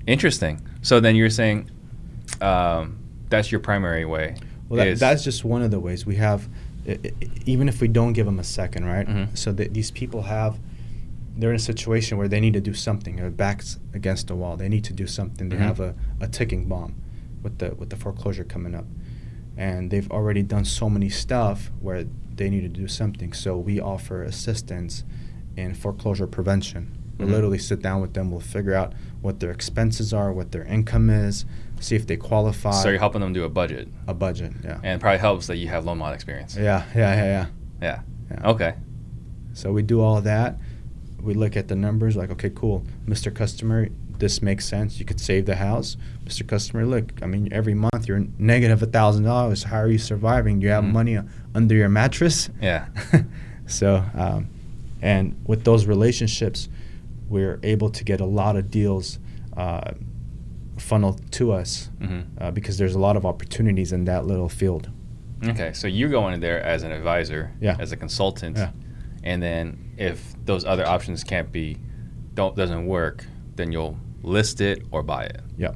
interesting. 0.06 0.60
So 0.82 1.00
then 1.00 1.16
you're 1.16 1.30
saying 1.30 1.70
um, 2.40 2.98
that's 3.28 3.50
your 3.50 3.60
primary 3.60 4.04
way. 4.04 4.36
Well, 4.68 4.84
that, 4.84 4.98
that's 4.98 5.24
just 5.24 5.44
one 5.44 5.62
of 5.62 5.70
the 5.70 5.80
ways 5.80 6.04
we 6.06 6.16
have. 6.16 6.48
Even 7.46 7.68
if 7.68 7.80
we 7.80 7.88
don't 7.88 8.12
give 8.12 8.26
them 8.26 8.38
a 8.38 8.44
second, 8.44 8.84
right? 8.84 9.06
Mhm. 9.08 9.36
So 9.36 9.50
that 9.52 9.74
these 9.74 9.90
people 9.90 10.22
have, 10.22 10.58
they're 11.36 11.50
in 11.50 11.56
a 11.56 11.58
situation 11.58 12.16
where 12.16 12.28
they 12.28 12.38
need 12.40 12.52
to 12.54 12.60
do 12.60 12.74
something. 12.74 13.16
Their 13.16 13.30
backs 13.30 13.78
against 13.92 14.28
the 14.28 14.36
wall. 14.36 14.56
They 14.56 14.68
need 14.68 14.84
to 14.84 14.92
do 14.92 15.06
something. 15.06 15.48
They 15.48 15.56
Mhm. 15.56 15.60
have 15.60 15.80
a, 15.80 15.94
a 16.20 16.28
ticking 16.28 16.66
bomb, 16.66 16.94
with 17.42 17.58
the 17.58 17.74
with 17.74 17.90
the 17.90 17.96
foreclosure 17.96 18.44
coming 18.44 18.74
up, 18.74 18.84
and 19.56 19.90
they've 19.90 20.10
already 20.10 20.42
done 20.42 20.64
so 20.64 20.88
many 20.90 21.08
stuff 21.08 21.70
where 21.80 22.04
they 22.34 22.50
need 22.50 22.60
to 22.62 22.68
do 22.68 22.86
something. 22.88 23.32
So 23.32 23.56
we 23.56 23.80
offer 23.80 24.22
assistance 24.22 25.04
in 25.56 25.74
foreclosure 25.74 26.26
prevention. 26.26 26.92
We'll 27.18 27.28
Mhm. 27.28 27.32
literally 27.32 27.58
sit 27.58 27.80
down 27.80 28.02
with 28.02 28.12
them. 28.12 28.30
We'll 28.30 28.40
figure 28.40 28.74
out 28.74 28.92
what 29.22 29.40
their 29.40 29.50
expenses 29.50 30.12
are, 30.12 30.30
what 30.32 30.52
their 30.52 30.64
income 30.64 31.08
is, 31.08 31.46
see 31.80 31.96
if 31.96 32.06
they 32.06 32.16
qualify. 32.18 32.72
so 32.72 32.90
you're 32.90 32.98
helping 32.98 33.22
them 33.22 33.32
do 33.32 33.44
a 33.44 33.48
budget, 33.48 33.88
a 34.06 34.12
budget. 34.12 34.52
Yeah. 34.62 34.78
and 34.82 34.98
it 34.98 35.00
probably 35.00 35.18
helps 35.18 35.46
that 35.46 35.56
you 35.56 35.68
have 35.68 35.86
loan 35.86 35.98
mod 35.98 36.14
experience. 36.14 36.56
Yeah, 36.56 36.84
yeah, 36.94 37.14
yeah, 37.14 37.24
yeah. 37.24 37.46
Yeah. 37.80 38.00
yeah. 38.30 38.50
Okay. 38.50 38.74
So 39.54 39.72
we 39.72 39.80
do 39.82 40.00
all 40.02 40.20
that. 40.20 40.58
We 41.22 41.32
look 41.32 41.56
at 41.56 41.68
the 41.68 41.74
numbers, 41.76 42.14
like, 42.16 42.30
okay, 42.30 42.50
cool, 42.54 42.84
Mr. 43.08 43.34
Customer, 43.34 43.88
this 44.18 44.40
makes 44.42 44.64
sense. 44.66 44.98
You 44.98 45.04
could 45.04 45.20
save 45.20 45.46
the 45.46 45.56
house, 45.56 45.96
Mr. 46.24 46.46
Customer. 46.46 46.84
Look, 46.86 47.12
I 47.22 47.26
mean, 47.26 47.48
every 47.52 47.74
month 47.74 48.06
you're 48.08 48.24
negative 48.38 48.82
a 48.82 48.86
thousand 48.86 49.24
dollars. 49.24 49.64
How 49.64 49.78
are 49.78 49.88
you 49.88 49.98
surviving? 49.98 50.60
Do 50.60 50.66
you 50.66 50.72
have 50.72 50.84
Mhm. 50.84 50.92
money 50.92 51.18
under 51.54 51.74
your 51.74 51.88
mattress? 51.88 52.48
Yeah. 52.60 52.86
so, 53.66 54.04
um, 54.14 54.48
and 55.02 55.34
with 55.46 55.64
those 55.64 55.86
relationships, 55.86 56.68
we're 57.28 57.58
able 57.62 57.90
to 57.90 58.04
get 58.04 58.20
a 58.20 58.24
lot 58.24 58.56
of 58.56 58.70
deals 58.70 59.18
uh, 59.56 59.92
funneled 60.78 61.20
to 61.32 61.52
us 61.52 61.88
hmm 61.98 62.20
uh, 62.38 62.50
because 62.50 62.76
there's 62.78 62.94
a 62.94 62.98
lot 62.98 63.16
of 63.16 63.24
opportunities 63.24 63.92
in 63.92 64.04
that 64.04 64.26
little 64.26 64.48
field. 64.48 64.90
Okay, 65.44 65.72
so 65.72 65.86
you're 65.86 66.08
going 66.10 66.34
in 66.34 66.40
there 66.40 66.62
as 66.62 66.82
an 66.82 66.92
advisor, 66.92 67.50
Yeah. 67.60 67.76
as 67.78 67.92
a 67.92 67.96
consultant, 67.96 68.56
Yeah. 68.56 68.70
and 69.24 69.42
then 69.42 69.78
if 69.96 70.34
those 70.44 70.64
other 70.64 70.86
options 70.86 71.24
can't 71.24 71.50
be, 71.52 71.76
don't 72.34 72.54
doesn't 72.56 72.86
work, 72.86 73.24
then 73.56 73.72
you'll 73.72 73.96
list 74.26 74.60
it 74.60 74.82
or 74.90 75.02
buy 75.02 75.24
it. 75.24 75.40
Yeah. 75.56 75.72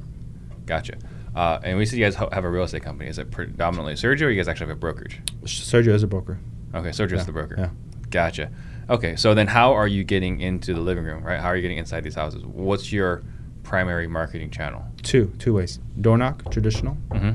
Gotcha. 0.67 0.99
Uh, 1.35 1.61
and 1.63 1.79
we 1.79 1.87
see 1.87 1.97
you 1.99 2.05
guys 2.05 2.17
ho- 2.17 2.29
have 2.33 2.45
a 2.45 2.51
real 2.51 2.65
estate 2.65 2.83
company. 2.83 3.09
Is 3.09 3.19
it 3.19 3.31
predominantly 3.31 3.95
Sergio, 3.95 4.23
or 4.23 4.31
you 4.31 4.37
guys 4.37 4.49
actually 4.49 4.67
have 4.69 4.77
a 4.77 4.81
brokerage? 4.81 5.21
Sergio 5.45 5.95
is 5.95 6.03
a 6.03 6.07
broker. 6.09 6.39
Okay, 6.75 6.89
Sergio's 6.91 7.13
Yeah, 7.19 7.23
the 7.25 7.33
broker. 7.33 7.55
yeah. 7.59 7.71
Gotcha. 8.11 8.51
Okay, 8.89 9.15
so 9.17 9.35
then 9.35 9.47
how 9.47 9.73
are 9.75 9.87
you 9.87 10.03
getting 10.03 10.41
into 10.41 10.75
the 10.75 10.81
living 10.81 11.05
room, 11.05 11.23
right? 11.23 11.39
How 11.41 11.47
are 11.49 11.57
you 11.57 11.63
getting 11.63 11.79
inside 11.79 12.03
these 12.03 12.17
houses? 12.17 12.45
What's 12.45 12.93
your 12.93 13.23
primary 13.63 14.09
marketing 14.09 14.51
channel? 14.51 14.85
Two, 15.03 15.33
two 15.39 15.55
ways. 15.55 15.79
Door 16.01 16.19
knock, 16.19 16.51
traditional, 16.51 16.97
Mm-hmm. 17.11 17.31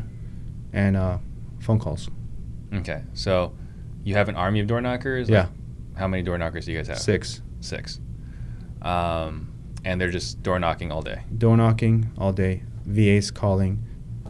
and 0.73 0.97
uh, 0.97 1.17
phone 1.59 1.79
calls. 1.79 2.09
Okay, 2.73 3.01
so 3.13 3.53
you 4.03 4.15
have 4.15 4.27
an 4.27 4.35
army 4.35 4.59
of 4.59 4.67
door 4.67 4.81
knockers. 4.81 5.29
Yeah. 5.29 5.43
Like, 5.43 5.49
how 5.97 6.07
many 6.09 6.23
door 6.23 6.37
knockers 6.37 6.65
do 6.65 6.73
you 6.73 6.77
guys 6.77 6.87
have? 6.89 6.99
Six. 6.99 7.41
Six. 7.61 8.01
Um, 8.81 9.51
and 9.85 10.01
they're 10.01 10.11
just 10.11 10.43
door 10.43 10.59
knocking 10.59 10.91
all 10.91 11.01
day. 11.01 11.21
Door 11.37 11.57
knocking 11.57 12.11
all 12.17 12.33
day. 12.33 12.63
VAs 12.85 13.31
calling, 13.31 13.83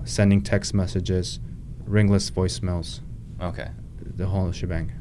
sending 0.04 0.42
text 0.42 0.74
messages, 0.74 1.40
ringless 1.86 2.30
voicemails, 2.30 3.00
Okay, 3.42 3.70
the 4.00 4.28
whole 4.28 4.52
shebang. 4.52 4.92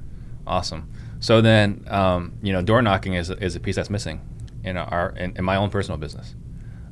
awesome. 0.46 0.88
So 1.20 1.40
then, 1.40 1.84
um, 1.88 2.32
you 2.42 2.52
know, 2.52 2.62
door 2.62 2.82
knocking 2.82 3.14
is, 3.14 3.30
is 3.30 3.54
a 3.56 3.60
piece 3.60 3.76
that's 3.76 3.90
missing 3.90 4.20
in 4.64 4.76
our 4.76 5.10
in, 5.16 5.36
in 5.36 5.44
my 5.44 5.56
own 5.56 5.70
personal 5.70 5.98
business. 5.98 6.34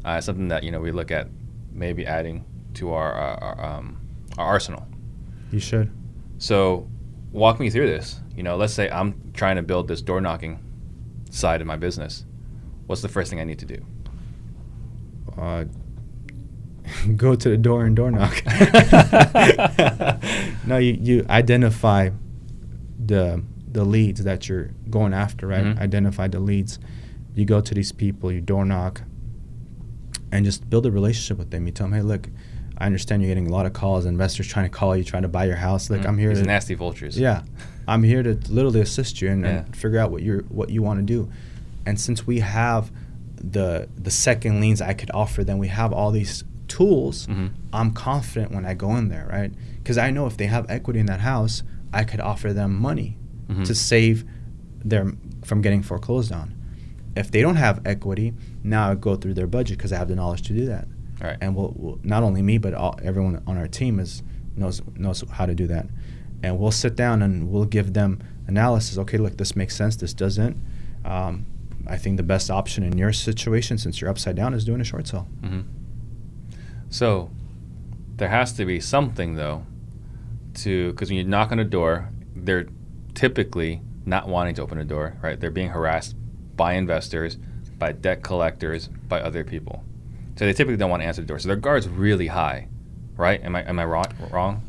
Uh, 0.05 0.21
something 0.21 0.49
that 0.49 0.63
you 0.63 0.71
know 0.71 0.81
we 0.81 0.91
look 0.93 1.11
at 1.11 1.29
maybe 1.73 2.05
adding 2.07 2.45
to 2.75 2.93
our 2.93 3.13
our, 3.13 3.65
um, 3.65 4.01
our 4.39 4.47
arsenal. 4.47 4.87
You 5.51 5.59
should. 5.61 5.91
So, 6.39 6.89
walk 7.33 7.61
me 7.61 7.71
through 7.71 7.87
this. 7.89 8.21
You 8.37 8.43
know, 8.43 8.57
let's 8.57 8.73
say 8.73 8.89
I'm 8.91 9.33
trying 9.35 9.57
to 9.57 9.63
build 9.63 9.89
this 9.89 10.01
door 10.01 10.21
knocking 10.21 10.59
side 11.31 11.61
of 11.61 11.67
my 11.67 11.77
business. 11.77 12.25
What's 12.93 13.01
the 13.01 13.09
first 13.09 13.31
thing 13.31 13.41
I 13.41 13.45
need 13.45 13.59
to 13.61 13.65
do? 13.65 13.79
Uh, 15.39 15.65
go 17.17 17.35
to 17.35 17.49
the 17.49 17.57
door 17.57 17.87
and 17.87 17.97
door 17.97 18.11
knock. 18.11 18.43
no, 20.67 20.77
you, 20.77 20.99
you 21.01 21.27
identify 21.31 22.11
the 23.03 23.43
the 23.67 23.87
leads 23.87 24.25
that 24.25 24.47
you're 24.47 24.73
going 24.91 25.15
after, 25.15 25.47
right? 25.47 25.65
Mhm. 25.65 25.79
Identify 25.79 26.29
the 26.29 26.39
leads. 26.41 26.79
You 27.35 27.47
go 27.47 27.63
to 27.63 27.73
these 27.73 27.93
people, 27.93 28.31
you 28.31 28.43
door 28.43 28.67
knock, 28.67 29.01
and 30.31 30.45
just 30.45 30.69
build 30.69 30.85
a 30.85 30.91
relationship 30.91 31.39
with 31.39 31.51
them. 31.51 31.65
You 31.65 31.73
tell 31.73 31.87
them, 31.87 31.95
hey, 31.95 32.03
look, 32.03 32.29
I 32.77 32.85
understand 32.85 33.23
you're 33.23 33.31
getting 33.31 33.47
a 33.49 33.53
lot 33.53 33.65
of 33.65 33.73
calls, 33.73 34.05
investors 34.05 34.47
trying 34.49 34.67
to 34.67 34.71
call 34.79 34.95
you, 34.95 35.03
trying 35.03 35.23
to 35.23 35.29
buy 35.29 35.47
your 35.47 35.57
house. 35.57 35.89
Look, 35.89 36.03
Mhm. 36.03 36.09
I'm 36.09 36.19
here 36.19 36.29
These 36.29 36.41
to 36.41 36.45
nasty 36.45 36.75
vultures. 36.75 37.19
yeah, 37.19 37.41
I'm 37.89 38.03
here 38.03 38.23
to 38.23 38.35
literally 38.51 38.83
assist 38.83 39.23
you 39.23 39.31
and, 39.31 39.45
Yeah. 39.45 39.51
and 39.65 39.75
figure 39.75 39.99
out 39.99 40.11
what 40.11 40.23
you're 40.23 40.43
what 40.51 40.69
you 40.69 40.83
want 40.83 41.01
to 41.01 41.07
do. 41.07 41.31
And 41.87 41.99
since 42.01 42.27
we 42.27 42.41
have 42.41 42.91
the 43.37 43.89
the 43.97 44.11
second 44.11 44.61
liens 44.61 44.81
I 44.81 44.95
could 44.95 45.11
offer 45.13 45.43
them, 45.45 45.59
we 45.59 45.69
have 45.69 45.93
all 45.93 46.11
these 46.11 46.45
tools. 46.69 47.27
Mhm. 47.27 47.51
I'm 47.73 47.91
confident 47.93 48.53
when 48.53 48.65
I 48.65 48.75
go 48.75 48.97
in 48.97 49.09
there, 49.09 49.27
right? 49.31 49.53
Because 49.79 49.99
I 49.99 50.11
know 50.11 50.27
if 50.27 50.37
they 50.37 50.47
have 50.47 50.67
equity 50.71 51.01
in 51.01 51.07
that 51.07 51.21
house, 51.21 51.63
I 51.93 52.05
could 52.05 52.21
offer 52.21 52.53
them 52.53 52.75
money 52.79 53.17
Mhm. 53.49 53.65
to 53.67 53.75
save 53.75 54.25
them 54.85 55.19
from 55.45 55.61
getting 55.61 55.83
foreclosed 55.83 56.33
on. 56.33 56.55
If 57.17 57.31
they 57.31 57.43
don't 57.43 57.57
have 57.57 57.81
equity, 57.85 58.33
now 58.65 58.91
I 58.91 58.95
go 58.95 59.17
through 59.17 59.35
their 59.35 59.47
budget 59.47 59.77
because 59.77 59.93
I 59.93 59.99
have 59.99 60.09
the 60.09 60.15
knowledge 60.15 60.43
to 60.43 60.55
do 60.55 60.65
that. 60.67 60.89
Right. 61.23 61.37
And 61.41 61.55
we'll, 61.55 61.75
we'll 61.77 61.99
not 62.03 62.23
only 62.23 62.43
me, 62.43 62.59
but 62.59 62.75
all, 62.75 62.99
everyone 63.03 63.43
on 63.47 63.57
our 63.59 63.69
team 63.69 64.01
is 64.01 64.23
knows 64.57 64.81
knows 64.97 65.23
how 65.31 65.47
to 65.47 65.55
do 65.55 65.67
that. 65.67 65.87
And 66.43 66.59
we'll 66.59 66.71
sit 66.73 66.97
down 66.97 67.23
and 67.23 67.51
we'll 67.51 67.65
give 67.67 67.93
them 67.93 68.21
analysis. 68.47 68.99
Okay, 68.99 69.19
look, 69.19 69.37
this 69.37 69.55
makes 69.57 69.77
sense. 69.77 69.97
This 69.97 70.15
doesn't. 70.15 70.57
Um, 71.05 71.47
I 71.93 71.99
think 71.99 72.17
the 72.17 72.23
best 72.23 72.51
option 72.51 72.83
in 72.85 72.97
your 72.97 73.13
situation, 73.13 73.77
since 73.77 74.01
you're 74.01 74.09
upside 74.11 74.35
down, 74.35 74.55
is 74.55 74.65
doing 74.65 74.81
a 74.81 74.85
short 74.85 75.07
sale. 75.07 75.29
hmm 75.45 75.61
So 76.89 77.31
there 78.17 78.31
has 78.31 78.53
to 78.55 78.65
be 78.65 78.81
something 78.81 79.35
though 79.37 79.67
to 80.55 80.91
because 80.93 81.09
when 81.11 81.19
you 81.19 81.25
knock 81.25 81.53
on 81.53 81.59
a 81.59 81.65
door, 81.65 82.09
they're 82.35 82.67
typically 83.15 83.83
not 84.07 84.27
wanting 84.27 84.55
to 84.57 84.63
open 84.63 84.79
a 84.79 84.85
door, 84.85 85.17
right? 85.23 85.39
They're 85.39 85.51
being 85.51 85.69
harassed 85.69 86.17
by 86.57 86.73
investors, 86.75 87.37
by 87.79 87.93
debt 87.93 88.23
collectors, 88.23 88.89
by 89.09 89.21
other 89.21 89.45
people. 89.45 89.85
So 90.37 90.47
they 90.47 90.53
typically 90.55 90.79
don't 90.79 90.91
want 90.91 91.03
to 91.03 91.07
answer 91.07 91.21
the 91.21 91.27
door. 91.29 91.39
So 91.39 91.49
their 91.49 91.57
guard's 91.57 91.89
really 91.89 92.27
high, 92.29 92.69
right? 93.17 93.43
Am 93.45 93.55
I 93.55 93.63
am 93.69 93.79
I 93.79 93.85
wrong? 93.85 94.07
Wrong? 94.31 94.63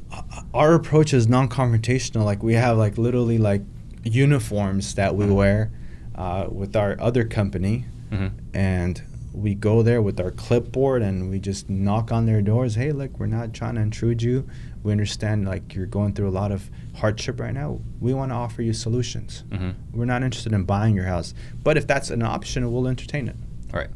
Our 0.53 0.73
approach 0.75 1.13
is 1.13 1.27
non-confrontational. 1.29 2.25
Like 2.25 2.43
we 2.43 2.53
have 2.55 2.77
like 2.77 2.97
literally 2.97 3.37
like 3.37 3.61
uniforms 4.03 4.95
that 4.95 5.15
we 5.15 5.25
Mhm. 5.25 5.35
wear 5.35 5.71
uh, 6.15 6.47
with 6.51 6.75
our 6.75 6.95
other 6.99 7.23
company, 7.23 7.85
hmm 8.11 8.27
and 8.53 9.01
we 9.33 9.55
go 9.55 9.81
there 9.81 9.99
with 9.99 10.19
our 10.19 10.29
clipboard 10.29 11.01
and 11.01 11.27
we 11.27 11.39
just 11.39 11.67
knock 11.67 12.11
on 12.11 12.27
their 12.27 12.39
doors 12.39 12.75
hey 12.75 12.91
look 12.91 13.17
we're 13.17 13.25
not 13.25 13.51
trying 13.51 13.73
to 13.75 13.81
intrude 13.81 14.21
you. 14.21 14.47
We 14.83 14.91
understand 14.91 15.45
like 15.47 15.73
you're 15.73 15.87
going 15.87 16.13
through 16.13 16.29
a 16.29 16.37
lot 16.41 16.51
of 16.51 16.69
hardship 16.97 17.39
right 17.39 17.53
now. 17.53 17.79
We 17.99 18.13
want 18.13 18.29
to 18.31 18.35
offer 18.35 18.61
you 18.61 18.73
solutions. 18.73 19.43
Hmm 19.51 19.71
we're 19.91 20.05
not 20.05 20.21
interested 20.21 20.53
in 20.53 20.65
buying 20.65 20.93
your 20.95 21.05
house 21.05 21.33
but 21.63 21.77
if 21.77 21.87
that's 21.87 22.11
an 22.11 22.21
option 22.21 22.71
we'll 22.71 22.87
entertain 22.87 23.27
it. 23.27 23.35
All 23.73 23.79
right. 23.79 23.89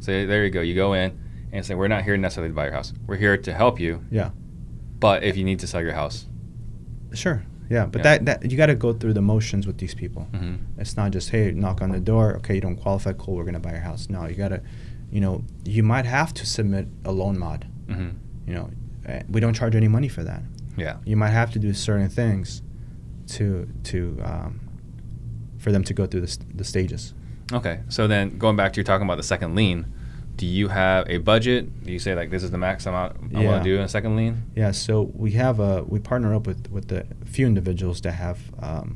So 0.00 0.24
there 0.26 0.44
you 0.46 0.50
go. 0.50 0.62
You 0.62 0.74
go 0.74 0.94
in 0.94 1.18
and 1.52 1.66
say, 1.66 1.74
"We're 1.74 1.88
not 1.88 2.04
here 2.04 2.16
necessarily 2.16 2.50
to 2.50 2.54
buy 2.56 2.64
your 2.66 2.72
house. 2.74 2.94
We're 3.06 3.16
here 3.16 3.36
to 3.36 3.52
help 3.52 3.78
you. 3.78 4.02
yeah. 4.10 4.30
But 4.98 5.24
if 5.24 5.36
you 5.36 5.44
need 5.44 5.58
to 5.60 5.66
sell 5.66 5.82
your 5.82 5.92
house, 5.92 6.26
sure 7.12 7.42
yeah 7.70 7.86
but 7.86 7.98
Yeah. 8.00 8.18
that 8.18 8.18
that 8.42 8.50
you 8.50 8.56
got 8.58 8.66
to 8.66 8.74
go 8.86 8.92
through 8.92 9.14
the 9.14 9.22
motions 9.34 9.66
with 9.66 9.78
these 9.78 9.94
people. 9.94 10.22
Hmm 10.34 10.54
it's 10.82 10.96
not 10.96 11.08
just 11.16 11.30
hey 11.30 11.52
knock 11.52 11.80
on 11.84 11.90
the 11.92 12.00
door. 12.12 12.26
Okay 12.38 12.54
you 12.56 12.60
don't 12.66 12.76
qualify. 12.84 13.12
Cool 13.22 13.34
we're 13.36 13.44
going 13.50 13.60
to 13.62 13.66
buy 13.68 13.72
your 13.78 13.86
house. 13.90 14.08
No 14.10 14.26
you 14.26 14.34
got 14.34 14.48
to 14.56 14.60
you 15.14 15.20
know 15.24 15.34
you 15.64 15.82
might 15.82 16.06
have 16.06 16.30
to 16.40 16.44
submit 16.56 16.86
a 17.04 17.12
loan 17.12 17.38
mod. 17.38 17.66
Hmm 17.88 18.10
you 18.46 18.54
know 18.56 18.66
eh, 19.06 19.22
we 19.34 19.38
don't 19.40 19.54
charge 19.54 19.74
any 19.82 19.88
money 19.88 20.08
for 20.08 20.22
that. 20.24 20.42
Yeah, 20.76 20.96
you 21.04 21.16
might 21.16 21.30
have 21.40 21.50
to 21.52 21.58
do 21.58 21.72
certain 21.74 22.08
things 22.08 22.62
to 23.36 23.68
to 23.90 23.98
um, 24.30 24.60
for 25.58 25.70
them 25.72 25.84
to 25.84 25.92
go 25.94 26.06
through 26.06 26.22
the, 26.22 26.26
st- 26.28 26.56
the 26.56 26.64
stages. 26.64 27.12
Okay, 27.52 27.80
so 27.88 28.06
then 28.06 28.38
going 28.38 28.56
back 28.56 28.72
to 28.72 28.80
you 28.80 28.84
talking 28.84 29.04
about 29.06 29.16
the 29.16 29.22
second 29.34 29.54
lien, 29.54 29.84
do 30.40 30.46
you 30.46 30.68
have 30.68 31.02
a 31.14 31.18
budget? 31.18 31.62
Do 31.84 31.92
you 31.92 31.98
say 31.98 32.14
like 32.20 32.30
this 32.34 32.42
is 32.42 32.50
the 32.50 32.58
max 32.66 32.86
amount 32.86 33.10
I 33.36 33.40
Yeah. 33.40 33.46
want 33.50 33.62
to 33.64 33.70
do 33.70 33.76
in 33.76 33.82
a 33.82 33.88
second 33.96 34.16
lien? 34.16 34.34
Yeah, 34.56 34.70
so 34.72 35.10
we 35.24 35.30
have 35.32 35.60
a 35.60 35.82
we 35.92 35.98
partner 36.10 36.34
up 36.34 36.46
with 36.46 36.62
with 36.70 36.86
the 36.88 37.00
few 37.36 37.46
individuals 37.46 38.00
that 38.04 38.12
have 38.12 38.38
um, 38.68 38.88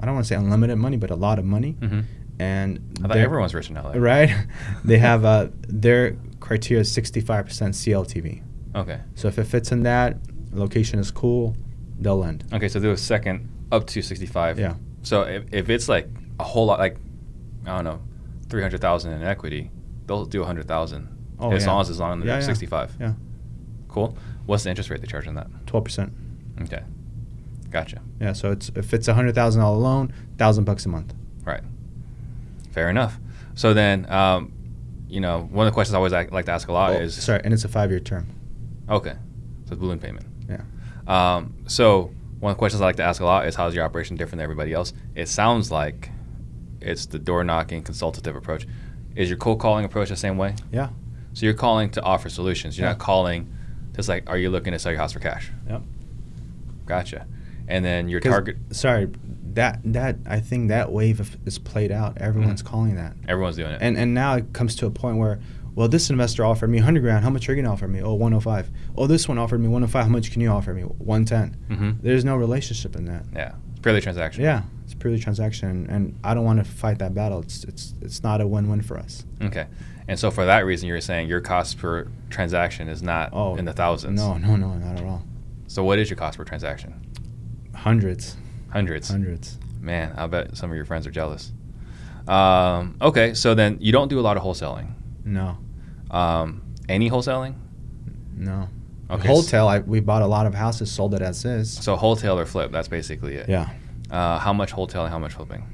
I 0.00 0.06
don't 0.06 0.14
want 0.14 0.24
to 0.26 0.28
say 0.32 0.36
unlimited 0.36 0.78
money, 0.78 0.96
but 0.96 1.10
a 1.10 1.16
lot 1.28 1.38
of 1.38 1.44
money, 1.44 1.72
Mm-hmm. 1.80 2.00
and 2.38 2.68
I 3.04 3.08
thought 3.08 3.16
everyone's 3.18 3.54
rich 3.54 3.68
in 3.70 3.76
LA. 3.76 3.92
right. 4.14 4.30
they 4.84 4.98
have 4.98 5.24
uh, 5.34 5.48
their 5.68 6.16
criteria 6.40 6.80
is 6.80 6.90
sixty 6.90 7.20
five 7.20 7.44
percent 7.46 7.74
CLTV. 7.74 8.42
Okay. 8.74 8.98
So 9.14 9.28
if 9.28 9.38
it 9.38 9.44
fits 9.44 9.72
in 9.72 9.82
that, 9.84 10.16
location 10.52 10.98
is 10.98 11.10
cool, 11.10 11.56
they'll 12.00 12.18
lend. 12.26 12.44
Okay, 12.52 12.68
so 12.68 12.80
do 12.80 12.90
a 12.90 12.96
second 12.96 13.48
up 13.70 13.86
to 13.92 14.00
sixty-five. 14.02 14.58
Yeah. 14.58 14.74
So 15.02 15.22
if, 15.22 15.42
if 15.52 15.68
it's 15.68 15.88
like 15.88 16.08
a 16.40 16.44
whole 16.44 16.66
lot, 16.66 16.78
like 16.78 16.96
I 17.66 17.70
don't 17.76 17.84
know, 17.84 18.00
three 18.48 18.62
hundred 18.62 18.80
thousand 18.80 19.12
in 19.12 19.22
equity, 19.22 19.70
they'll 20.06 20.24
do 20.24 20.42
a 20.42 20.46
hundred 20.46 20.66
thousand. 20.68 21.08
Oh, 21.38 21.52
as 21.52 21.64
yeah. 21.64 21.70
long 21.72 21.80
as 21.82 21.90
it's 21.90 22.00
on 22.00 22.20
the 22.20 22.26
Yeah, 22.26 22.34
yeah. 22.36 22.40
sixty-five. 22.40 22.96
Yeah, 23.00 23.12
Cool. 23.88 24.16
What's 24.46 24.62
the 24.64 24.70
interest 24.70 24.90
rate 24.90 25.00
they 25.00 25.06
charge 25.06 25.26
on 25.26 25.34
that? 25.34 25.48
twelve 25.66 25.84
percent. 25.84 26.12
Okay. 26.62 26.82
Gotcha. 27.70 28.00
Yeah, 28.20 28.32
so 28.32 28.52
it's 28.52 28.70
if 28.74 28.94
it's 28.94 29.08
a 29.08 29.14
hundred 29.14 29.34
thousand 29.34 29.60
dollar 29.60 29.76
loan, 29.76 30.12
thousand 30.38 30.64
bucks 30.64 30.86
a 30.86 30.88
month. 30.88 31.12
Right. 31.44 31.62
Fair 32.72 32.88
enough. 32.90 33.18
So 33.54 33.74
then, 33.74 34.10
um, 34.10 34.52
you 35.08 35.20
know, 35.20 35.48
one 35.50 35.66
of 35.66 35.72
the 35.72 35.74
questions 35.74 35.94
I 35.94 35.98
always 35.98 36.12
like 36.12 36.44
to 36.46 36.52
ask 36.52 36.68
a 36.68 36.72
lot 36.72 36.92
Oh, 36.92 36.94
is 37.00 37.14
sorry, 37.22 37.40
and 37.44 37.52
it's 37.52 37.64
a 37.64 37.68
five 37.68 37.90
year 37.90 38.00
term. 38.00 38.26
Okay, 38.88 39.12
so 39.64 39.72
it's 39.72 39.80
balloon 39.80 39.98
payment. 39.98 40.26
Yeah. 40.48 40.62
Um, 41.06 41.54
so 41.66 42.12
one 42.40 42.50
of 42.50 42.56
the 42.56 42.58
questions 42.58 42.80
I 42.80 42.84
like 42.84 42.96
to 42.96 43.02
ask 43.02 43.20
a 43.20 43.24
lot 43.24 43.46
is 43.46 43.54
how's 43.54 43.74
your 43.74 43.84
operation 43.84 44.16
different 44.16 44.38
than 44.38 44.44
everybody 44.44 44.72
else? 44.72 44.92
It 45.14 45.28
sounds 45.28 45.70
like 45.70 46.10
it's 46.80 47.06
the 47.06 47.18
door 47.18 47.42
knocking 47.44 47.82
consultative 47.82 48.36
approach. 48.36 48.66
Is 49.16 49.28
your 49.28 49.38
cold 49.38 49.58
calling 49.60 49.84
approach 49.84 50.08
the 50.10 50.16
same 50.16 50.36
way? 50.38 50.54
Yeah. 50.70 50.90
So 51.32 51.44
you're 51.46 51.54
calling 51.54 51.90
to 51.90 52.02
offer 52.02 52.28
solutions. 52.28 52.78
You're 52.78 52.86
Yeah. 52.86 52.92
not 52.92 52.98
calling 53.00 53.52
just 53.94 54.08
like, 54.08 54.28
are 54.28 54.36
you 54.38 54.50
looking 54.50 54.72
to 54.72 54.78
sell 54.78 54.92
your 54.92 55.00
house 55.00 55.12
for 55.12 55.20
cash? 55.20 55.50
Yep. 55.68 55.82
Gotcha. 56.86 57.26
And 57.68 57.84
then 57.84 58.08
your 58.08 58.20
target, 58.20 58.56
Sorry, 58.70 59.08
that 59.54 59.80
that 59.84 60.16
I 60.26 60.38
think 60.40 60.68
that 60.68 60.92
wave 60.92 61.18
of, 61.18 61.36
is 61.46 61.58
played 61.58 61.90
out. 61.90 62.18
Everyone's 62.18 62.62
Mhm. 62.62 62.66
calling 62.66 62.94
that, 62.96 63.14
everyone's 63.26 63.56
doing 63.56 63.72
it. 63.72 63.78
and 63.80 63.96
and 63.96 64.14
now 64.14 64.34
it 64.36 64.52
comes 64.52 64.76
to 64.76 64.86
a 64.86 64.90
point 64.90 65.16
where, 65.16 65.40
well, 65.74 65.88
this 65.88 66.08
investor 66.10 66.44
offered 66.44 66.68
me 66.70 66.78
100 66.78 67.00
grand. 67.00 67.24
How 67.24 67.30
much 67.30 67.48
are 67.48 67.54
you 67.54 67.62
gonna 67.62 67.72
offer 67.72 67.88
me? 67.88 68.00
Oh, 68.00 68.14
105. 68.14 68.70
Oh, 68.96 69.06
this 69.08 69.26
one 69.28 69.36
offered 69.38 69.60
me 69.60 69.66
105. 69.68 70.04
How 70.04 70.10
much 70.12 70.30
can 70.30 70.40
you 70.42 70.48
offer 70.50 70.72
me? 70.74 70.82
110. 70.82 71.56
hmm 71.76 71.90
There's 72.02 72.24
no 72.24 72.36
relationship 72.36 72.94
in 72.94 73.06
that. 73.06 73.24
Yeah, 73.34 73.52
it's 73.72 73.80
purely 73.80 74.00
transactional. 74.00 74.40
Yeah, 74.42 74.62
purely 74.98 75.18
transaction, 75.18 75.86
and 75.90 76.18
I 76.24 76.34
don't 76.34 76.44
want 76.44 76.58
to 76.58 76.64
fight 76.64 76.98
that 77.00 77.14
battle. 77.14 77.40
It's 77.40 77.64
it's 77.64 77.94
it's 78.02 78.22
not 78.22 78.40
a 78.40 78.46
win-win 78.46 78.82
for 78.82 78.98
us. 78.98 79.24
Okay. 79.42 79.66
And 80.08 80.18
so 80.18 80.30
for 80.30 80.44
that 80.46 80.64
reason, 80.64 80.88
you're 80.88 81.00
saying 81.00 81.28
your 81.28 81.40
cost 81.40 81.78
per 81.78 82.06
transaction 82.30 82.88
is 82.88 83.02
not 83.02 83.30
Oh, 83.32 83.56
in 83.56 83.64
the 83.64 83.72
thousands. 83.72 84.20
No, 84.20 84.36
no, 84.38 84.54
no, 84.56 84.74
not 84.74 84.98
at 85.00 85.04
all. 85.04 85.24
So 85.66 85.82
what 85.82 85.98
is 85.98 86.08
your 86.08 86.16
cost 86.16 86.38
per 86.38 86.44
transaction? 86.44 86.94
Hundreds, 87.74 88.36
Hundreds. 88.70 89.08
hundreds. 89.10 89.58
Man, 89.80 90.12
I 90.16 90.26
bet 90.28 90.56
some 90.56 90.70
of 90.70 90.76
your 90.76 90.84
friends 90.84 91.06
are 91.06 91.10
jealous. 91.10 91.52
Um, 92.28 92.96
okay, 93.00 93.34
so 93.34 93.54
then 93.54 93.78
you 93.80 93.92
don't 93.92 94.08
do 94.08 94.18
a 94.18 94.22
lot 94.22 94.36
of 94.36 94.42
wholesaling. 94.42 94.92
No, 95.24 95.58
Um, 96.10 96.62
any 96.88 97.10
wholesaling? 97.10 97.54
no. 98.36 98.68
Okay. 99.08 99.28
Wholesale, 99.28 99.68
I, 99.68 99.78
we 99.78 100.00
bought 100.00 100.22
a 100.22 100.26
lot 100.26 100.46
of 100.46 100.54
houses, 100.54 100.90
sold 100.90 101.14
it 101.14 101.22
as 101.22 101.44
is. 101.44 101.72
So 101.72 101.94
wholesale 101.94 102.40
or 102.40 102.44
flip, 102.44 102.72
that's 102.72 102.88
basically 102.88 103.34
it. 103.36 103.48
Yeah, 103.48 103.70
Uh, 104.10 104.38
how 104.38 104.52
much 104.52 104.70
wholesale 104.72 105.02
and 105.04 105.12
how 105.12 105.18
much 105.18 105.32
flipping? 105.34 105.64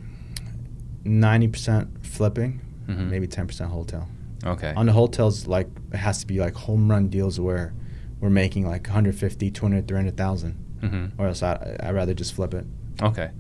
ninety 1.05 1.49
percent 1.49 1.88
flipping, 2.07 2.61
Mhm. 2.88 3.11
maybe 3.11 3.27
ten 3.27 3.47
percent 3.47 3.71
wholesale. 3.71 4.09
Okay. 4.45 4.73
On 4.77 4.87
the 4.87 4.92
hotels, 4.92 5.47
like 5.47 5.68
it 5.92 5.97
has 5.99 6.21
to 6.21 6.27
be 6.27 6.38
like 6.38 6.55
home 6.55 6.90
run 6.90 7.09
deals 7.09 7.38
where 7.38 7.73
we're 8.21 8.31
making 8.31 8.66
like 8.66 8.87
150, 8.87 9.51
200, 9.51 9.87
300,000, 9.88 10.55
hmm 10.81 11.07
or 11.18 11.27
else 11.29 11.42
I 11.42 11.77
I 11.83 11.90
rather 11.90 12.14
just 12.14 12.33
flip 12.35 12.55
it. 12.55 12.64
Okay. 13.03 13.31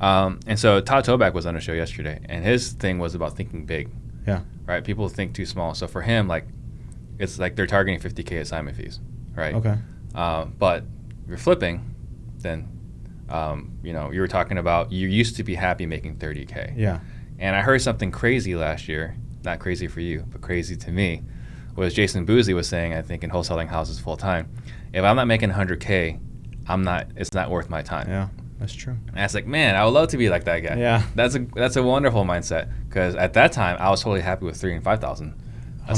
Um, 0.00 0.40
and 0.48 0.58
so 0.58 0.80
Todd 0.80 1.04
Toback 1.04 1.32
was 1.32 1.46
on 1.46 1.54
the 1.54 1.60
show 1.60 1.72
yesterday, 1.72 2.18
and 2.28 2.44
his 2.44 2.72
thing 2.72 2.98
was 2.98 3.14
about 3.14 3.36
thinking 3.36 3.64
big. 3.66 3.88
Yeah. 4.26 4.40
Right. 4.66 4.82
People 4.82 5.08
think 5.08 5.32
too 5.34 5.46
small. 5.46 5.74
So 5.74 5.86
for 5.86 6.02
him, 6.02 6.26
like, 6.28 6.46
it's 7.18 7.38
like 7.38 7.54
they're 7.56 7.66
targeting 7.68 8.00
50k 8.00 8.40
assignment 8.40 8.76
fees. 8.76 8.98
Right. 9.36 9.54
Okay. 9.54 9.76
Um, 10.14 10.54
but 10.58 10.84
if 11.22 11.28
you're 11.28 11.38
flipping, 11.38 11.94
then, 12.40 12.68
um, 13.32 13.78
you 13.82 13.92
know, 13.92 14.10
you 14.10 14.20
were 14.20 14.28
talking 14.28 14.58
about 14.58 14.92
you 14.92 15.08
used 15.08 15.36
to 15.36 15.42
be 15.42 15.54
happy 15.54 15.86
making 15.86 16.16
30k. 16.16 16.74
Yeah. 16.76 17.00
And 17.38 17.56
I 17.56 17.62
heard 17.62 17.80
something 17.80 18.10
crazy 18.10 18.54
last 18.54 18.88
year. 18.88 19.16
Not 19.42 19.58
crazy 19.58 19.88
for 19.88 20.00
you, 20.00 20.24
but 20.30 20.42
crazy 20.42 20.76
to 20.76 20.90
me. 20.92 21.22
Was 21.74 21.94
Jason 21.94 22.26
Boozy 22.26 22.52
was 22.52 22.68
saying, 22.68 22.92
I 22.92 23.00
think, 23.00 23.24
in 23.24 23.30
wholesaling 23.30 23.68
houses 23.68 23.98
full 23.98 24.18
time, 24.18 24.52
if 24.92 25.02
I'm 25.02 25.16
not 25.16 25.26
making 25.26 25.50
100k, 25.50 26.20
I'm 26.68 26.82
not. 26.82 27.06
It's 27.16 27.32
not 27.32 27.50
worth 27.50 27.70
my 27.70 27.80
time. 27.80 28.08
Yeah. 28.08 28.28
That's 28.60 28.74
true. 28.74 28.96
And 29.08 29.18
I 29.18 29.22
was 29.22 29.34
like, 29.34 29.46
man, 29.46 29.74
I 29.74 29.84
would 29.84 29.90
love 29.94 30.08
to 30.08 30.18
be 30.18 30.28
like 30.28 30.44
that 30.44 30.60
guy. 30.60 30.76
Yeah. 30.76 31.02
That's 31.16 31.34
a 31.34 31.40
that's 31.40 31.76
a 31.76 31.82
wonderful 31.82 32.24
mindset 32.24 32.70
because 32.88 33.16
at 33.16 33.32
that 33.32 33.50
time 33.52 33.76
I 33.80 33.90
was 33.90 34.02
totally 34.02 34.20
happy 34.20 34.44
with 34.44 34.60
three 34.60 34.74
and 34.74 34.84
five 34.84 35.00
thousand 35.00 35.34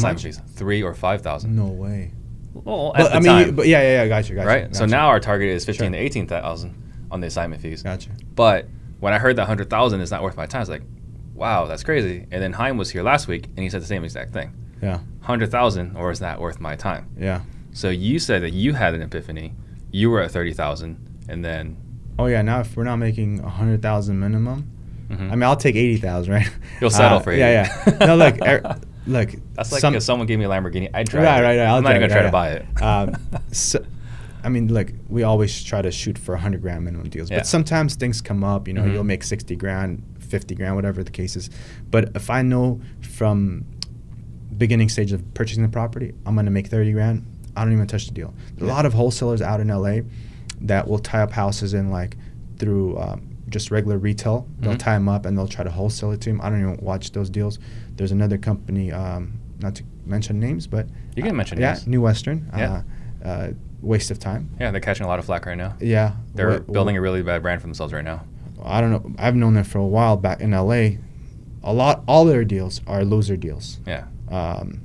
much? 0.01 0.25
three 0.55 0.83
or 0.83 0.95
five 0.95 1.21
thousand. 1.21 1.55
No 1.57 1.67
way. 1.67 2.13
Well, 2.55 2.93
at 2.95 3.03
But 3.03 3.13
I 3.13 3.15
mean, 3.17 3.25
time, 3.25 3.47
you, 3.47 3.53
but 3.53 3.67
yeah, 3.67 3.83
yeah, 3.83 4.03
yeah. 4.03 4.09
Gotcha. 4.09 4.35
Gotcha. 4.35 4.47
right? 4.49 4.75
So 4.77 4.87
now 4.87 5.09
our 5.09 5.21
target 5.21 5.49
is 5.51 5.65
fifteen 5.67 5.91
Sure. 5.93 5.99
to 5.99 6.03
eighteen 6.03 6.27
thousand 6.27 6.84
on 7.15 7.21
the 7.21 7.29
assignment 7.29 7.63
fees. 7.63 7.83
Gotcha. 7.83 8.11
But 8.35 8.67
when 9.01 9.15
I 9.15 9.19
heard 9.19 9.37
that 9.37 9.47
hundred 9.47 9.71
thousand 9.71 10.01
is 10.03 10.11
not 10.11 10.23
worth 10.23 10.37
my 10.37 10.47
time, 10.47 10.59
I 10.59 10.63
was 10.63 10.69
like, 10.69 10.83
wow, 11.35 11.65
that's 11.67 11.83
crazy. 11.85 12.27
And 12.31 12.43
then 12.43 12.53
Heim 12.53 12.77
was 12.77 12.91
here 12.91 13.03
last 13.03 13.29
week 13.29 13.47
and 13.47 13.61
he 13.61 13.71
said 13.71 13.81
the 13.81 13.87
same 13.87 14.05
exact 14.05 14.33
thing. 14.33 14.53
Yeah. 14.83 14.99
Hundred 15.23 15.51
thousand, 15.51 15.97
or 15.97 16.11
is 16.11 16.19
that 16.19 16.41
worth 16.41 16.61
my 16.61 16.75
time? 16.77 17.09
Yeah. 17.19 17.41
So 17.73 17.89
you 17.89 18.19
said 18.19 18.43
that 18.43 18.53
you 18.53 18.73
had 18.75 18.95
an 18.95 19.01
epiphany. 19.03 19.55
You 19.93 20.11
were 20.11 20.21
at 20.21 20.31
thirty 20.33 20.53
thousand, 20.53 20.99
and 21.29 21.45
then 21.45 21.77
Oh 22.19 22.27
yeah. 22.27 22.43
Now 22.43 22.61
if 22.61 22.77
we're 22.77 22.85
not 22.85 22.97
making 22.97 23.41
a 23.41 23.49
hundred 23.49 23.81
thousand 23.81 24.19
minimum, 24.19 24.71
mhm. 25.09 25.31
I 25.31 25.35
mean 25.37 25.43
I'll 25.45 25.57
take 25.57 25.77
eighty 25.77 25.97
thousand, 25.97 26.33
right? 26.35 26.51
You'll 26.81 26.91
settle 26.91 27.19
Uh, 27.19 27.21
for 27.23 27.33
Yeah, 27.33 27.71
80. 27.87 27.91
yeah. 28.01 28.07
No, 28.07 28.17
look, 28.17 28.41
er, 28.43 28.81
look. 29.07 29.31
that's 29.55 29.71
like 29.73 29.81
some- 29.81 29.95
if 29.95 30.03
someone 30.03 30.27
gave 30.27 30.39
me 30.41 30.45
a 30.45 30.49
Lamborghini, 30.49 30.91
I'd 30.93 31.09
try. 31.09 31.23
Right, 31.23 31.43
right, 31.43 31.59
right. 31.59 31.67
I'll 31.67 31.77
I'm 31.77 31.85
not 31.85 31.97
even 31.97 32.09
gonna 32.09 32.13
try 32.13 32.23
yeah, 32.23 32.27
to 32.27 32.33
buy 32.33 32.51
it. 32.51 32.83
Um, 32.83 33.43
so, 33.53 33.85
I 34.45 34.51
mean, 34.51 34.73
look, 34.73 34.93
we 35.09 35.23
always 35.23 35.63
try 35.65 35.81
to 35.83 35.91
shoot 35.91 36.19
for 36.19 36.33
100 36.35 36.61
grand 36.61 36.85
minimum 36.85 37.09
deals, 37.09 37.31
Yeah. 37.31 37.39
but 37.39 37.47
sometimes 37.47 37.95
things 37.97 38.21
come 38.21 38.45
up. 38.45 38.69
You 38.69 38.75
know, 38.75 38.83
Mhm. 38.83 38.93
you'll 38.93 39.05
make 39.05 39.25
60 39.25 39.57
grand, 39.57 40.03
50 40.21 40.55
grand, 40.55 40.77
whatever 40.77 41.03
the 41.03 41.11
case 41.11 41.35
is. 41.35 41.49
But 41.91 42.11
if 42.15 42.29
I 42.29 42.43
know 42.43 42.81
from 43.01 43.65
beginning 44.57 44.89
stage 44.91 45.13
of 45.13 45.23
purchasing 45.35 45.63
the 45.63 45.69
property, 45.69 46.13
I'm 46.27 46.35
gonna 46.37 46.51
make 46.51 46.67
30 46.69 46.93
grand. 46.93 47.25
I 47.57 47.65
don't 47.65 47.73
even 47.73 47.87
touch 47.87 48.07
the 48.07 48.13
deal. 48.15 48.35
There's 48.57 48.71
a 48.71 48.73
lot 48.73 48.85
of 48.87 48.93
wholesalers 48.95 49.41
out 49.41 49.61
in 49.61 49.71
LA 49.71 50.03
that 50.61 50.89
will 50.89 50.99
tie 50.99 51.23
up 51.23 51.33
houses 51.33 51.73
in 51.75 51.91
like 51.91 52.17
through 52.59 52.99
um, 52.99 53.23
just 53.49 53.71
regular 53.71 53.99
retail. 53.99 54.47
They'll 54.61 54.75
Mhm. 54.75 54.79
tie 54.79 54.95
them 54.95 55.09
up 55.09 55.25
and 55.27 55.37
they'll 55.39 55.47
try 55.49 55.65
to 55.65 55.71
wholesale 55.71 56.13
it 56.13 56.21
to 56.23 56.31
them. 56.31 56.41
I 56.43 56.51
don't 56.51 56.61
even 56.61 56.79
watch 56.83 57.13
those 57.13 57.31
deals. 57.31 57.59
There's 57.97 58.13
another 58.13 58.39
company, 58.39 58.93
um, 58.93 59.33
not 59.61 59.75
to 59.77 59.85
mention 60.07 60.39
names, 60.39 60.67
but 60.67 60.89
You 61.17 61.23
can 61.23 61.35
mention 61.37 61.59
yeah, 61.61 61.73
names. 61.75 61.87
New 61.87 62.01
Western. 62.03 62.47
Yeah. 62.57 62.83
Uh, 63.25 63.27
uh, 63.29 63.49
waste 63.85 64.11
of 64.11 64.19
time. 64.19 64.51
Yeah, 64.59 64.71
they're 64.71 64.81
catching 64.81 65.05
a 65.05 65.09
lot 65.09 65.19
of 65.19 65.25
flack 65.27 65.47
right 65.47 65.57
now. 65.57 65.77
Yeah. 65.81 66.15
They're 66.35 66.61
building 66.61 66.97
a 66.97 67.01
really 67.01 67.23
bad 67.23 67.43
brand 67.43 67.61
for 67.61 67.67
themselves 67.67 67.93
right 67.93 68.05
now. 68.05 68.25
I 68.63 68.81
don't 68.81 68.91
know. 68.91 69.15
I've 69.19 69.37
known 69.37 69.55
them 69.55 69.65
for 69.65 69.79
a 69.79 69.87
while 69.87 70.17
back 70.17 70.41
in 70.41 70.53
LA. 70.53 70.99
A 71.63 71.73
lot, 71.73 72.03
all 72.09 72.25
their 72.25 72.45
deals 72.45 72.81
are 72.87 73.05
loser 73.05 73.37
deals. 73.37 73.81
Yeah. 73.87 74.07
Um, 74.31 74.81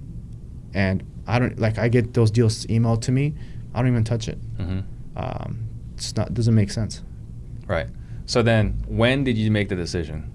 and 0.74 1.04
I 1.28 1.40
don't 1.40 1.58
like. 1.60 1.78
I 1.78 1.88
get 1.88 2.14
those 2.14 2.32
deals 2.32 2.66
emailed 2.68 3.02
to 3.04 3.12
me. 3.12 3.36
I 3.74 3.80
don't 3.82 3.92
even 3.92 4.04
touch 4.04 4.28
it. 4.28 4.40
Mm-hmm. 4.58 4.80
Um, 5.16 5.68
it's 5.96 6.16
not 6.16 6.34
doesn't 6.34 6.56
make 6.56 6.72
sense. 6.72 7.04
Right. 7.68 7.88
So 8.26 8.42
then, 8.42 8.84
when 8.88 9.24
did 9.24 9.38
you 9.38 9.50
make 9.52 9.70
the 9.70 9.76
decision? 9.76 10.32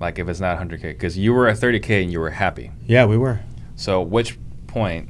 Like, 0.00 0.18
if 0.18 0.28
it's 0.28 0.40
not 0.40 0.58
100k, 0.58 0.82
because 0.82 1.16
you 1.16 1.32
were 1.32 1.48
at 1.48 1.56
30k 1.58 2.02
and 2.02 2.12
you 2.12 2.20
were 2.20 2.30
happy. 2.30 2.70
Yeah, 2.86 3.06
we 3.06 3.16
were. 3.16 3.40
So, 3.76 4.02
which 4.02 4.38
point 4.66 5.08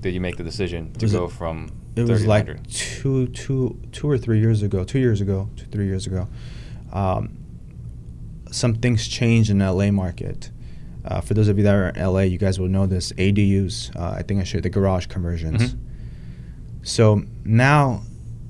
did 0.00 0.12
you 0.14 0.20
make 0.20 0.36
the 0.36 0.44
decision 0.44 0.92
to 0.94 1.04
Was 1.06 1.14
it- 1.14 1.18
go 1.18 1.28
from 1.28 1.70
It 1.96 2.06
was 2.08 2.26
like 2.26 2.46
100? 2.46 2.70
two, 2.70 3.26
two, 3.28 3.80
two 3.92 4.08
or 4.08 4.18
three 4.18 4.38
years 4.40 4.62
ago. 4.62 4.84
Two 4.84 4.98
years 4.98 5.20
ago. 5.20 5.48
Two, 5.56 5.66
three 5.66 5.86
years 5.86 6.06
ago. 6.06 6.28
Um, 6.92 7.38
some 8.50 8.74
things 8.74 9.08
changed 9.08 9.50
in 9.50 9.58
the 9.58 9.72
LA 9.72 9.90
market. 9.90 10.50
Uh, 11.04 11.20
for 11.20 11.34
those 11.34 11.48
of 11.48 11.56
you 11.56 11.64
that 11.64 11.74
are 11.74 11.88
in 11.90 12.02
LA, 12.02 12.20
you 12.20 12.38
guys 12.38 12.58
will 12.60 12.68
know 12.68 12.86
this. 12.86 13.12
ADUs. 13.12 13.94
Uh, 13.96 14.10
I 14.18 14.22
think 14.22 14.40
I 14.40 14.44
showed 14.44 14.62
the 14.62 14.70
garage 14.70 15.06
conversions. 15.06 15.74
Mhm. 15.74 15.78
So 16.82 17.22
now 17.44 18.02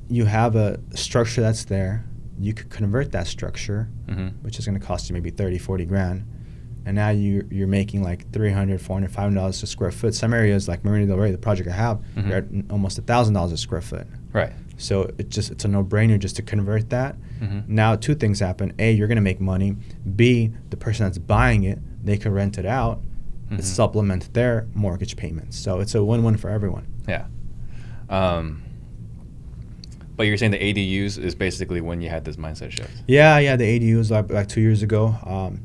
you 0.08 0.24
have 0.26 0.56
a 0.56 0.78
structure 0.94 1.40
that's 1.40 1.64
there. 1.64 2.04
You 2.38 2.52
could 2.52 2.68
convert 2.70 3.12
that 3.12 3.26
structure, 3.26 3.88
hmm 4.08 4.28
which 4.42 4.58
is 4.58 4.66
going 4.66 4.78
to 4.78 4.84
cost 4.84 5.08
you 5.08 5.14
maybe 5.14 5.30
30, 5.30 5.58
40 5.58 5.84
grand. 5.86 6.24
And 6.86 6.94
now 6.94 7.10
you, 7.10 7.46
you're 7.50 7.66
making 7.66 8.02
like 8.04 8.30
300, 8.32 8.80
400, 8.80 9.10
500 9.10 9.34
dollars 9.34 9.62
a 9.62 9.66
square 9.66 9.90
foot. 9.90 10.14
Some 10.14 10.32
areas 10.32 10.68
like 10.68 10.84
Marina 10.84 11.06
Del 11.08 11.16
Rey, 11.16 11.32
the 11.32 11.36
project 11.38 11.68
I 11.68 11.72
have, 11.72 11.98
Mhm. 12.16 12.28
you're 12.28 12.36
at 12.38 12.44
almost 12.70 12.96
a 12.96 13.02
thousand 13.02 13.34
dollars 13.34 13.50
a 13.52 13.56
square 13.58 13.80
foot. 13.80 14.06
Right. 14.32 14.52
So 14.78 15.10
it 15.18 15.28
just 15.28 15.50
it's 15.50 15.64
a 15.64 15.68
no-brainer 15.68 16.18
just 16.18 16.36
to 16.36 16.42
convert 16.42 16.90
that. 16.90 17.16
hmm 17.40 17.60
Now 17.66 17.96
two 17.96 18.14
things 18.14 18.38
happen: 18.40 18.72
a, 18.78 18.92
you're 18.92 19.08
going 19.08 19.16
to 19.16 19.22
make 19.22 19.40
money. 19.40 19.76
B, 20.14 20.52
the 20.70 20.76
person 20.76 21.04
that's 21.06 21.18
buying 21.18 21.64
it, 21.64 21.80
they 22.04 22.16
can 22.16 22.32
rent 22.32 22.56
it 22.56 22.66
out, 22.66 23.00
Mhm. 23.50 23.62
supplement 23.62 24.32
their 24.32 24.66
mortgage 24.74 25.16
payments. 25.16 25.56
So 25.58 25.80
it's 25.80 25.94
a 25.94 26.04
win-win 26.04 26.36
for 26.36 26.50
everyone. 26.50 26.86
Yeah. 27.08 27.24
Um, 28.08 28.62
but 30.16 30.24
you're 30.28 30.36
saying 30.36 30.52
the 30.52 30.58
ADUs 30.62 31.18
is 31.18 31.34
basically 31.34 31.80
when 31.80 32.00
you 32.00 32.08
had 32.10 32.24
this 32.24 32.36
mindset 32.36 32.70
shift. 32.70 32.90
Yeah, 33.08 33.38
yeah, 33.38 33.56
the 33.56 33.64
ADUs 33.64 34.10
like, 34.10 34.30
like 34.30 34.48
two 34.48 34.60
years 34.60 34.82
ago, 34.82 35.16
um, 35.24 35.60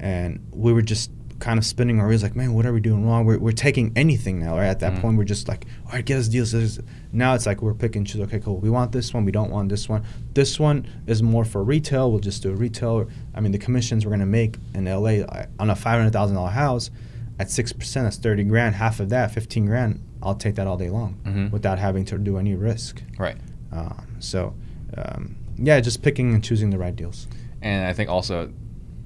and 0.00 0.44
we 0.52 0.72
were 0.72 0.82
just 0.82 1.10
kind 1.38 1.58
of 1.58 1.64
spinning 1.64 2.00
our 2.00 2.06
wheels 2.08 2.22
like, 2.22 2.36
man, 2.36 2.52
what 2.52 2.66
are 2.66 2.72
we 2.72 2.80
doing 2.80 3.06
wrong? 3.06 3.24
We're, 3.24 3.38
we're 3.38 3.52
taking 3.52 3.92
anything 3.96 4.40
now, 4.40 4.56
right? 4.58 4.66
At 4.66 4.80
that 4.80 4.92
Mhm. 4.94 5.00
point, 5.00 5.16
we're 5.18 5.24
just 5.24 5.48
like, 5.48 5.64
all 5.86 5.92
right, 5.92 6.04
get 6.04 6.18
us 6.18 6.28
deals. 6.28 6.80
Now 7.12 7.32
it's 7.34 7.46
like 7.46 7.62
we're 7.62 7.72
picking 7.72 8.04
choose. 8.04 8.20
Okay, 8.22 8.40
cool. 8.40 8.58
We 8.58 8.68
want 8.68 8.92
this 8.92 9.14
one. 9.14 9.24
We 9.24 9.32
don't 9.32 9.50
want 9.50 9.70
this 9.70 9.88
one. 9.88 10.02
This 10.34 10.60
one 10.60 10.86
is 11.06 11.22
more 11.22 11.46
for 11.46 11.64
retail. 11.64 12.10
We'll 12.10 12.20
just 12.20 12.42
do 12.42 12.50
a 12.50 12.54
retail. 12.54 13.08
I 13.34 13.40
mean, 13.40 13.52
the 13.52 13.58
commissions 13.58 14.04
we're 14.04 14.10
gonna 14.10 14.26
make 14.26 14.58
in 14.74 14.84
LA 14.86 15.22
on 15.58 15.70
a 15.70 15.74
five 15.76 15.96
hundred 15.98 16.12
thousand 16.12 16.36
dollar 16.36 16.50
house 16.50 16.90
at 17.38 17.50
six 17.50 17.72
percent, 17.72 18.04
that's 18.04 18.16
thirty 18.18 18.44
grand. 18.44 18.74
Half 18.74 19.00
of 19.00 19.08
that, 19.08 19.30
fifteen 19.32 19.64
grand. 19.64 20.00
I'll 20.22 20.34
take 20.34 20.56
that 20.56 20.66
all 20.66 20.76
day 20.76 20.90
long 20.90 21.16
Mhm. 21.24 21.50
without 21.52 21.78
having 21.78 22.04
to 22.06 22.18
do 22.18 22.36
any 22.36 22.54
risk. 22.54 23.02
Right. 23.18 23.38
Um, 23.72 24.06
so, 24.18 24.52
um, 24.98 25.36
yeah, 25.56 25.80
just 25.80 26.02
picking 26.02 26.34
and 26.34 26.44
choosing 26.44 26.68
the 26.68 26.76
right 26.76 26.94
deals. 26.94 27.26
And 27.62 27.86
I 27.86 27.94
think 27.94 28.10
also 28.10 28.50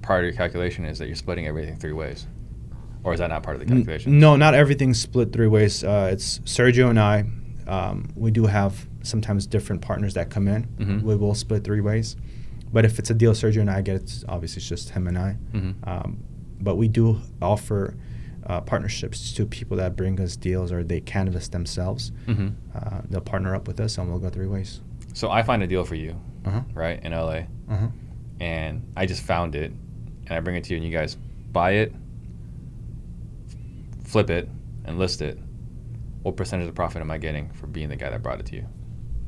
part 0.04 0.20
of 0.24 0.26
your 0.28 0.36
calculation 0.36 0.84
is 0.84 0.98
that 0.98 1.06
you're 1.06 1.16
splitting 1.16 1.46
everything 1.46 1.76
three 1.76 1.92
ways. 1.92 2.26
Or 3.02 3.12
is 3.12 3.18
that 3.20 3.28
not 3.28 3.42
part 3.42 3.56
of 3.56 3.60
the 3.60 3.66
calculation? 3.74 4.18
No, 4.18 4.36
not 4.36 4.54
everything's 4.54 5.00
split 5.00 5.32
three 5.32 5.46
ways. 5.48 5.84
Uh, 5.84 6.08
it's 6.12 6.38
Sergio 6.40 6.88
and 6.90 6.98
I. 6.98 7.24
Um, 7.66 8.08
we 8.14 8.30
do 8.30 8.46
have 8.46 8.86
sometimes 9.02 9.46
different 9.46 9.82
partners 9.82 10.14
that 10.14 10.30
come 10.30 10.48
in. 10.48 10.64
Mhm. 10.78 11.02
We 11.02 11.14
will 11.16 11.34
split 11.34 11.64
three 11.64 11.80
ways. 11.80 12.16
But 12.72 12.84
if 12.84 12.98
it's 12.98 13.10
a 13.10 13.14
deal 13.14 13.32
Sergio 13.32 13.60
and 13.60 13.70
I 13.70 13.82
get, 13.82 13.96
it's 13.96 14.24
obviously 14.28 14.60
it's 14.60 14.68
just 14.68 14.90
him 14.90 15.06
and 15.06 15.18
I. 15.18 15.32
hmm 15.52 15.70
Um, 15.84 16.18
but 16.60 16.76
we 16.76 16.88
do 16.88 17.20
offer 17.42 17.94
uh, 18.46 18.60
partnerships 18.60 19.32
to 19.34 19.46
people 19.46 19.76
that 19.78 19.96
bring 19.96 20.20
us 20.20 20.36
deals 20.36 20.70
or 20.72 20.82
they 20.84 21.00
canvas 21.00 21.48
themselves. 21.48 22.10
hmm 22.26 22.48
Uh, 22.74 23.00
they'll 23.10 23.20
partner 23.20 23.54
up 23.54 23.66
with 23.68 23.80
us 23.80 23.96
and 23.98 24.08
we'll 24.08 24.18
go 24.18 24.28
three 24.30 24.46
ways. 24.46 24.80
So 25.14 25.30
I 25.30 25.42
find 25.42 25.62
a 25.62 25.66
deal 25.66 25.84
for 25.84 25.94
you, 25.94 26.16
Uh 26.46 26.50
huh. 26.50 26.60
right, 26.74 27.02
in 27.04 27.12
LA, 27.12 27.44
Uh 27.68 27.76
huh. 27.76 27.86
and 28.40 28.82
I 28.96 29.06
just 29.06 29.22
found 29.22 29.54
it, 29.54 29.72
and 30.26 30.32
I 30.36 30.40
bring 30.40 30.56
it 30.56 30.64
to 30.64 30.70
you, 30.70 30.76
and 30.76 30.86
you 30.86 30.92
guys 30.96 31.16
buy 31.52 31.72
it, 31.72 31.92
flip 34.04 34.30
it, 34.30 34.48
and 34.84 34.98
list 34.98 35.22
it. 35.22 35.38
What 36.22 36.36
percentage 36.36 36.68
of 36.68 36.74
profit 36.74 37.00
am 37.02 37.10
I 37.10 37.18
getting 37.18 37.50
for 37.50 37.66
being 37.66 37.88
the 37.88 37.96
guy 37.96 38.10
that 38.10 38.22
brought 38.22 38.40
it 38.40 38.46
to 38.46 38.56
you? 38.56 38.66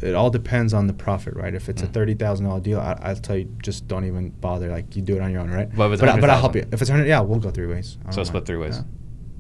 It 0.01 0.15
all 0.15 0.29
depends 0.31 0.75
on 0.75 0.87
the 0.87 0.93
profit, 0.93 1.35
right? 1.35 1.55
If 1.55 1.69
it's 1.69 1.83
a 1.83 1.87
Mm. 1.87 1.93
thirty 1.93 2.15
thousand 2.15 2.47
dollar 2.47 2.61
deal, 2.61 2.81
I, 2.81 2.99
I'll 3.01 3.17
tell 3.17 3.37
you 3.37 3.45
just 3.63 3.89
don't 3.89 4.05
even 4.05 4.31
bother. 4.31 4.69
Like 4.71 4.95
you 4.95 5.03
do 5.03 5.17
it 5.17 5.23
on 5.23 5.31
your 5.33 5.41
own, 5.41 5.51
right? 5.51 5.75
But 5.75 5.89
but, 5.99 6.09
I- 6.09 6.21
but 6.21 6.29
I'll 6.31 6.41
help 6.41 6.55
you. 6.55 6.67
If 6.73 6.81
it's 6.83 6.91
hundred, 6.91 7.07
yeah, 7.07 7.21
we'll 7.21 7.39
go 7.39 7.51
three 7.51 7.67
ways. 7.67 7.97
So 8.11 8.23
split 8.25 8.45
three 8.47 8.59
ways. 8.59 8.83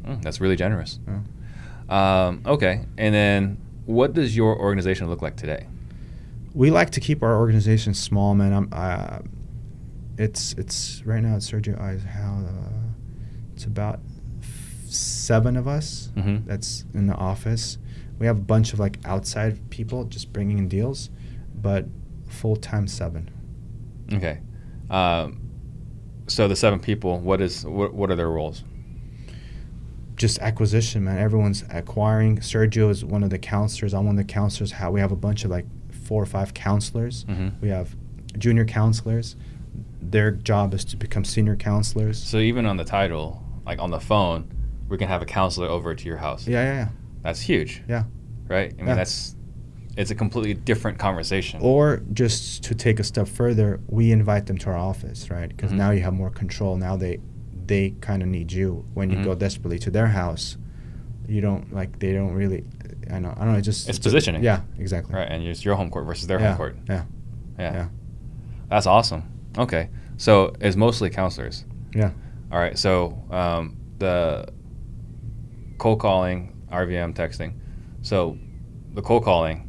Yeah. 0.04 0.12
Mm, 0.14 0.22
that's 0.22 0.40
really 0.40 0.56
generous. 0.56 0.98
Yeah. 1.06 2.26
Um, 2.28 2.42
okay, 2.46 2.84
and 2.96 3.14
then 3.14 3.58
what 3.84 4.14
does 4.14 4.34
your 4.36 4.58
organization 4.58 5.08
look 5.08 5.20
like 5.22 5.36
today? 5.36 5.66
We 6.54 6.70
like 6.70 6.90
to 6.90 7.00
keep 7.00 7.22
our 7.22 7.36
organization 7.36 7.92
small, 7.92 8.34
man. 8.34 8.52
I'm, 8.54 8.68
uh, 8.72 9.18
it's 10.18 10.52
it's 10.54 11.02
right 11.04 11.22
now 11.22 11.36
it's 11.36 11.50
Sergio 11.50 11.76
how 12.06 12.40
uh, 12.46 12.92
it's 13.54 13.64
about 13.64 14.00
f- 14.40 14.90
seven 14.90 15.56
of 15.56 15.66
us 15.68 16.10
Mhm. 16.16 16.46
that's 16.46 16.84
in 16.94 17.06
the 17.06 17.14
office. 17.14 17.78
We 18.18 18.26
have 18.26 18.38
a 18.38 18.40
bunch 18.40 18.72
of 18.72 18.78
like 18.78 18.98
outside 19.04 19.68
people 19.70 20.04
just 20.04 20.32
bringing 20.32 20.58
in 20.58 20.68
deals, 20.68 21.10
but 21.60 21.86
full 22.26 22.56
time 22.56 22.86
seven. 22.86 23.28
Okay, 24.12 24.38
um, 24.90 25.40
so 26.28 26.48
the 26.48 26.56
seven 26.56 26.78
people, 26.80 27.20
what 27.20 27.40
is 27.40 27.64
what, 27.66 27.92
what 27.94 28.10
are 28.10 28.16
their 28.16 28.30
roles? 28.30 28.64
Just 30.16 30.38
acquisition, 30.38 31.04
man. 31.04 31.18
Everyone's 31.18 31.62
acquiring. 31.68 32.38
Sergio 32.38 32.88
is 32.88 33.04
one 33.04 33.22
of 33.22 33.28
the 33.28 33.38
counselors. 33.38 33.92
I'm 33.92 34.06
one 34.06 34.18
of 34.18 34.26
the 34.26 34.32
counselors. 34.32 34.72
How 34.72 34.90
we 34.90 35.00
have 35.00 35.12
a 35.12 35.16
bunch 35.16 35.44
of 35.44 35.50
like 35.50 35.66
four 35.90 36.22
or 36.22 36.26
five 36.26 36.54
counselors. 36.54 37.24
Mhm. 37.26 37.52
We 37.60 37.68
have 37.68 37.94
junior 38.38 38.64
counselors. 38.64 39.36
Their 40.00 40.30
job 40.30 40.74
is 40.74 40.84
to 40.86 40.96
become 40.96 41.24
senior 41.24 41.56
counselors. 41.56 42.22
So 42.22 42.38
even 42.38 42.66
on 42.66 42.76
the 42.76 42.84
title, 42.84 43.42
like 43.64 43.78
on 43.80 43.90
the 43.90 44.00
phone, 44.00 44.50
we 44.88 44.96
can 44.98 45.08
have 45.08 45.22
a 45.22 45.26
counselor 45.26 45.66
over 45.68 45.94
to 45.94 46.04
your 46.06 46.16
house. 46.18 46.46
Yeah, 46.46 46.62
yeah, 46.62 46.74
yeah. 46.74 46.88
That's 47.22 47.40
huge, 47.40 47.82
yeah. 47.88 48.04
right? 48.48 48.72
I 48.72 48.76
mean, 48.76 48.86
Yeah. 48.88 48.94
that's 48.94 49.34
it's 49.96 50.10
a 50.10 50.14
completely 50.14 50.52
different 50.54 50.98
conversation. 50.98 51.58
Or 51.62 52.02
just 52.12 52.62
to 52.64 52.74
take 52.74 53.00
a 53.00 53.04
step 53.04 53.26
further, 53.26 53.80
we 53.88 54.12
invite 54.12 54.44
them 54.46 54.58
to 54.58 54.70
our 54.70 54.76
office, 54.76 55.30
right? 55.30 55.48
Because 55.48 55.72
Mhm. 55.72 55.76
now 55.78 55.90
you 55.90 56.02
have 56.02 56.12
more 56.12 56.30
control. 56.30 56.76
Now 56.76 56.96
they 56.96 57.18
they 57.66 57.90
kind 58.00 58.22
of 58.22 58.28
need 58.28 58.52
you 58.52 58.84
when 58.94 59.10
you 59.10 59.16
Mhm. 59.16 59.24
go 59.24 59.34
desperately 59.34 59.78
to 59.80 59.90
their 59.90 60.06
house. 60.06 60.56
You 61.26 61.40
don't 61.40 61.72
like 61.74 61.98
they 61.98 62.12
don't 62.12 62.32
really. 62.34 62.62
I 63.10 63.18
know. 63.18 63.30
I 63.36 63.40
don't 63.44 63.52
know. 63.54 63.58
It 63.58 63.62
just 63.62 63.88
It's 63.88 63.98
positioning. 63.98 64.44
yeah, 64.44 64.60
exactly. 64.78 65.14
right, 65.16 65.26
and 65.28 65.42
it's 65.42 65.64
your 65.64 65.74
home 65.74 65.90
court 65.90 66.06
versus 66.06 66.26
their 66.28 66.38
yeah, 66.38 66.48
home 66.48 66.56
court. 66.56 66.76
Yeah, 66.88 67.02
Yeah. 67.58 67.72
yeah, 67.72 67.88
that's 68.68 68.86
awesome. 68.86 69.24
Okay, 69.58 69.88
so 70.16 70.54
it's 70.60 70.76
mostly 70.76 71.10
counselors. 71.10 71.64
yeah. 71.94 72.10
All 72.52 72.58
right, 72.60 72.78
so 72.78 73.20
um, 73.30 73.76
the 73.98 74.46
cold 75.78 75.98
calling, 76.00 76.54
RVM 76.70 77.14
texting. 77.14 77.54
So 78.02 78.38
the 78.94 79.02
cold 79.02 79.24
calling, 79.24 79.68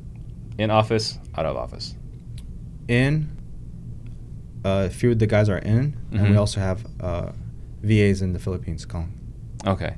in 0.60 0.70
office, 0.70 1.18
out 1.36 1.46
of 1.46 1.56
office. 1.58 1.96
In. 2.88 3.30
Uh, 4.66 4.86
a 4.88 4.90
few 4.90 5.12
of 5.12 5.20
the 5.20 5.28
guys 5.28 5.48
are 5.50 5.60
in, 5.60 5.96
and 6.12 6.20
Mhm. 6.22 6.30
we 6.32 6.36
also 6.36 6.60
have 6.60 6.86
uh, 7.00 7.32
VAs 7.84 8.22
in 8.22 8.34
the 8.34 8.40
Philippines 8.40 8.86
calling. 8.86 9.14
Okay, 9.66 9.96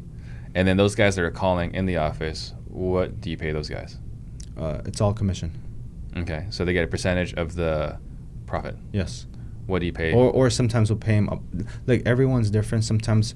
And 0.56 0.68
then 0.68 0.78
those 0.78 0.96
guys 0.96 1.16
that 1.16 1.24
are 1.24 1.32
calling 1.32 1.74
in 1.74 1.86
the 1.86 1.98
office, 1.98 2.54
what 2.68 3.20
do 3.22 3.30
you 3.30 3.38
pay 3.38 3.52
those 3.52 3.70
guys? 3.70 3.98
Uh, 4.58 4.82
it's 4.86 5.02
all 5.02 5.14
commission. 5.14 5.52
Okay, 6.18 6.46
so 6.50 6.66
they 6.66 6.74
get 6.74 6.84
a 6.84 6.88
percentage 6.88 7.34
of 7.36 7.56
the 7.56 7.98
profit. 8.46 8.76
Yes. 8.92 9.26
What 9.70 9.80
do 9.80 9.86
you 9.86 9.94
pay? 9.94 10.14
Or, 10.14 10.32
or 10.32 10.50
sometimes 10.50 10.90
we'll 10.90 11.00
pay 11.00 11.16
them 11.16 11.30
up. 11.30 11.42
Like 11.88 12.02
everyone's 12.06 12.50
different. 12.50 12.84
Sometimes 12.84 13.36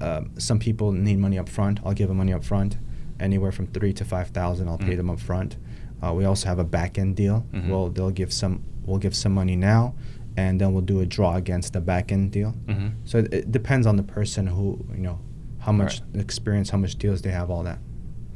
uh, 0.00 0.22
some 0.38 0.58
people 0.58 0.92
need 0.92 1.18
money 1.18 1.38
up 1.38 1.48
front. 1.48 1.80
I'll 1.84 1.92
give 1.94 2.08
them 2.08 2.16
money 2.18 2.32
up 2.32 2.44
front, 2.44 2.76
anywhere 3.20 3.52
from 3.52 3.66
three 3.68 3.92
to 3.94 4.04
five 4.04 4.28
thousand. 4.28 4.68
I'll 4.68 4.78
pay 4.78 4.94
Mhm. 4.94 4.96
them 4.98 5.10
up 5.10 5.20
front. 5.20 5.56
Uh, 6.02 6.12
we 6.14 6.24
also 6.24 6.48
have 6.48 6.58
a 6.58 6.64
back 6.64 6.98
end 6.98 7.16
deal. 7.16 7.44
Mhm. 7.52 7.68
Well, 7.70 7.88
they'll 7.90 8.10
give 8.10 8.32
some. 8.32 8.62
We'll 8.84 8.98
give 8.98 9.16
some 9.16 9.32
money 9.34 9.56
now, 9.56 9.94
and 10.36 10.60
then 10.60 10.72
we'll 10.72 10.82
do 10.94 11.00
a 11.00 11.06
draw 11.06 11.34
against 11.36 11.72
the 11.72 11.80
back 11.80 12.12
end 12.12 12.30
deal. 12.30 12.50
hmm 12.68 12.88
So 13.04 13.18
it, 13.18 13.34
it 13.34 13.52
depends 13.52 13.86
on 13.86 13.96
the 13.96 14.04
person 14.04 14.46
who 14.46 14.84
you 14.94 15.02
know, 15.02 15.18
how 15.58 15.72
much 15.72 16.00
Right. 16.14 16.20
experience, 16.22 16.70
how 16.70 16.78
much 16.78 16.94
deals 16.96 17.22
they 17.22 17.30
have, 17.32 17.50
all 17.50 17.64
that. 17.64 17.78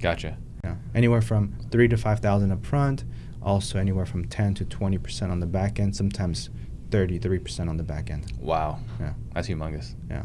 Gotcha. 0.01 0.37
Yeah, 0.65 0.75
anywhere 0.95 1.21
from 1.23 1.53
three 1.71 1.87
to 1.89 1.97
five 1.97 2.19
thousand 2.21 2.51
up 2.51 2.65
front. 2.67 3.05
Also, 3.43 3.79
anywhere 3.79 4.05
from 4.07 4.25
ten 4.27 4.55
to 4.55 4.65
twenty 4.65 4.99
percent 4.99 5.31
on 5.31 5.39
the 5.41 5.47
back 5.47 5.79
end. 5.79 5.95
Sometimes 5.95 6.51
thirty-three 6.91 7.39
percent 7.39 7.69
on 7.69 7.77
the 7.77 7.83
back 7.83 8.11
end. 8.11 8.33
Wow, 8.41 8.79
Yeah, 8.99 9.13
that's 9.35 9.49
humongous. 9.49 9.95
yeah. 10.11 10.23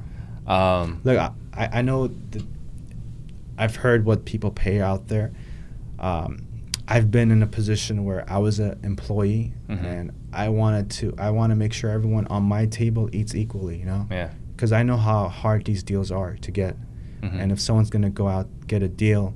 Um, 0.48 1.02
Look, 1.04 1.18
I, 1.18 1.32
I 1.80 1.82
know 1.82 2.10
I've 3.58 3.76
heard 3.78 4.06
what 4.06 4.26
people 4.26 4.52
pay 4.52 4.82
out 4.82 5.08
there. 5.08 5.32
Um, 6.00 6.42
I've 6.88 7.10
been 7.10 7.32
in 7.32 7.42
a 7.42 7.48
position 7.48 8.04
where 8.04 8.30
I 8.32 8.38
was 8.38 8.60
an 8.60 8.80
employee 8.84 9.54
Mhm. 9.70 9.84
and 9.84 10.12
I 10.34 10.50
wanted 10.50 10.92
to 10.92 11.16
I 11.18 11.32
want 11.32 11.52
to 11.52 11.56
make 11.56 11.74
sure 11.74 11.90
everyone 11.90 12.28
on 12.28 12.44
my 12.44 12.66
table 12.68 13.10
eats 13.14 13.34
equally, 13.34 13.80
you 13.80 13.86
know? 13.86 14.08
yeah. 14.12 14.30
Because 14.56 14.72
I 14.72 14.84
know 14.84 14.98
how 14.98 15.28
hard 15.28 15.66
these 15.66 15.84
deals 15.84 16.12
are 16.12 16.36
to 16.38 16.52
get. 16.52 16.76
Mhm. 17.22 17.40
And 17.42 17.52
if 17.52 17.60
someone's 17.60 17.90
going 17.90 18.04
to 18.04 18.10
go 18.10 18.28
out 18.28 18.48
get 18.68 18.84
a 18.84 18.88
deal, 18.88 19.34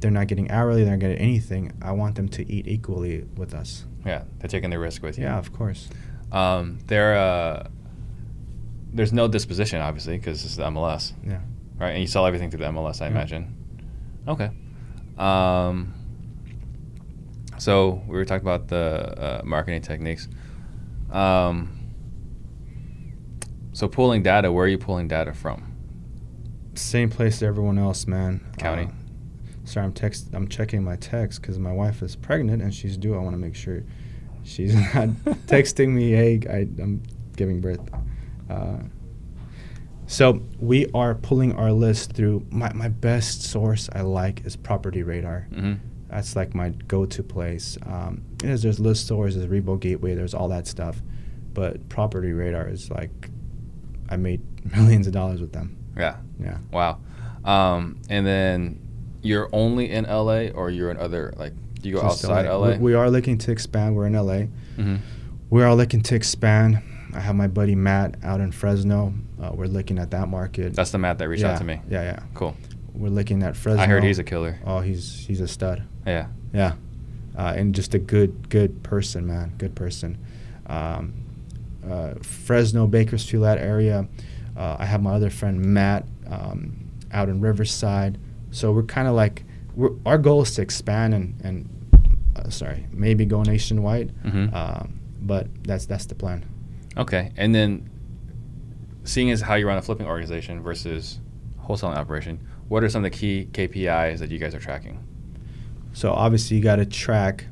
they're 0.00 0.10
not 0.12 0.28
getting 0.28 0.50
hourly, 0.50 0.84
they're 0.84 0.92
not 0.92 1.00
getting 1.00 1.18
anything. 1.18 1.72
I 1.82 1.92
want 1.92 2.14
them 2.14 2.28
to 2.28 2.48
eat 2.50 2.68
equally 2.68 3.24
with 3.36 3.54
us. 3.54 3.84
yeah, 4.06 4.22
they're 4.38 4.48
taking 4.48 4.70
the 4.70 4.78
risk 4.78 5.02
with 5.02 5.18
you. 5.18 5.24
Yeah, 5.24 5.36
of 5.38 5.52
course. 5.52 5.88
Um, 6.32 6.78
there, 6.86 7.16
uh, 7.16 7.68
there's 8.92 9.12
no 9.12 9.28
disposition, 9.28 9.80
obviously, 9.80 10.18
because 10.18 10.44
it's 10.44 10.56
the 10.56 10.64
MLS, 10.64 11.12
Yeah. 11.26 11.40
right? 11.78 11.90
And 11.90 12.00
you 12.00 12.06
sell 12.06 12.26
everything 12.26 12.50
through 12.50 12.60
the 12.60 12.66
MLS, 12.66 13.00
I 13.00 13.06
Yeah. 13.06 13.10
imagine. 13.12 13.54
Okay. 14.26 14.50
Um, 15.16 15.94
so 17.58 18.02
we 18.06 18.14
were 18.16 18.24
talking 18.24 18.46
about 18.46 18.68
the 18.68 19.40
uh, 19.40 19.42
marketing 19.44 19.82
techniques. 19.82 20.28
Um, 21.10 21.72
so 23.72 23.88
pulling 23.88 24.22
data, 24.22 24.52
where 24.52 24.64
are 24.64 24.68
you 24.68 24.78
pulling 24.78 25.08
data 25.08 25.32
from? 25.32 25.64
Same 26.74 27.10
place 27.10 27.36
as 27.36 27.42
everyone 27.42 27.78
else, 27.78 28.06
man. 28.06 28.40
County. 28.58 28.84
Uh, 28.84 28.88
sorry, 29.64 29.86
I'm 29.86 29.92
text. 29.92 30.28
I'm 30.32 30.46
checking 30.48 30.84
my 30.84 30.96
text 30.96 31.40
because 31.40 31.58
my 31.58 31.72
wife 31.72 32.02
is 32.02 32.14
pregnant 32.16 32.62
and 32.62 32.72
she's 32.72 32.96
due. 32.96 33.14
I 33.14 33.18
want 33.18 33.32
to 33.34 33.38
make 33.38 33.54
sure 33.56 33.82
she's 34.48 34.74
not 34.74 35.08
texting 35.46 35.90
me. 35.90 36.10
Hey, 36.12 36.40
I, 36.48 36.56
I'm 36.82 37.02
giving 37.36 37.60
birth. 37.60 37.80
Uh, 38.50 38.78
so 40.06 40.42
we 40.58 40.86
are 40.94 41.14
pulling 41.14 41.52
our 41.54 41.72
list 41.72 42.12
through. 42.12 42.46
My 42.50 42.72
my 42.72 42.88
best 42.88 43.42
source 43.42 43.88
I 43.92 44.00
like 44.00 44.44
is 44.46 44.56
Property 44.56 45.02
Radar. 45.02 45.46
hmm 45.52 45.74
That's 46.08 46.34
like 46.34 46.54
my 46.54 46.70
go-to 46.70 47.22
place. 47.22 47.76
Um, 47.86 48.24
there's, 48.38 48.62
there's 48.62 48.80
list 48.80 49.04
stores, 49.04 49.36
there's 49.36 49.46
Rebo 49.50 49.78
Gateway, 49.78 50.14
there's 50.14 50.32
all 50.34 50.48
that 50.48 50.66
stuff, 50.66 51.02
but 51.52 51.86
Property 51.90 52.32
Radar 52.32 52.68
is 52.68 52.90
like, 52.90 53.28
I 54.08 54.16
made 54.16 54.40
millions 54.76 55.06
of 55.06 55.12
dollars 55.12 55.40
with 55.42 55.52
them. 55.52 55.76
Yeah. 55.96 56.16
Yeah. 56.40 56.58
Wow. 56.72 57.00
Um, 57.44 58.00
and 58.08 58.26
then 58.26 58.80
you're 59.20 59.50
only 59.52 59.90
in 59.90 60.04
LA, 60.04 60.48
or 60.54 60.70
you're 60.70 60.90
in 60.90 60.96
other 60.96 61.34
like 61.36 61.52
do 61.80 61.88
you 61.88 61.96
go 61.96 62.02
outside 62.02 62.46
LA? 62.46 62.70
We, 62.70 62.78
we 62.78 62.94
are 62.94 63.10
looking 63.10 63.38
to 63.38 63.52
expand. 63.52 63.96
We're 63.96 64.06
in 64.06 64.14
LA. 64.14 64.42
hmm 64.76 64.96
We 65.50 65.62
are 65.62 65.74
looking 65.74 66.02
to 66.02 66.14
expand. 66.14 66.82
I 67.14 67.20
have 67.20 67.34
my 67.34 67.48
buddy 67.48 67.74
Matt 67.74 68.16
out 68.22 68.40
in 68.40 68.52
Fresno. 68.52 69.14
Uh, 69.42 69.52
we're 69.54 69.66
looking 69.66 69.98
at 69.98 70.10
that 70.10 70.28
market. 70.28 70.74
That's 70.74 70.90
the 70.90 70.98
Matt 70.98 71.18
that 71.18 71.28
reached 71.28 71.42
yeah, 71.42 71.52
out 71.52 71.58
to 71.58 71.64
me. 71.64 71.80
Yeah, 71.88 72.02
yeah. 72.02 72.20
Cool. 72.34 72.56
We're 72.94 73.08
looking 73.08 73.42
at 73.42 73.56
Fresno. 73.56 73.82
I 73.82 73.86
heard 73.86 74.04
he's 74.04 74.18
a 74.18 74.24
killer. 74.24 74.58
Oh, 74.66 74.80
he's 74.80 75.24
he's 75.26 75.40
a 75.40 75.48
stud. 75.48 75.84
Yeah. 76.06 76.28
Yeah, 76.52 76.72
uh, 77.36 77.52
and 77.56 77.74
just 77.74 77.94
a 77.94 77.98
good 77.98 78.48
good 78.48 78.82
person, 78.82 79.26
man. 79.26 79.52
Good 79.58 79.74
person. 79.74 80.18
Um, 80.66 81.12
uh, 81.88 82.14
Fresno, 82.22 82.86
Bakersfield, 82.86 83.44
that 83.44 83.58
area. 83.58 84.08
Uh, 84.56 84.76
I 84.78 84.86
have 84.86 85.02
my 85.02 85.12
other 85.12 85.30
friend 85.30 85.60
Matt 85.60 86.04
um, 86.28 86.88
out 87.12 87.28
in 87.28 87.40
Riverside. 87.40 88.18
So 88.50 88.72
we're 88.72 88.82
kind 88.82 89.08
of 89.08 89.14
like, 89.14 89.44
our 90.06 90.18
goal 90.18 90.42
is 90.42 90.54
to 90.56 90.62
expand 90.62 91.14
and 91.14 91.40
and 91.44 91.68
uh, 92.36 92.48
sorry, 92.50 92.86
maybe 92.92 93.24
go 93.24 93.42
nationwide. 93.42 94.12
Mhm. 94.24 94.54
Um, 94.54 95.00
but 95.20 95.48
that's 95.64 95.86
that's 95.86 96.06
the 96.06 96.14
plan. 96.14 96.44
Okay. 96.96 97.32
And 97.36 97.54
then, 97.54 97.88
seeing 99.04 99.30
as 99.30 99.40
how 99.40 99.54
you 99.54 99.66
run 99.66 99.78
a 99.78 99.82
flipping 99.82 100.06
organization 100.06 100.62
versus 100.62 101.20
wholesaling 101.64 101.96
operation, 101.96 102.38
what 102.68 102.82
are 102.84 102.88
some 102.88 103.04
of 103.04 103.10
the 103.10 103.16
key 103.18 103.48
KPIs 103.52 104.18
that 104.18 104.30
you 104.30 104.38
guys 104.38 104.54
are 104.54 104.60
tracking? 104.60 105.04
So 105.92 106.12
obviously 106.12 106.56
you 106.56 106.62
got 106.62 106.76
to 106.76 106.86
track 106.86 107.46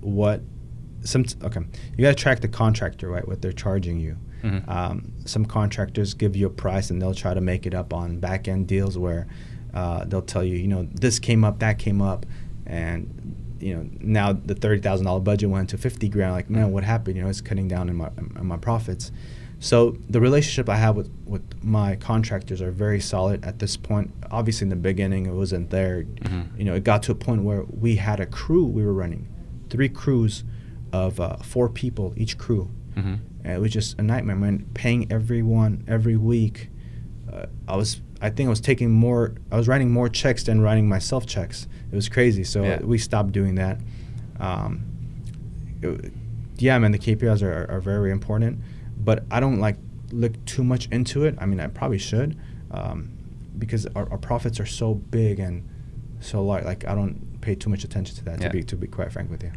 what 0.00 0.42
some 1.02 1.24
okay. 1.42 1.60
You 1.96 2.02
got 2.02 2.10
to 2.16 2.22
track 2.22 2.40
the 2.40 2.48
contractor, 2.48 3.08
right? 3.08 3.26
What 3.26 3.42
they're 3.42 3.52
charging 3.52 4.00
you. 4.00 4.16
Mhm. 4.42 4.68
Um, 4.68 5.12
some 5.26 5.44
contractors 5.44 6.14
give 6.14 6.34
you 6.36 6.46
a 6.46 6.50
price 6.50 6.90
and 6.90 7.00
they'll 7.00 7.14
try 7.14 7.34
to 7.34 7.40
make 7.42 7.66
it 7.66 7.74
up 7.74 7.92
on 7.92 8.18
back 8.18 8.48
end 8.48 8.66
deals 8.66 8.96
where 8.96 9.26
uh, 9.74 10.04
they'll 10.04 10.22
tell 10.22 10.44
you, 10.44 10.56
you 10.56 10.68
know, 10.68 10.88
this 10.92 11.18
came 11.18 11.44
up, 11.44 11.58
that 11.60 11.78
came 11.78 12.00
up, 12.02 12.26
and 12.66 13.56
you 13.60 13.74
know 13.76 13.88
now 14.00 14.32
the 14.32 14.54
thirty 14.54 14.80
thousand 14.80 15.06
dollar 15.06 15.20
budget 15.20 15.50
went 15.50 15.68
to 15.70 15.78
fifty 15.78 16.08
grand. 16.08 16.32
Like, 16.32 16.48
man, 16.50 16.72
what 16.72 16.84
happened? 16.84 17.16
You 17.16 17.22
know, 17.24 17.28
it's 17.28 17.40
cutting 17.40 17.68
down 17.68 17.88
in 17.88 17.96
my 17.96 18.10
in 18.38 18.46
my 18.46 18.56
profits. 18.56 19.12
So 19.62 19.98
the 20.08 20.20
relationship 20.22 20.70
I 20.70 20.76
have 20.76 20.96
with, 20.96 21.10
with 21.26 21.42
my 21.62 21.94
contractors 21.96 22.62
are 22.62 22.70
very 22.70 22.98
solid 22.98 23.44
at 23.44 23.58
this 23.58 23.76
point. 23.76 24.10
Obviously, 24.30 24.64
in 24.64 24.70
the 24.70 24.76
beginning, 24.76 25.26
it 25.26 25.32
wasn't 25.34 25.68
there. 25.68 26.04
Mhm. 26.04 26.58
You 26.58 26.64
know, 26.64 26.74
it 26.74 26.82
got 26.84 27.02
to 27.04 27.12
a 27.12 27.14
point 27.14 27.42
where 27.42 27.64
we 27.64 27.96
had 27.96 28.20
a 28.20 28.26
crew 28.26 28.64
we 28.64 28.82
were 28.82 28.94
running, 28.94 29.28
three 29.68 29.90
crews 29.90 30.44
of 30.94 31.20
uh, 31.20 31.36
four 31.36 31.68
people 31.68 32.14
each 32.16 32.38
crew. 32.38 32.70
hmm 32.94 33.16
And 33.44 33.52
it 33.54 33.60
was 33.60 33.70
just 33.70 33.98
a 33.98 34.02
nightmare, 34.02 34.34
man. 34.36 34.64
Paying 34.72 35.12
everyone 35.12 35.84
every 35.86 36.16
week. 36.16 36.70
Uh, 37.30 37.44
I 37.68 37.76
was, 37.76 38.00
I 38.20 38.30
think 38.30 38.46
I 38.46 38.50
was 38.50 38.60
taking 38.60 38.90
more, 38.90 39.34
I 39.50 39.56
was 39.56 39.66
writing 39.68 39.90
more 39.90 40.08
checks 40.08 40.44
than 40.44 40.60
writing 40.60 40.88
myself 40.88 41.26
checks. 41.26 41.66
It 41.90 41.94
was 41.96 42.08
crazy. 42.08 42.44
So 42.44 42.62
Yeah. 42.62 42.80
we 42.82 42.98
stopped 42.98 43.32
doing 43.32 43.54
that. 43.56 43.78
Um, 44.38 44.82
it- 45.82 46.12
yeah, 46.58 46.76
man, 46.78 46.92
the 46.92 46.98
KPIs 46.98 47.42
are, 47.42 47.70
are 47.70 47.80
very 47.80 48.10
important, 48.10 48.58
but 49.02 49.24
I 49.30 49.40
don't 49.40 49.60
like 49.60 49.76
look 50.12 50.44
too 50.44 50.62
much 50.62 50.88
into 50.90 51.24
it. 51.24 51.34
I 51.38 51.46
mean, 51.46 51.58
I 51.60 51.68
probably 51.68 51.98
should, 51.98 52.36
um, 52.70 53.10
because 53.58 53.86
our, 53.96 54.10
our 54.10 54.18
profits 54.18 54.60
are 54.60 54.66
so 54.66 54.94
big 54.94 55.38
and 55.40 55.66
so 56.20 56.44
large. 56.44 56.64
Like 56.64 56.86
I 56.86 56.94
don't 56.94 57.40
pay 57.40 57.54
too 57.54 57.70
much 57.70 57.82
attention 57.84 58.16
to 58.16 58.24
that. 58.24 58.40
Yeah. 58.42 58.48
To 58.48 58.52
be 58.52 58.62
to 58.64 58.76
be 58.76 58.86
quite 58.86 59.10
frank 59.10 59.30
with 59.30 59.42
you. 59.42 59.52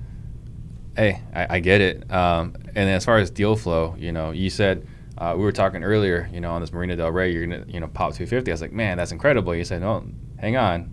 Hey, 0.95 1.19
I, 1.36 1.56
I 1.56 1.60
get 1.60 1.82
it. 1.82 2.10
Um, 2.12 2.54
and 2.76 2.89
as 2.89 3.04
far 3.04 3.17
as 3.17 3.30
deal 3.32 3.56
flow, 3.58 3.95
you 3.99 4.12
know, 4.13 4.32
you 4.32 4.49
said 4.49 4.88
uh, 5.17 5.34
we 5.38 5.43
were 5.43 5.52
talking 5.52 5.84
earlier, 5.84 6.30
you 6.34 6.41
know, 6.41 6.52
on 6.52 6.62
this 6.62 6.71
Marina 6.73 6.95
Del 6.95 7.12
Rey, 7.12 7.32
you're 7.32 7.45
gonna, 7.45 7.65
you 7.67 7.80
know, 7.80 7.88
pop 7.88 8.13
250. 8.13 8.49
I 8.49 8.54
was 8.54 8.62
like, 8.62 8.71
man, 8.71 8.97
that's 8.97 9.12
incredible. 9.12 9.54
You 9.56 9.63
said, 9.63 9.82
no, 9.82 10.06
hang 10.39 10.58
on, 10.58 10.89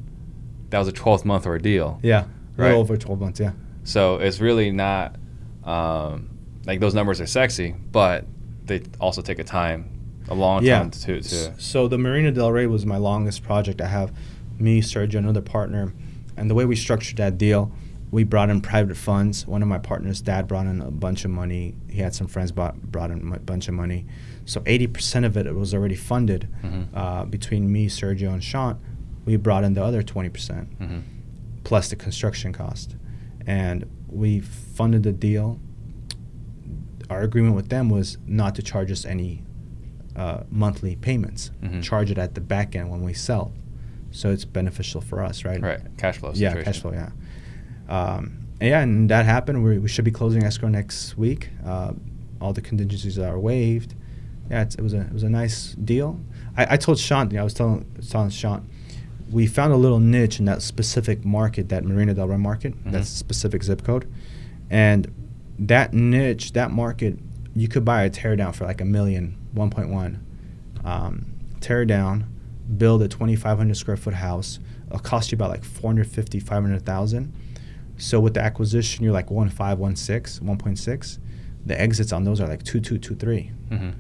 that 0.71 0.79
was 0.79 0.89
a 0.89 0.93
12 0.93 1.25
month 1.25 1.47
ordeal. 1.47 1.99
Yeah, 2.03 2.25
a 2.25 2.27
Right. 2.57 2.67
little 2.69 2.81
over 2.81 2.97
twelve 2.97 3.21
months. 3.21 3.41
Yeah. 3.41 3.53
So 3.85 4.17
it's 4.17 4.41
really 4.41 4.71
not 4.71 5.17
um, 5.65 6.31
like 6.67 6.81
those 6.81 6.95
numbers 6.95 7.21
are 7.21 7.27
sexy, 7.27 7.75
but 7.93 8.25
they 8.65 8.83
also 9.01 9.23
take 9.23 9.39
a 9.39 9.45
time, 9.45 9.89
a 10.29 10.35
long 10.35 10.65
Yeah. 10.65 10.79
time 10.81 10.91
to. 10.91 11.21
to 11.21 11.55
So 11.61 11.89
the 11.89 11.99
Marina 11.99 12.31
Del 12.33 12.51
Rey 12.53 12.67
was 12.67 12.85
my 12.87 12.97
longest 12.99 13.43
project. 13.43 13.81
I 13.81 13.87
have 13.89 14.13
me, 14.59 14.81
Sergio, 14.83 15.17
another 15.17 15.41
partner, 15.41 15.93
and 16.37 16.49
the 16.51 16.55
way 16.55 16.65
we 16.67 16.77
structured 16.77 17.17
that 17.19 17.39
deal, 17.39 17.73
we 18.11 18.25
brought 18.25 18.51
in 18.51 18.61
private 18.61 18.97
funds. 18.97 19.47
One 19.47 19.63
of 19.63 19.69
my 19.69 19.79
partners' 19.79 20.21
dad 20.21 20.49
brought 20.49 20.67
in 20.67 20.81
a 20.81 20.91
bunch 20.91 21.25
of 21.25 21.31
money. 21.31 21.75
He 21.89 22.01
had 22.01 22.15
some 22.15 22.27
friends 22.27 22.51
bought, 22.53 22.81
brought 22.83 23.11
in 23.11 23.33
a 23.33 23.39
bunch 23.39 23.69
of 23.69 23.75
money. 23.75 24.07
So 24.47 24.61
80% 24.63 25.25
of 25.25 25.37
it 25.37 25.55
was 25.55 25.73
already 25.75 25.95
funded 25.95 26.49
Mhm. 26.63 26.87
uh, 26.93 27.25
between 27.27 27.71
me, 27.71 27.89
Sergio, 27.89 28.33
and 28.33 28.43
Sean. 28.43 28.79
We 29.25 29.37
brought 29.37 29.63
in 29.65 29.75
the 29.75 29.85
other 29.85 30.03
20% 30.03 30.77
Mhm. 30.81 31.03
plus 31.63 31.89
the 31.91 31.97
construction 31.97 32.53
cost. 32.53 32.97
And 33.47 33.85
we 34.09 34.41
funded 34.41 35.05
the 35.05 35.13
deal. 35.13 35.61
Our 37.09 37.23
agreement 37.23 37.55
with 37.55 37.69
them 37.69 37.89
was 37.91 38.19
not 38.27 38.55
to 38.57 38.63
charge 38.63 38.91
us 38.91 39.05
any 39.05 39.45
uh, 40.17 40.43
monthly 40.51 40.97
payments, 40.97 41.53
Mhm. 41.63 41.83
charge 41.83 42.11
it 42.11 42.19
at 42.19 42.35
the 42.35 42.41
back 42.41 42.75
end 42.75 42.91
when 42.91 43.03
we 43.03 43.15
sell. 43.15 43.53
So 44.11 44.31
it's 44.33 44.45
beneficial 44.45 45.01
for 45.01 45.23
us, 45.23 45.45
right? 45.45 45.63
Right, 45.63 45.81
cash 45.97 46.19
flow 46.19 46.33
Yeah, 46.35 46.61
cash 46.63 46.81
flow, 46.81 46.93
yeah. 46.93 47.11
Um, 47.91 48.47
and 48.61 48.69
yeah, 48.71 48.81
and 48.81 49.11
that 49.11 49.25
happened. 49.27 49.63
We, 49.65 49.79
we 49.79 49.89
should 49.89 50.05
be 50.05 50.11
closing 50.11 50.43
escrow 50.45 50.69
next 50.69 51.17
week. 51.19 51.51
Uh, 51.67 51.93
all 52.41 52.53
the 52.53 52.61
contingencies 52.63 53.19
are 53.19 53.39
waived. 53.39 53.95
Yeah, 54.51 54.63
it's, 54.63 54.75
it 54.77 54.83
was 54.83 54.95
a 54.95 55.01
it 55.03 55.13
was 55.13 55.23
a 55.23 55.29
nice 55.29 55.73
deal. 55.75 56.19
I, 56.57 56.75
I 56.75 56.77
told 56.77 56.99
Sean, 56.99 57.37
I 57.37 57.43
was 57.43 57.55
telling, 57.55 57.85
telling 58.09 58.31
Sean, 58.31 58.69
we 59.31 59.47
found 59.47 59.73
a 59.73 59.77
little 59.77 60.01
niche 60.01 60.39
in 60.41 60.45
that 60.47 60.63
specific 60.63 61.25
market, 61.25 61.69
that 61.69 61.85
Marina 61.85 62.15
Del 62.15 62.27
Rey 62.29 62.37
market, 62.37 62.75
Mhm. 62.85 62.93
that's 62.93 63.09
a 63.13 63.17
specific 63.17 63.63
zip 63.63 63.85
code. 63.85 64.11
And 64.71 65.13
that 65.59 65.93
niche, 65.95 66.53
that 66.53 66.71
market, 66.71 67.19
you 67.55 67.69
could 67.69 67.85
buy 67.85 68.03
a 68.05 68.11
tear 68.11 68.35
down 68.37 68.53
for 68.53 68.65
like 68.65 68.81
a 68.81 68.85
million, 68.85 69.37
1.1. 69.55 70.19
Um, 70.85 71.27
tear 71.61 71.85
down, 71.85 72.25
build 72.77 73.03
a 73.03 73.09
2,500 73.09 73.77
square 73.77 73.97
foot 73.97 74.15
house. 74.15 74.59
It'll 74.87 74.99
cost 74.99 75.31
you 75.31 75.37
about 75.37 75.51
like 75.51 75.65
450, 75.65 76.41
500,000. 76.41 77.33
So 78.01 78.19
with 78.19 78.35
the 78.35 78.41
acquisition, 78.41 79.05
you're 79.05 79.13
like 79.13 79.29
1.5, 79.29 79.53
1.6, 79.53 80.41
1.6. 80.41 81.19
The 81.67 81.81
exits 81.81 82.13
on 82.13 82.25
those 82.25 82.41
are 82.41 82.49
like 82.49 82.63
2, 82.63 82.81
2, 82.81 82.99
2, 82.99 83.15
3. 83.15 83.53
Mm-hmm. 83.71 83.91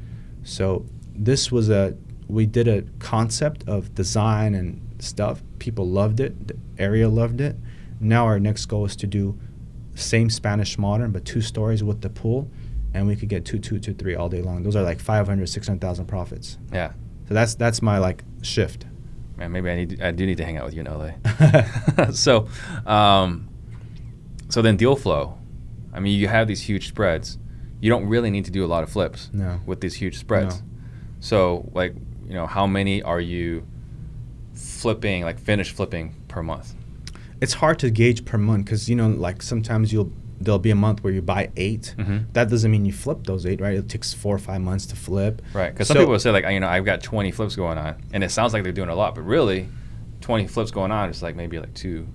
So 0.42 0.86
this 1.14 1.53
was 1.53 1.68
a 1.68 1.96
we 2.26 2.46
did 2.46 2.68
a 2.68 2.82
concept 3.01 3.68
of 3.68 3.94
design 3.94 4.55
and 4.55 4.80
stuff. 5.03 5.42
People 5.59 5.86
loved 5.86 6.20
it. 6.20 6.48
The 6.48 6.57
area 6.78 7.09
loved 7.09 7.40
it. 7.40 7.57
Now 7.98 8.24
our 8.24 8.38
next 8.38 8.66
goal 8.66 8.84
is 8.86 8.96
to 8.96 9.07
do 9.07 9.38
same 9.94 10.30
Spanish 10.30 10.78
modern 10.78 11.11
but 11.11 11.24
two 11.24 11.42
stories 11.42 11.84
with 11.84 12.01
the 12.01 12.09
pool, 12.09 12.51
and 12.94 13.07
we 13.07 13.16
could 13.16 13.28
get 13.28 13.44
two, 13.44 13.59
two, 13.59 13.78
two, 13.78 13.92
three 13.92 14.14
all 14.14 14.28
day 14.28 14.40
long. 14.40 14.62
Those 14.62 14.76
are 14.76 14.82
like 14.82 15.01
500, 15.01 15.46
600,000 15.46 16.07
profits. 16.07 16.57
Yeah. 16.72 16.92
So 17.28 17.34
that's 17.34 17.55
that's 17.55 17.82
my 17.82 17.98
like 17.98 18.24
shift. 18.40 18.86
Man, 19.36 19.53
maybe 19.53 19.70
I 19.70 19.76
need 19.76 20.01
I 20.01 20.11
do 20.11 20.24
need 20.24 20.38
to 20.38 20.44
hang 20.44 20.57
out 20.57 20.64
with 20.64 20.74
you 20.74 20.80
in 20.80 20.86
LA. 20.86 22.11
so, 22.12 22.48
um, 22.86 23.49
so 24.51 24.61
then 24.62 24.76
deal 24.76 24.96
flow. 24.96 25.38
I 25.92 26.01
mean, 26.01 26.18
you 26.18 26.28
have 26.28 26.46
these 26.48 26.61
huge 26.62 26.88
spreads. 26.88 27.38
You 27.80 27.88
don't 27.90 28.07
really 28.07 28.30
need 28.30 28.44
to 28.44 28.51
do 28.51 28.64
a 28.64 28.68
lot 28.68 28.82
of 28.82 28.90
flips 28.90 29.30
No. 29.32 29.61
with 29.66 29.80
these 29.80 29.94
huge 29.94 30.18
spreads. 30.18 30.61
No. 30.61 30.66
So, 31.20 31.70
like, 31.74 31.94
you 32.26 32.34
know, 32.34 32.46
how 32.46 32.66
many 32.66 33.03
are 33.03 33.20
you 33.20 33.66
flipping, 34.55 35.22
like, 35.22 35.38
finish 35.38 35.72
flipping 35.72 36.14
per 36.28 36.42
month? 36.42 36.74
It's 37.40 37.55
hard 37.55 37.78
to 37.80 37.90
gauge 37.90 38.24
per 38.24 38.36
month 38.38 38.66
because 38.66 38.88
you 38.90 38.96
know 38.96 39.09
like 39.09 39.40
sometimes 39.42 39.92
you'll 39.92 40.12
there'll 40.42 40.59
be 40.59 40.70
a 40.70 40.74
month 40.74 41.03
where 41.05 41.12
you 41.12 41.20
buy 41.20 41.51
8 41.57 41.94
Mhm. 41.98 42.24
That 42.32 42.48
doesn't 42.48 42.70
mean 42.70 42.86
you 42.86 42.92
flip 42.92 43.24
those 43.24 43.44
eight, 43.44 43.61
right? 43.61 43.74
It 43.74 43.90
takes 43.90 44.14
four 44.14 44.34
or 44.34 44.38
five 44.38 44.62
months 44.62 44.86
to 44.86 44.96
flip. 44.96 45.42
Right. 45.53 45.70
Because 45.70 45.88
some 45.88 45.96
So- 45.96 46.01
people 46.01 46.18
say, 46.18 46.30
like, 46.30 46.46
you 46.51 46.61
know, 46.61 46.66
I've 46.68 46.86
got 46.86 47.03
20 47.03 47.30
flips 47.30 47.57
going 47.57 47.76
on, 47.76 47.96
and 48.14 48.24
it 48.24 48.30
sounds 48.30 48.55
like 48.55 48.62
they're 48.62 48.72
doing 48.72 48.88
a 48.88 48.94
lot, 48.94 49.14
but 49.14 49.20
really, 49.22 49.68
20 50.22 50.46
flips 50.46 50.70
going 50.70 50.92
on 50.92 51.11
is 51.11 51.22
like 51.22 51.36
maybe 51.36 51.59
like 51.59 51.74
two 51.74 52.07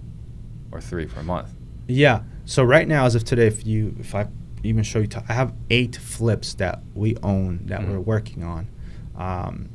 or 0.71 0.81
three 0.81 1.05
per 1.05 1.21
month. 1.21 1.49
Yeah. 1.88 2.21
So 2.45 2.63
right 2.63 2.88
now, 2.88 3.05
as 3.05 3.15
of 3.15 3.23
today, 3.23 3.47
if 3.47 3.65
you 3.65 3.95
if 3.99 4.13
I 4.15 4.27
even 4.63 4.83
show 4.83 4.99
you, 4.99 5.07
t- 5.07 5.19
I 5.29 5.33
have 5.33 5.53
eight 5.69 5.95
flips 5.95 6.53
that 6.55 6.81
we 6.93 7.15
own 7.23 7.61
that 7.65 7.81
Mhm. 7.81 7.89
we're 7.91 7.99
working 7.99 8.43
on. 8.43 8.67
Um, 9.15 9.69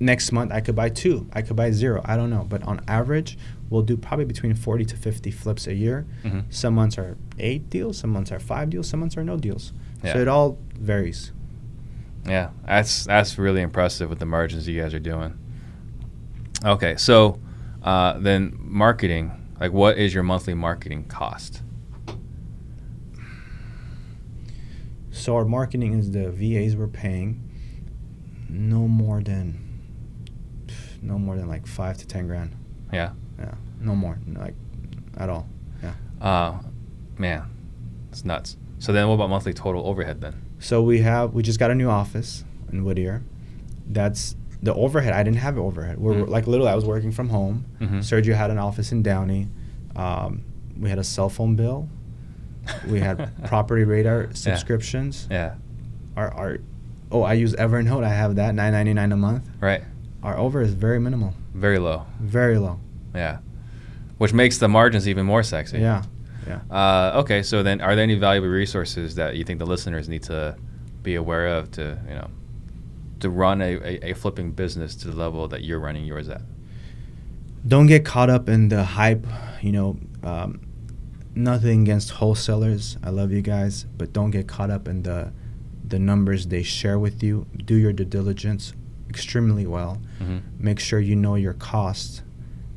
next 0.00 0.32
month, 0.32 0.52
I 0.52 0.60
could 0.60 0.74
buy 0.74 0.88
two. 0.90 1.26
I 1.32 1.42
could 1.42 1.56
buy 1.56 1.70
zero. 1.70 2.00
I 2.04 2.16
don't 2.16 2.30
know. 2.30 2.44
But 2.48 2.62
on 2.64 2.80
average, 2.88 3.38
we'll 3.70 3.82
do 3.82 3.96
probably 3.96 4.24
between 4.24 4.54
forty 4.54 4.84
to 4.84 4.96
fifty 4.96 5.30
flips 5.30 5.66
a 5.66 5.74
year. 5.74 6.06
Mhm. 6.24 6.44
Some 6.50 6.74
months 6.74 6.98
are 6.98 7.16
eight 7.38 7.68
deals. 7.70 7.98
Some 7.98 8.10
months 8.10 8.30
are 8.32 8.38
five 8.40 8.70
deals. 8.70 8.88
Some 8.88 9.00
months 9.00 9.16
are 9.16 9.24
no 9.24 9.36
deals. 9.36 9.72
Yeah. 10.04 10.12
So 10.14 10.18
it 10.20 10.28
all 10.28 10.58
varies. 10.78 11.32
Yeah, 12.26 12.50
that's 12.66 13.04
that's 13.04 13.38
really 13.38 13.62
impressive 13.62 14.10
with 14.10 14.18
the 14.18 14.26
margins 14.26 14.68
you 14.68 14.80
guys 14.80 14.92
are 14.94 14.98
doing. 14.98 15.34
Okay, 16.64 16.96
so 16.96 17.38
uh, 17.82 18.18
then 18.18 18.56
marketing, 18.60 19.30
like 19.60 19.72
what 19.72 19.98
is 19.98 20.14
your 20.14 20.22
monthly 20.22 20.54
marketing 20.54 21.04
cost? 21.04 21.62
So 25.10 25.34
our 25.36 25.44
marketing 25.44 25.94
is 25.98 26.10
the 26.12 26.30
VAs 26.30 26.76
we're 26.76 26.86
paying. 26.86 27.42
No 28.48 28.86
more 28.88 29.20
than. 29.20 29.64
No 31.02 31.18
more 31.18 31.36
than 31.36 31.48
like 31.48 31.66
five 31.66 31.98
to 31.98 32.06
ten 32.06 32.26
grand. 32.26 32.54
Yeah, 32.92 33.12
Yeah. 33.38 33.54
No 33.80 33.94
more. 33.94 34.18
Like, 34.26 34.54
at 35.16 35.28
all. 35.28 35.46
Yeah. 35.82 35.92
uh, 36.20 36.58
man, 37.18 37.44
it's 38.10 38.24
nuts. 38.24 38.56
So 38.78 38.92
then, 38.92 39.06
what 39.08 39.14
about 39.14 39.28
monthly 39.30 39.52
total 39.52 39.86
overhead 39.86 40.20
then? 40.20 40.40
So 40.58 40.82
we 40.82 41.00
have 41.02 41.34
we 41.34 41.42
just 41.42 41.58
got 41.58 41.70
a 41.70 41.74
new 41.74 41.88
office 41.88 42.44
in 42.72 42.84
Whittier. 42.84 43.22
That's 43.86 44.34
the 44.62 44.74
overhead. 44.74 45.12
I 45.12 45.22
didn't 45.22 45.38
have 45.38 45.56
an 45.56 45.62
overhead. 45.62 45.98
We're 45.98 46.14
Mm. 46.14 46.28
like 46.28 46.46
literally 46.46 46.70
I 46.70 46.74
was 46.74 46.84
working 46.84 47.12
from 47.12 47.28
home. 47.28 47.64
Mhm. 47.80 47.98
Sergio 47.98 48.34
had 48.34 48.50
an 48.50 48.58
office 48.58 48.90
in 48.92 49.02
Downey. 49.02 49.48
Um, 49.96 50.42
we 50.78 50.88
had 50.90 50.98
a 50.98 51.04
cell 51.04 51.28
phone 51.28 51.54
bill. 51.56 51.88
We 52.88 53.00
had 53.00 53.30
property 53.46 53.84
radar 53.84 54.28
subscriptions. 54.34 55.26
Yeah, 55.30 55.54
Our 56.16 56.32
our 56.34 56.58
oh 57.10 57.22
I 57.22 57.32
use 57.34 57.54
Evernote. 57.54 58.04
I 58.04 58.10
have 58.10 58.36
that 58.36 58.54
nine 58.54 58.72
ninety 58.72 58.94
nine 58.94 59.12
a 59.12 59.16
month. 59.16 59.48
right. 59.60 59.82
Our 60.22 60.36
over 60.36 60.60
is 60.60 60.72
very 60.74 60.98
minimal. 60.98 61.32
Very 61.54 61.78
low. 61.78 62.04
Very 62.20 62.58
low. 62.58 62.80
Yeah, 63.14 63.38
which 64.18 64.32
makes 64.32 64.58
the 64.58 64.68
margins 64.68 65.06
even 65.08 65.24
more 65.24 65.42
sexy. 65.44 65.78
Yeah. 65.78 66.02
Yeah. 66.46 66.60
Uh, 66.70 67.20
okay, 67.20 67.42
so 67.42 67.62
then, 67.62 67.80
are 67.80 67.94
there 67.94 68.02
any 68.02 68.14
valuable 68.16 68.48
resources 68.48 69.14
that 69.16 69.36
you 69.36 69.44
think 69.44 69.58
the 69.60 69.66
listeners 69.66 70.08
need 70.08 70.22
to 70.24 70.56
be 71.02 71.14
aware 71.14 71.46
of 71.46 71.70
to, 71.72 71.98
you 72.08 72.14
know, 72.14 72.28
to 73.20 73.30
run 73.30 73.60
a, 73.60 73.76
a, 73.76 74.10
a 74.10 74.14
flipping 74.14 74.52
business 74.52 74.94
to 74.96 75.08
the 75.08 75.16
level 75.16 75.48
that 75.48 75.64
you're 75.64 75.80
running 75.80 76.04
yours 76.04 76.28
at? 76.28 76.42
don't 77.66 77.86
get 77.86 78.04
caught 78.04 78.30
up 78.30 78.48
in 78.48 78.68
the 78.68 78.84
hype. 78.84 79.26
You 79.60 79.72
know, 79.72 79.98
um, 80.22 80.60
nothing 81.34 81.82
against 81.82 82.12
wholesalers. 82.12 82.96
I 83.02 83.10
love 83.10 83.32
you 83.32 83.42
guys, 83.42 83.84
but 83.96 84.12
don't 84.12 84.30
get 84.30 84.46
caught 84.46 84.70
up 84.70 84.88
in 84.88 85.02
the 85.02 85.32
the 85.86 85.98
numbers 85.98 86.46
they 86.48 86.62
share 86.62 86.98
with 86.98 87.22
you. 87.22 87.46
Do 87.56 87.74
your 87.74 87.92
due 87.92 88.04
diligence 88.04 88.74
extremely 89.08 89.66
well. 89.66 90.00
Mm-hmm. 90.20 90.38
Make 90.58 90.80
sure 90.80 91.00
you 91.00 91.16
know 91.16 91.34
your 91.34 91.54
cost, 91.54 92.22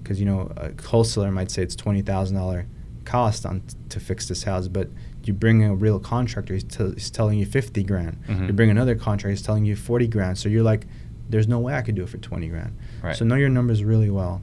because 0.02 0.20
you 0.20 0.26
know 0.26 0.52
a 0.58 0.72
wholesaler 0.82 1.32
might 1.32 1.52
say 1.52 1.62
it's 1.62 1.76
twenty 1.76 2.02
thousand 2.02 2.38
dollar 2.38 2.68
cost 3.06 3.46
on 3.46 3.64
to 3.90 4.00
fix 4.00 4.28
this 4.28 4.44
house, 4.44 4.68
but 4.68 4.90
you 5.28 5.34
bring 5.34 5.64
a 5.64 5.74
real 5.76 6.00
contractor, 6.00 6.54
he's, 6.54 6.64
tell 6.64 6.92
he's 6.92 7.10
telling 7.12 7.38
you 7.40 7.46
fifty 7.46 7.84
grand. 7.84 8.18
Mhm. 8.28 8.48
You 8.48 8.54
bring 8.54 8.70
another 8.70 8.96
contractor, 8.96 9.30
he's 9.30 9.42
telling 9.42 9.66
you 9.66 9.76
forty 9.76 10.08
grand. 10.08 10.38
So 10.38 10.50
you're 10.50 10.64
like, 10.64 10.88
there's 11.30 11.48
no 11.48 11.60
way 11.60 11.74
I 11.76 11.82
could 11.82 11.96
do 11.96 12.04
it 12.04 12.10
for 12.10 12.18
twenty 12.18 12.48
grand. 12.48 12.78
Right. 13.04 13.16
So 13.16 13.26
know 13.26 13.36
your 13.36 13.50
numbers 13.50 13.84
really 13.84 14.10
well. 14.10 14.42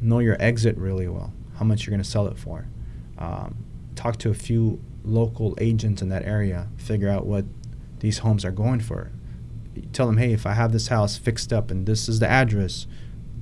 Know 0.00 0.18
your 0.18 0.36
exit 0.40 0.76
really 0.76 1.08
well. 1.08 1.32
How 1.56 1.64
much 1.64 1.86
you're 1.86 1.92
going 1.92 2.02
to 2.02 2.08
sell 2.08 2.26
it 2.26 2.36
for. 2.36 2.66
Um, 3.18 3.56
talk 3.94 4.18
to 4.18 4.30
a 4.30 4.34
few 4.34 4.78
local 5.04 5.54
agents 5.58 6.02
in 6.02 6.08
that 6.10 6.24
area. 6.24 6.68
Figure 6.76 7.08
out 7.08 7.24
what 7.26 7.44
these 8.00 8.18
homes 8.18 8.44
are 8.44 8.50
going 8.50 8.80
for. 8.80 9.10
Tell 9.92 10.06
them, 10.06 10.18
hey, 10.18 10.32
if 10.32 10.44
I 10.46 10.52
have 10.52 10.72
this 10.72 10.88
house 10.88 11.16
fixed 11.16 11.52
up 11.52 11.70
and 11.70 11.86
this 11.86 12.08
is 12.08 12.18
the 12.20 12.28
address, 12.28 12.86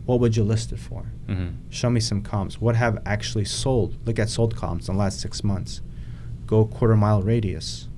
what 0.04 0.20
would 0.20 0.36
you 0.36 0.44
list 0.44 0.70
it 0.72 0.78
for? 0.78 1.06
Mm-hmm. 1.26 1.70
Show 1.70 1.90
me 1.90 1.98
some 2.00 2.22
comps. 2.22 2.60
What 2.60 2.76
have 2.76 3.02
actually 3.06 3.46
sold? 3.46 3.96
Look 4.06 4.18
at 4.18 4.28
sold 4.28 4.54
comps 4.54 4.88
in 4.88 4.94
the 4.94 5.00
last 5.00 5.20
six 5.20 5.42
months. 5.42 5.80
Go 6.46 6.64
quarter 6.66 6.96
mile 6.96 7.22
radius. 7.22 7.88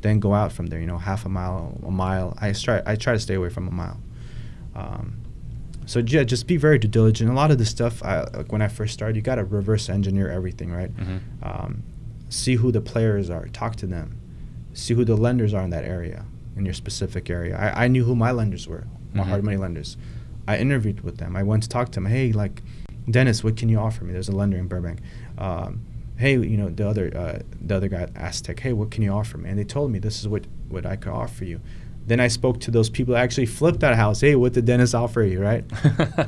Then 0.00 0.18
go 0.18 0.34
out 0.34 0.52
from 0.52 0.66
there. 0.66 0.80
You 0.80 0.86
know, 0.86 0.98
half 0.98 1.24
a 1.26 1.28
mile, 1.28 1.78
a 1.86 1.90
mile. 1.90 2.36
I 2.40 2.52
try. 2.52 2.82
I 2.86 2.96
try 2.96 3.12
to 3.12 3.18
stay 3.20 3.34
away 3.34 3.48
from 3.50 3.68
a 3.68 3.70
mile. 3.70 4.00
Um, 4.74 5.18
so 5.86 5.98
yeah, 6.00 6.22
just 6.24 6.46
be 6.46 6.56
very 6.56 6.78
diligent. 6.78 7.30
A 7.30 7.34
lot 7.34 7.50
of 7.50 7.58
the 7.58 7.66
stuff, 7.66 8.02
I, 8.02 8.22
like 8.22 8.52
when 8.52 8.62
I 8.62 8.68
first 8.68 8.94
started, 8.94 9.16
you 9.16 9.22
got 9.22 9.34
to 9.36 9.44
reverse 9.44 9.88
engineer 9.88 10.30
everything, 10.30 10.72
right? 10.72 10.94
Mhm. 10.96 11.20
Um, 11.42 11.82
see 12.28 12.54
who 12.56 12.72
the 12.72 12.80
players 12.80 13.28
are. 13.30 13.46
Talk 13.48 13.76
to 13.76 13.86
them. 13.86 14.16
See 14.74 14.94
who 14.94 15.04
the 15.04 15.16
lenders 15.16 15.52
are 15.52 15.62
in 15.62 15.70
that 15.70 15.84
area, 15.84 16.24
in 16.56 16.64
your 16.64 16.72
specific 16.74 17.28
area. 17.28 17.56
I, 17.58 17.84
I 17.84 17.88
knew 17.88 18.04
who 18.04 18.14
my 18.16 18.30
lenders 18.30 18.66
were, 18.66 18.84
my 19.12 19.22
Mhm. 19.24 19.26
hard 19.26 19.44
money 19.44 19.56
lenders. 19.58 19.96
I 20.48 20.56
interviewed 20.58 21.02
with 21.02 21.18
them. 21.18 21.36
I 21.36 21.42
went 21.42 21.62
to 21.64 21.68
talk 21.68 21.88
to 21.90 21.96
them. 22.00 22.06
Hey, 22.06 22.32
like, 22.32 22.62
Dennis, 23.10 23.44
what 23.44 23.56
can 23.56 23.68
you 23.68 23.78
offer 23.78 24.04
me? 24.04 24.12
There's 24.12 24.28
a 24.28 24.34
lender 24.36 24.56
in 24.56 24.68
Burbank. 24.68 25.00
Um, 25.36 25.80
hey, 26.22 26.34
you 26.34 26.56
know, 26.56 26.68
the 26.68 26.88
other 26.88 27.16
uh, 27.16 27.38
the 27.60 27.76
other 27.76 27.88
guy 27.88 28.02
at 28.02 28.16
Aztec. 28.16 28.60
Hey, 28.60 28.72
what 28.72 28.90
can 28.92 29.02
you 29.02 29.10
offer 29.10 29.38
me? 29.38 29.50
And 29.50 29.58
they 29.58 29.64
told 29.64 29.90
me 29.90 29.98
this 29.98 30.20
is 30.20 30.28
what 30.28 30.44
what 30.68 30.86
I 30.86 30.96
could 30.96 31.12
offer 31.12 31.44
you. 31.44 31.60
Then 32.06 32.20
I 32.20 32.28
spoke 32.28 32.60
to 32.60 32.70
those 32.70 32.88
people 32.88 33.14
that 33.14 33.20
actually 33.20 33.46
flipped 33.46 33.80
that 33.80 33.96
house. 33.96 34.20
Hey, 34.20 34.36
what 34.36 34.52
did 34.52 34.64
Dennis 34.64 34.94
offer 34.94 35.22
you, 35.22 35.40
right? 35.40 35.64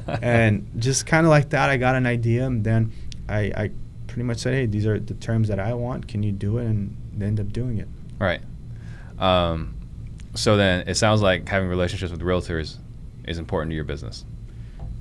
and 0.22 0.70
just 0.78 1.06
kind 1.06 1.26
of 1.26 1.30
like 1.30 1.50
that, 1.50 1.70
I 1.70 1.76
got 1.76 1.94
an 1.94 2.06
idea. 2.06 2.46
And 2.46 2.62
then 2.62 2.92
I, 3.28 3.40
I 3.56 3.70
pretty 4.06 4.22
much 4.22 4.38
said, 4.38 4.54
hey, 4.54 4.66
these 4.66 4.86
are 4.86 5.00
the 5.00 5.14
terms 5.14 5.48
that 5.48 5.58
I 5.58 5.74
want. 5.74 6.06
Can 6.06 6.22
you 6.22 6.30
do 6.30 6.58
it? 6.58 6.66
And 6.66 6.96
they 7.16 7.26
end 7.26 7.40
up 7.40 7.52
doing 7.52 7.78
it. 7.78 7.88
Right. 8.20 8.40
Um, 9.18 9.74
so 10.34 10.56
then 10.56 10.86
it 10.86 10.94
sounds 10.94 11.22
like 11.22 11.48
having 11.48 11.68
relationships 11.68 12.12
with 12.12 12.20
realtors 12.20 12.76
is 13.26 13.38
important 13.38 13.70
to 13.72 13.74
your 13.74 13.84
business. 13.84 14.24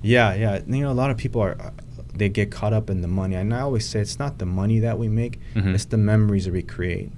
Yeah, 0.02 0.34
yeah. 0.34 0.62
You 0.66 0.82
know, 0.82 0.92
a 0.92 0.94
lot 0.94 1.12
of 1.12 1.18
people 1.18 1.42
are 1.42 1.72
they 2.16 2.30
get 2.30 2.52
caught 2.52 2.74
up 2.74 2.90
in 2.90 3.02
the 3.02 3.08
money, 3.08 3.36
and 3.36 3.54
I 3.54 3.62
always 3.62 3.88
say 3.88 4.00
it's 4.00 4.20
not 4.20 4.38
the 4.40 4.46
money 4.46 4.80
that 4.80 4.98
we 5.00 5.08
make; 5.10 5.40
Mhm. 5.56 5.74
it's 5.74 5.86
the 5.86 5.98
memories 5.98 6.46
that 6.46 6.54
we 6.54 6.62
create. 6.62 7.12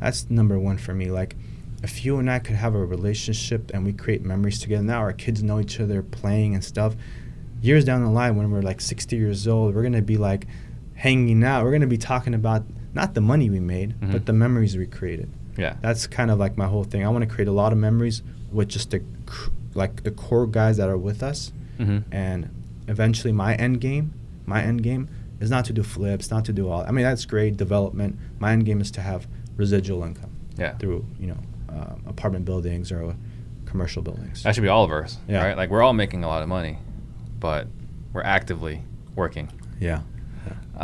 That's 0.00 0.28
number 0.30 0.58
one 0.58 0.76
for 0.78 0.94
me. 0.94 1.10
Like, 1.10 1.36
if 1.82 2.04
you 2.04 2.18
and 2.18 2.30
I 2.30 2.38
could 2.40 2.56
have 2.56 2.74
a 2.74 2.84
relationship 2.84 3.70
and 3.72 3.84
we 3.84 3.92
create 3.92 4.24
memories 4.24 4.58
together, 4.58 4.82
now 4.82 4.98
our 4.98 5.12
kids 5.12 5.42
know 5.42 5.60
each 5.60 5.78
other, 5.80 6.02
playing 6.02 6.54
and 6.54 6.64
stuff. 6.64 6.96
Years 7.62 7.84
down 7.84 8.02
the 8.02 8.10
line, 8.10 8.36
when 8.36 8.50
we're 8.50 8.62
like 8.62 8.80
60 8.80 9.16
years 9.16 9.46
old, 9.46 9.74
we're 9.74 9.82
gonna 9.82 10.02
be 10.02 10.16
like 10.16 10.46
hanging 10.94 11.44
out. 11.44 11.64
We're 11.64 11.72
gonna 11.72 11.86
be 11.86 11.96
talking 11.98 12.34
about 12.34 12.64
not 12.94 13.14
the 13.14 13.20
money 13.20 13.48
we 13.50 13.60
made, 13.60 13.94
Mhm. 14.00 14.12
but 14.12 14.26
the 14.26 14.32
memories 14.32 14.76
we 14.76 14.86
created. 14.86 15.28
Yeah. 15.56 15.76
That's 15.80 16.06
kind 16.06 16.30
of 16.30 16.38
like 16.38 16.56
my 16.58 16.66
whole 16.66 16.84
thing. 16.84 17.04
I 17.04 17.08
want 17.08 17.22
to 17.22 17.32
create 17.34 17.48
a 17.48 17.52
lot 17.52 17.72
of 17.72 17.78
memories 17.78 18.22
with 18.52 18.68
just 18.68 18.90
the 18.90 19.00
like 19.74 20.02
the 20.02 20.10
core 20.10 20.46
guys 20.48 20.78
that 20.78 20.88
are 20.88 20.98
with 20.98 21.22
us, 21.22 21.52
Mm-hmm. 21.78 21.98
and 22.12 22.48
eventually 22.88 23.32
my 23.32 23.54
end 23.54 23.80
game, 23.80 24.12
my 24.54 24.60
end 24.70 24.82
game 24.82 25.08
is 25.40 25.48
not 25.54 25.64
to 25.68 25.72
do 25.72 25.82
flips, 25.82 26.30
not 26.30 26.44
to 26.48 26.52
do 26.52 26.68
all. 26.70 26.82
I 26.88 26.90
mean 26.94 27.04
that's 27.08 27.24
great 27.34 27.56
development. 27.56 28.12
My 28.44 28.50
end 28.52 28.64
game 28.68 28.80
is 28.84 28.90
to 28.96 29.00
have 29.00 29.26
residual 29.56 30.02
income 30.08 30.32
Yeah. 30.58 30.72
through 30.80 31.06
you 31.22 31.28
know 31.30 31.38
uh, 31.74 31.94
apartment 32.14 32.44
buildings 32.44 32.90
or 32.92 33.14
commercial 33.70 34.02
buildings. 34.02 34.42
That 34.42 34.54
should 34.54 34.62
be 34.68 34.72
all 34.76 34.84
of 34.84 34.92
us. 34.92 35.18
Yeah. 35.28 35.44
right? 35.46 35.56
Like 35.56 35.70
we're 35.70 35.82
all 35.86 35.92
making 36.04 36.24
a 36.24 36.28
lot 36.28 36.42
of 36.42 36.48
money, 36.48 36.78
but 37.38 37.68
we're 38.12 38.28
actively 38.38 38.76
working. 39.16 39.46
yeah. 39.80 40.00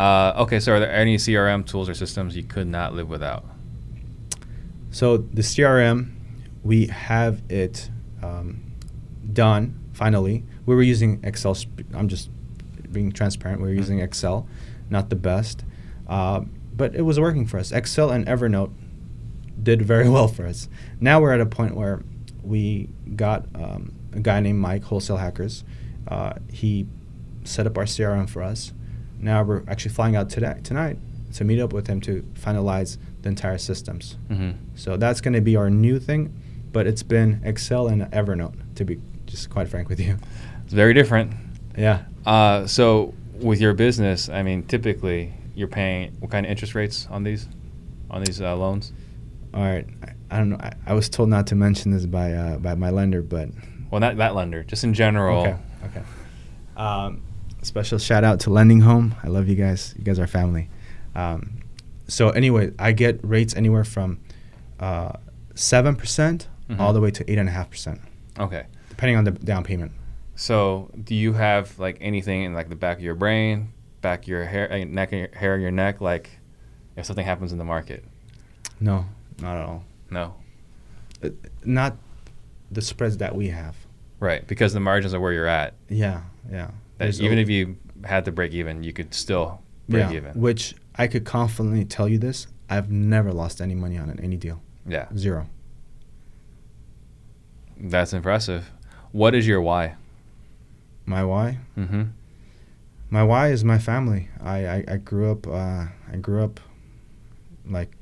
Uh, 0.05 0.43
okay, 0.45 0.61
so 0.61 0.75
are 0.75 0.81
there 0.81 0.93
any 0.93 1.17
CRM 1.17 1.65
tools 1.65 1.89
or 1.89 1.95
systems 1.95 2.37
you 2.37 2.43
could 2.45 2.67
not 2.79 2.93
live 2.93 3.09
without? 3.09 3.45
So 4.91 5.17
the 5.17 5.43
CRM, 5.43 6.11
we 6.63 6.87
have 6.87 7.43
it 7.49 7.91
um, 8.23 8.61
done 9.33 9.63
finally. 9.95 10.45
We 10.67 10.75
were 10.75 10.83
using 10.83 11.21
Excel. 11.25 11.55
sp- 11.57 11.89
I'm 11.95 12.09
just 12.09 12.29
being 12.97 13.13
transparent. 13.13 13.61
We 13.61 13.69
were 13.69 13.75
Mhm. 13.75 13.79
using 13.85 13.99
Excel, 14.01 14.47
not 14.91 15.11
the 15.11 15.17
best, 15.17 15.65
uh, 16.09 16.41
but 16.77 16.95
it 16.95 17.03
was 17.03 17.21
working 17.21 17.47
for 17.47 17.59
us. 17.59 17.71
Excel 17.73 18.11
and 18.11 18.25
Evernote 18.27 18.71
did 19.63 19.83
very 19.83 20.09
well 20.17 20.29
for 20.29 20.47
us. 20.47 20.69
Now 21.01 21.21
we're 21.21 21.33
at 21.33 21.41
a 21.41 21.47
point 21.47 21.75
where 21.77 22.03
we 22.43 22.89
got 23.15 23.47
um, 23.55 23.93
a 24.15 24.21
guy 24.21 24.41
named 24.41 24.59
Mike, 24.61 24.85
Wholesale 24.85 25.19
Hackers. 25.19 25.63
Uh, 26.09 26.33
he 26.51 26.87
set 27.45 27.67
up 27.67 27.77
our 27.77 27.85
CRM 27.87 28.27
for 28.29 28.43
us. 28.43 28.73
Now 29.19 29.43
we're 29.43 29.63
actually 29.69 29.93
flying 29.95 30.17
out 30.17 30.31
today 30.31 30.59
tonight 30.63 30.99
to 31.35 31.45
meet 31.45 31.61
up 31.61 31.73
with 31.73 31.87
him 31.87 32.01
to 32.03 32.23
finalize 32.35 32.97
the 33.23 33.29
entire 33.29 33.59
systems. 33.59 34.17
Mm-hmm. 34.31 34.53
So 34.75 34.97
that's 34.97 35.21
going 35.21 35.35
to 35.35 35.41
be 35.43 35.55
our 35.57 35.69
new 35.69 35.99
thing, 35.99 36.33
but 36.73 36.87
it's 36.87 37.03
been 37.03 37.41
Excel 37.45 37.89
and 37.89 38.03
Evernote 38.13 38.55
to 38.77 38.85
be 38.85 39.01
just 39.27 39.51
quite 39.51 39.69
frank 39.69 39.89
with 39.89 40.01
you. 40.01 40.17
It's 40.65 40.73
very 40.73 40.95
different. 40.95 41.33
Yeah. 41.77 42.05
Uh, 42.27 42.67
so 42.67 43.15
with 43.41 43.61
your 43.61 43.73
business, 43.75 44.29
I 44.29 44.43
mean, 44.43 44.65
typically 44.65 45.33
you're 45.55 45.69
paying 45.69 46.13
what 46.21 46.31
kind 46.31 46.45
of 46.45 46.51
interest 46.51 46.75
rates 46.75 47.07
on 47.11 47.23
these, 47.23 47.49
on 48.11 48.23
these 48.25 48.41
uh, 48.43 48.55
loans? 48.57 48.93
All 49.55 49.63
right. 49.63 49.87
I, 50.03 50.13
I 50.35 50.39
don't 50.39 50.51
know. 50.51 50.57
I, 50.61 50.73
I 50.87 50.93
was 50.93 51.09
told 51.09 51.29
not 51.29 51.47
to 51.49 51.55
mention 51.55 51.93
this 51.93 52.05
by 52.05 52.33
uh, 52.33 52.59
by 52.59 52.75
my 52.75 52.91
lender, 52.91 53.23
but 53.23 53.49
Well, 53.91 54.01
not 54.01 54.17
that 54.17 54.35
lender, 54.35 54.65
just 54.65 54.83
in 54.85 54.93
general. 54.93 55.41
okay. 55.41 55.57
Okay. 55.87 56.03
Um, 56.77 57.23
special 57.63 57.99
shout 57.99 58.25
out 58.25 58.41
to 58.41 58.51
Lending 58.51 58.81
Home. 58.81 59.15
I 59.23 59.29
love 59.29 59.49
you 59.49 59.55
guys. 59.55 59.95
You 59.97 60.03
guys 60.05 60.19
are 60.19 60.27
family. 60.27 60.69
Um, 61.15 61.61
so 62.09 62.31
anyway, 62.31 62.73
I 62.79 62.93
get 62.93 63.21
rates 63.23 63.55
anywhere 63.55 63.85
from 63.85 64.19
uh, 64.81 65.13
seven 65.55 65.95
percent 65.97 66.49
Mhm. 66.69 66.81
all 66.81 66.93
the 66.93 67.01
way 67.01 67.13
to 67.13 67.31
eight 67.31 67.39
and 67.39 67.49
a 67.49 67.53
half 67.53 67.71
percent, 67.71 68.01
Okay. 68.41 68.65
depending 68.89 69.17
on 69.17 69.23
the 69.25 69.31
down 69.31 69.63
payment. 69.63 69.93
So 70.37 70.91
do 71.03 71.15
you 71.15 71.33
have 71.33 71.79
like 71.79 71.97
anything 72.01 72.43
in 72.43 72.55
like 72.55 72.69
the 72.69 72.77
back 72.77 72.99
of 72.99 73.03
your 73.03 73.15
brain, 73.15 73.73
back 74.03 74.23
of 74.23 74.29
your 74.29 74.45
hair, 74.45 74.71
uh, 74.71 74.85
neck, 74.85 75.11
hair 75.35 75.55
of 75.55 75.61
your 75.61 75.71
neck, 75.71 76.01
like 76.01 76.31
if 76.95 77.07
something 77.07 77.25
happens 77.25 77.53
in 77.53 77.59
the 77.59 77.65
market? 77.65 78.05
No, 78.79 79.07
not 79.41 79.57
at 79.57 79.63
all. 79.67 79.85
No. 80.11 80.35
Uh, 81.25 81.31
not 81.65 81.97
the 82.71 82.83
spreads 82.83 83.17
that 83.19 83.35
we 83.35 83.49
have. 83.49 83.75
Right, 84.21 84.47
because 84.47 84.73
the 84.73 84.81
margins 84.81 85.15
are 85.15 85.21
where 85.21 85.33
you're 85.33 85.47
at. 85.47 85.75
Yeah, 85.89 86.23
yeah. 86.51 86.71
That 86.99 87.19
even 87.21 87.39
a- 87.39 87.43
if 87.43 87.49
you 87.49 87.77
had 88.05 88.25
to 88.27 88.33
break 88.33 88.53
even, 88.53 88.83
you 88.83 88.93
could 88.93 89.15
still 89.15 89.61
break 89.89 90.11
yeah, 90.11 90.17
even. 90.17 90.41
Which 90.41 90.75
I 90.97 91.07
could 91.07 91.25
confidently 91.25 91.85
tell 91.87 92.09
you 92.09 92.19
this: 92.19 92.47
I've 92.69 92.91
never 92.91 93.33
lost 93.33 93.61
any 93.61 93.75
money 93.75 93.97
on 93.97 94.19
any 94.21 94.37
deal. 94.37 94.61
yeah, 94.87 95.09
Zero. 95.17 95.47
that's 97.79 98.13
impressive. 98.13 98.71
What 99.13 99.35
is 99.35 99.47
your 99.47 99.61
why? 99.61 99.95
My 101.07 101.25
why? 101.25 101.59
Mm-hmm. 101.79 102.03
My 103.11 103.23
why 103.23 103.49
is 103.51 103.65
my 103.65 103.79
family. 103.79 104.29
I 104.43 104.67
I, 104.67 104.85
I 104.89 104.97
grew 104.97 105.31
up. 105.31 105.47
Uh, 105.47 105.87
I 106.13 106.17
grew 106.21 106.43
up 106.45 106.61
like 107.69 107.93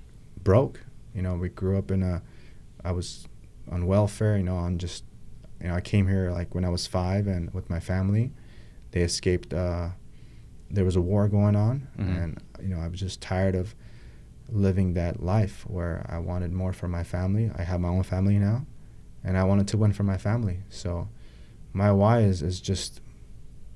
broke. 0.42 0.80
You 1.14 1.22
know, 1.22 1.34
we 1.34 1.48
grew 1.50 1.78
up 1.78 1.90
in 1.90 2.02
a. 2.02 2.22
I 2.82 2.92
was 2.92 3.26
on 3.70 3.86
welfare. 3.86 4.36
You 4.36 4.44
know, 4.44 4.56
on 4.56 4.78
just. 4.78 5.04
You 5.60 5.68
know, 5.68 5.74
I 5.76 5.80
came 5.80 6.08
here 6.08 6.30
like 6.30 6.54
when 6.54 6.64
I 6.64 6.68
was 6.68 6.86
five, 6.86 7.26
and 7.26 7.52
with 7.54 7.70
my 7.70 7.80
family, 7.80 8.32
they 8.90 9.00
escaped. 9.02 9.52
Uh, 9.54 9.90
there 10.70 10.84
was 10.84 10.96
a 10.96 11.00
war 11.00 11.28
going 11.28 11.54
on, 11.56 11.86
Mhm. 11.98 12.22
and 12.24 12.42
you 12.62 12.74
know, 12.74 12.80
I 12.80 12.88
was 12.88 12.98
just 13.00 13.20
tired 13.20 13.54
of 13.54 13.74
living 14.50 14.94
that 14.94 15.22
life 15.22 15.64
where 15.68 16.04
I 16.08 16.18
wanted 16.18 16.52
more 16.52 16.72
for 16.72 16.88
my 16.88 17.02
family. 17.04 17.50
I 17.56 17.62
have 17.62 17.80
my 17.80 17.88
own 17.88 18.02
family 18.02 18.38
now, 18.38 18.66
and 19.22 19.38
I 19.38 19.44
wanted 19.44 19.68
to 19.68 19.76
win 19.78 19.92
for 19.92 20.02
my 20.02 20.16
family. 20.18 20.60
So, 20.68 21.08
my 21.74 21.92
why 21.92 22.20
is 22.20 22.40
is 22.42 22.60
just 22.60 23.00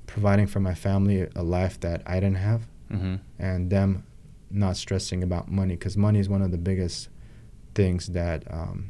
providing 0.07 0.47
for 0.47 0.61
my 0.61 0.75
family 0.75 1.29
a 1.37 1.43
life 1.43 1.79
that 1.81 2.03
I 2.07 2.15
didn't 2.21 2.37
have, 2.39 2.63
Mm-hmm. 2.91 3.17
and 3.39 3.69
them 3.69 4.05
not 4.51 4.79
stressing 4.79 5.23
about 5.23 5.51
money 5.51 5.75
because 5.75 5.95
money 5.99 6.19
is 6.21 6.29
one 6.31 6.41
of 6.41 6.51
the 6.53 6.57
biggest 6.57 7.11
things 7.75 8.07
that 8.09 8.43
um, 8.51 8.89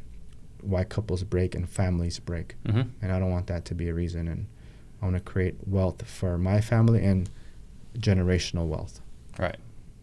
why 0.61 0.85
couples 0.85 1.23
break 1.25 1.53
and 1.55 1.67
families 1.69 2.17
break, 2.19 2.55
Mm-hmm. 2.65 2.81
and 3.01 3.11
I 3.11 3.19
don't 3.19 3.29
want 3.31 3.47
that 3.47 3.65
to 3.65 3.75
be 3.75 3.89
a 3.89 3.93
reason. 3.93 4.27
And 4.29 4.47
I 5.01 5.05
want 5.05 5.17
to 5.17 5.21
create 5.31 5.55
wealth 5.67 6.05
for 6.07 6.37
my 6.37 6.61
family 6.61 7.03
and 7.03 7.29
generational 7.97 8.67
wealth. 8.67 9.01
Right. 9.37 9.57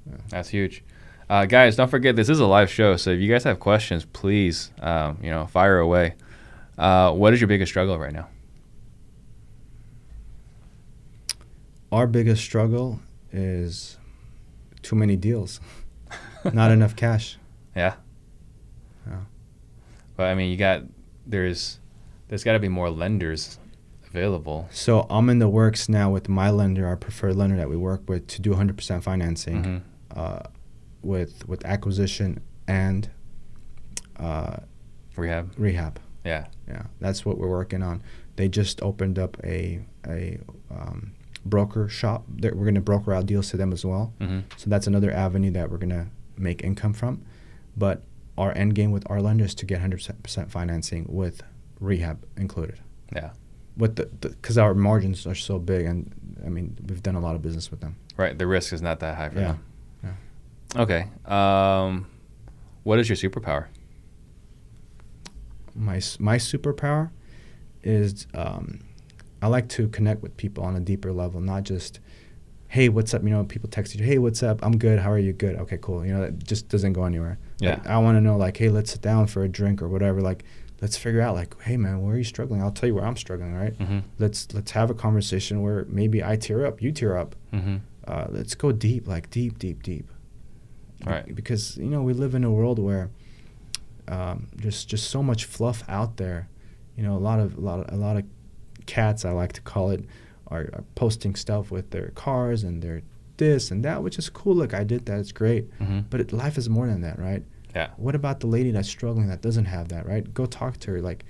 Yeah. 0.09 0.17
That's 0.29 0.49
huge. 0.51 0.83
Uh, 1.29 1.45
guys, 1.47 1.75
don't 1.77 1.91
forget 1.91 2.17
this 2.17 2.29
is 2.29 2.39
a 2.39 2.47
live 2.47 2.71
show, 2.71 2.97
so 2.97 3.11
if 3.11 3.21
you 3.21 3.29
guys 3.33 3.45
have 3.45 3.59
questions, 3.59 4.05
please, 4.05 4.71
um, 4.81 5.19
you 5.23 5.31
know, 5.31 5.47
fire 5.47 5.79
away. 5.79 6.15
Uh, 6.79 7.13
what 7.13 7.33
is 7.35 7.41
your 7.41 7.49
biggest 7.49 7.73
struggle 7.73 7.99
right 7.99 8.13
now? 8.13 8.29
Our 11.97 12.07
biggest 12.07 12.43
struggle 12.45 13.01
is 13.33 13.97
too 14.83 14.97
many 14.97 15.17
deals, 15.17 15.61
not 16.53 16.71
enough 16.71 16.95
cash. 16.95 17.39
Yeah. 17.75 17.95
Yeah. 19.07 19.21
But 20.15 20.25
I 20.25 20.35
mean, 20.35 20.51
you 20.51 20.59
got 20.59 20.83
there's 21.27 21.81
there's 22.29 22.45
got 22.45 22.53
to 22.53 22.59
be 22.59 22.69
more 22.69 22.91
lenders 22.91 23.59
available. 24.09 24.69
So 24.71 25.07
I'm 25.09 25.31
in 25.31 25.39
the 25.39 25.49
works 25.49 25.89
now 25.89 26.11
with 26.11 26.29
my 26.29 26.51
lender, 26.51 26.87
our 26.87 26.99
preferred 26.99 27.35
lender 27.37 27.57
that 27.57 27.71
we 27.71 27.79
work 27.79 28.03
with, 28.11 28.27
to 28.27 28.43
do 28.43 28.53
100% 28.53 29.03
financing 29.03 29.63
Mhm. 29.65 29.83
uh, 30.15 30.41
with 31.01 31.49
with 31.49 31.65
acquisition 31.65 32.41
and 32.69 33.09
uh, 34.19 34.57
Rehab. 35.17 35.55
rehab. 35.57 35.99
Yeah. 36.27 36.49
Yeah, 36.69 36.83
that's 37.01 37.25
what 37.25 37.39
we're 37.39 37.49
working 37.49 37.83
on. 37.83 38.03
They 38.37 38.49
just 38.51 38.83
opened 38.83 39.19
up 39.19 39.39
a 39.43 39.81
a 40.07 40.39
um, 40.71 41.13
broker 41.49 41.89
shop. 41.89 42.25
That 42.29 42.57
we're 42.57 42.65
going 42.65 42.75
to 42.75 42.81
broker 42.81 43.13
out 43.15 43.27
deals 43.27 43.51
to 43.51 43.57
them 43.57 43.73
as 43.73 43.85
well. 43.85 44.13
Mm-hmm. 44.21 44.41
So 44.57 44.71
that's 44.71 44.87
another 44.87 45.13
avenue 45.13 45.51
that 45.53 45.71
we're 45.71 45.79
going 45.79 45.91
to 45.91 46.07
make 46.37 46.63
income 46.63 46.93
from. 46.93 47.23
But 47.77 48.03
our 48.39 48.57
end 48.57 48.75
game 48.75 48.91
with 48.91 49.09
our 49.11 49.21
lenders 49.21 49.55
to 49.57 49.67
get 49.67 49.81
100% 49.81 50.51
financing 50.51 51.07
with 51.09 51.43
rehab 51.81 52.25
included. 52.37 52.81
Yeah. 53.15 53.31
With 53.77 53.97
the 53.97 54.07
because 54.07 54.57
our 54.57 54.75
margins 54.75 55.27
are 55.27 55.35
so 55.35 55.59
big, 55.59 55.85
and 55.85 56.15
I 56.45 56.49
mean 56.49 56.79
we've 56.89 57.03
done 57.03 57.15
a 57.15 57.21
lot 57.21 57.35
of 57.35 57.43
business 57.43 57.71
with 57.71 57.81
them. 57.81 57.97
Right. 58.17 58.37
The 58.37 58.47
risk 58.47 58.73
is 58.73 58.81
not 58.81 59.01
that 59.01 59.17
high 59.17 59.29
for 59.29 59.35
them. 59.35 59.65
Yeah. 60.03 60.13
Okay. 60.75 61.09
Um, 61.27 62.07
what 62.85 62.99
is 62.99 63.09
your 63.09 63.17
superpower? 63.17 63.67
My 65.75 66.01
my 66.19 66.39
superpower 66.39 67.11
is 67.83 68.27
um, 68.33 68.81
I 69.47 69.49
like 69.49 69.69
to 69.71 69.87
connect 69.89 70.23
with 70.23 70.37
people 70.37 70.65
on 70.65 70.75
a 70.75 70.81
deeper 70.81 71.13
level, 71.13 71.41
not 71.41 71.63
just 71.63 72.01
hey 72.67 72.89
what's 72.89 73.15
up. 73.15 73.23
You 73.23 73.31
know, 73.31 73.45
people 73.45 73.69
text 73.71 73.95
you, 73.95 74.05
hey 74.05 74.19
what's 74.19 74.43
up? 74.43 74.59
I'm 74.65 74.77
good. 74.77 74.99
How 74.99 75.13
are 75.13 75.21
you? 75.21 75.33
Good. 75.33 75.55
Okay, 75.55 75.79
cool. 75.81 76.05
You 76.05 76.15
know, 76.15 76.21
that 76.23 76.43
just 76.45 76.69
doesn't 76.69 76.95
go 76.95 77.05
anywhere. 77.05 77.39
Yeah. 77.61 77.75
Like, 77.77 77.87
I 77.87 77.99
want 77.99 78.17
to 78.17 78.21
know 78.21 78.37
like 78.37 78.57
hey 78.57 78.71
let's 78.71 78.91
sit 78.91 79.03
down 79.03 79.29
for 79.29 79.45
a 79.45 79.49
drink 79.49 79.81
or 79.83 79.89
whatever. 79.89 80.21
Like 80.21 80.43
let's 80.83 80.97
figure 80.97 81.21
out 81.21 81.37
like 81.37 81.63
hey 81.63 81.77
man 81.77 82.03
where 82.03 82.17
are 82.17 82.19
you 82.19 82.25
struggling? 82.25 82.61
I'll 82.61 82.73
tell 82.73 82.89
you 82.89 82.97
where 82.97 83.05
I'm 83.05 83.17
struggling. 83.17 83.55
Right. 83.55 83.79
Mm-hmm. 83.79 84.01
Let's 84.19 84.53
let's 84.53 84.73
have 84.73 84.91
a 84.91 84.95
conversation 84.95 85.63
where 85.63 85.85
maybe 85.89 86.25
I 86.25 86.35
tear 86.35 86.67
up, 86.67 86.83
you 86.83 86.91
tear 86.91 87.17
up. 87.17 87.37
Mm-hmm. 87.53 87.77
uh, 88.09 88.27
let's 88.31 88.57
go 88.57 88.73
deep, 88.73 89.07
like 89.07 89.31
deep, 89.31 89.61
deep, 89.61 89.83
deep. 89.85 90.09
Be- 90.09 90.13
Right. 91.13 91.33
Because 91.37 91.77
you 91.77 91.87
know 91.87 92.03
we 92.03 92.15
live 92.15 92.35
in 92.35 92.43
a 92.43 92.51
world 92.51 92.81
where 92.81 93.11
um, 94.09 94.49
there's 94.57 94.85
just 94.85 95.09
so 95.09 95.23
much 95.23 95.45
fluff 95.45 95.85
out 95.89 96.17
there. 96.17 96.49
You 96.97 97.03
know, 97.05 97.15
a 97.17 97.23
lot 97.29 97.39
of 97.39 97.57
a 97.59 97.61
lot 97.61 97.79
of 97.81 97.93
a 97.93 97.97
lot 97.97 98.17
of 98.17 98.25
cats, 98.87 99.25
I 99.25 99.31
like 99.33 99.53
to 99.55 99.61
call 99.61 99.91
it, 99.91 100.05
are, 100.49 100.69
are 100.73 100.85
posting 100.95 101.35
stuff 101.35 101.71
with 101.71 101.91
their 101.91 102.09
cars 102.11 102.63
and 102.65 102.83
their 102.83 103.03
this 103.37 103.71
and 103.71 103.85
that, 103.85 104.03
which 104.03 104.19
is 104.19 104.31
cool. 104.31 104.55
Look, 104.55 104.73
I 104.73 104.83
did 104.85 105.07
that. 105.07 105.19
It's 105.19 105.33
great. 105.33 105.71
Mm-hmm. 105.79 106.01
But 106.09 106.21
it, 106.21 106.33
life 106.33 106.57
is 106.57 106.69
more 106.71 106.87
than 106.87 107.03
that, 107.03 107.19
right? 107.19 107.43
Yeah. 107.75 107.91
What 107.99 108.15
about 108.15 108.41
the 108.41 108.47
lady 108.47 108.71
that's 108.71 108.89
struggling 108.89 109.29
that 109.29 109.43
doesn't 109.43 109.67
have 109.67 109.89
that, 109.89 110.07
right? 110.07 110.33
Go 110.33 110.47
talk 110.47 110.79
to 110.81 110.93
her. 110.93 111.01
Like, 111.03 111.25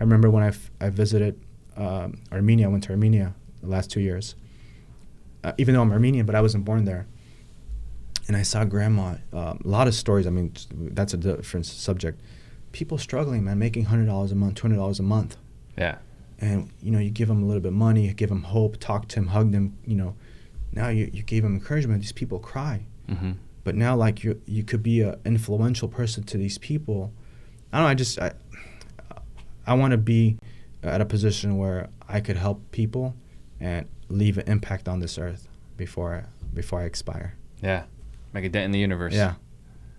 I 0.00 0.02
remember 0.02 0.28
when 0.30 0.42
I, 0.42 0.48
f- 0.48 0.70
I 0.80 0.90
visited 0.90 1.40
um, 1.76 2.20
Armenia. 2.32 2.66
I 2.66 2.68
went 2.70 2.82
to 2.84 2.90
Armenia 2.90 3.34
the 3.60 3.68
last 3.68 3.90
two 3.90 4.00
years. 4.00 4.34
Uh, 5.44 5.52
even 5.58 5.74
though 5.74 5.82
I'm 5.82 5.92
Armenian, 5.92 6.26
but 6.26 6.34
I 6.34 6.40
wasn't 6.40 6.64
born 6.64 6.84
there. 6.84 7.06
And 8.26 8.36
I 8.36 8.42
saw 8.42 8.64
grandma. 8.64 9.16
Um, 9.32 9.60
a 9.64 9.68
lot 9.68 9.86
of 9.86 9.94
stories. 9.94 10.26
I 10.26 10.30
mean, 10.30 10.52
that's 10.72 11.14
a 11.14 11.16
different 11.16 11.66
subject. 11.66 12.20
People 12.72 12.96
struggling, 12.98 13.44
man, 13.44 13.58
making 13.58 13.84
hundred 13.84 14.06
dollars 14.06 14.32
a 14.32 14.34
month, 14.34 14.54
two 14.56 14.62
hundred 14.62 14.76
dollars 14.76 14.98
a 14.98 15.02
month, 15.02 15.36
Yeah. 15.76 15.98
And 16.42 16.68
you 16.82 16.90
know 16.90 16.98
you 16.98 17.08
give 17.10 17.28
them 17.28 17.42
a 17.42 17.46
little 17.46 17.62
bit 17.62 17.68
of 17.68 17.74
money, 17.74 18.12
give 18.12 18.28
them 18.28 18.42
hope, 18.42 18.76
talk 18.78 19.08
to 19.08 19.14
them, 19.14 19.28
hug 19.28 19.52
them. 19.52 19.78
You 19.86 19.96
know, 19.96 20.14
now 20.72 20.88
you, 20.88 21.08
you 21.12 21.22
gave 21.22 21.42
them 21.42 21.54
encouragement. 21.54 22.00
These 22.02 22.12
people 22.12 22.38
cry, 22.38 22.84
Mm-hmm. 23.08 23.32
but 23.64 23.74
now 23.74 23.96
like 23.96 24.22
you 24.24 24.40
you 24.46 24.62
could 24.64 24.82
be 24.82 25.00
an 25.00 25.16
influential 25.24 25.88
person 25.88 26.22
to 26.24 26.36
these 26.36 26.58
people. 26.58 27.12
I 27.72 27.78
don't 27.78 27.86
know. 27.86 27.90
I 27.90 27.94
just 27.94 28.18
I 28.20 28.32
I 29.66 29.74
want 29.74 29.92
to 29.92 29.98
be 29.98 30.36
at 30.82 31.00
a 31.00 31.04
position 31.04 31.56
where 31.58 31.88
I 32.08 32.20
could 32.20 32.36
help 32.36 32.70
people 32.72 33.14
and 33.60 33.86
leave 34.08 34.36
an 34.38 34.44
impact 34.48 34.88
on 34.88 35.00
this 35.00 35.16
earth 35.18 35.48
before 35.76 36.26
before 36.52 36.80
I 36.80 36.84
expire. 36.84 37.36
Yeah. 37.62 37.84
Make 38.32 38.44
a 38.44 38.48
dent 38.48 38.64
in 38.64 38.70
the 38.72 38.78
universe. 38.78 39.14
Yeah, 39.14 39.34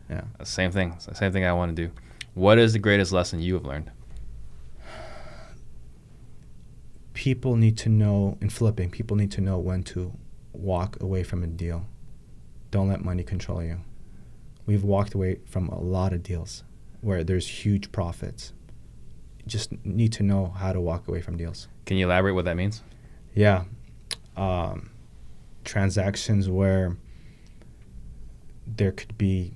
yeah. 0.10 0.24
Same 0.44 0.72
thing. 0.72 0.96
Same 1.14 1.32
thing 1.32 1.46
I 1.46 1.54
want 1.54 1.76
to 1.76 1.88
do. 1.88 1.94
What 2.34 2.58
is 2.58 2.74
the 2.74 2.80
greatest 2.80 3.12
lesson 3.12 3.40
you 3.40 3.54
have 3.54 3.64
learned? 3.66 3.92
People 7.24 7.56
need 7.56 7.78
to 7.78 7.88
know 7.88 8.38
in 8.42 8.50
flipping 8.50 8.90
people 8.90 9.16
need 9.16 9.32
to 9.32 9.40
know 9.40 9.58
when 9.58 9.82
to 9.82 10.12
walk 10.52 11.02
away 11.02 11.24
from 11.24 11.42
a 11.42 11.48
deal. 11.48 11.86
Don't 12.70 12.90
let 12.90 13.02
money 13.02 13.24
control 13.24 13.64
you. 13.64 13.78
We've 14.66 14.84
walked 14.84 15.14
away 15.14 15.40
from 15.46 15.70
a 15.70 15.80
lot 15.80 16.12
of 16.12 16.22
deals 16.22 16.66
where 17.00 17.24
there's 17.24 17.48
huge 17.48 17.94
profits. 17.94 18.52
Just 19.48 19.72
need 19.86 20.12
to 20.14 20.24
know 20.24 20.48
how 20.48 20.74
to 20.74 20.82
walk 20.82 21.08
away 21.08 21.22
from 21.22 21.38
deals. 21.38 21.70
Can 21.86 21.96
you 21.96 22.08
elaborate 22.08 22.34
what 22.34 22.44
that 22.44 22.58
means? 22.58 22.84
yeah. 23.34 23.64
Um, 24.36 24.90
transactions 25.64 26.50
where 26.50 26.98
there 28.68 28.92
could 28.92 29.18
be 29.18 29.54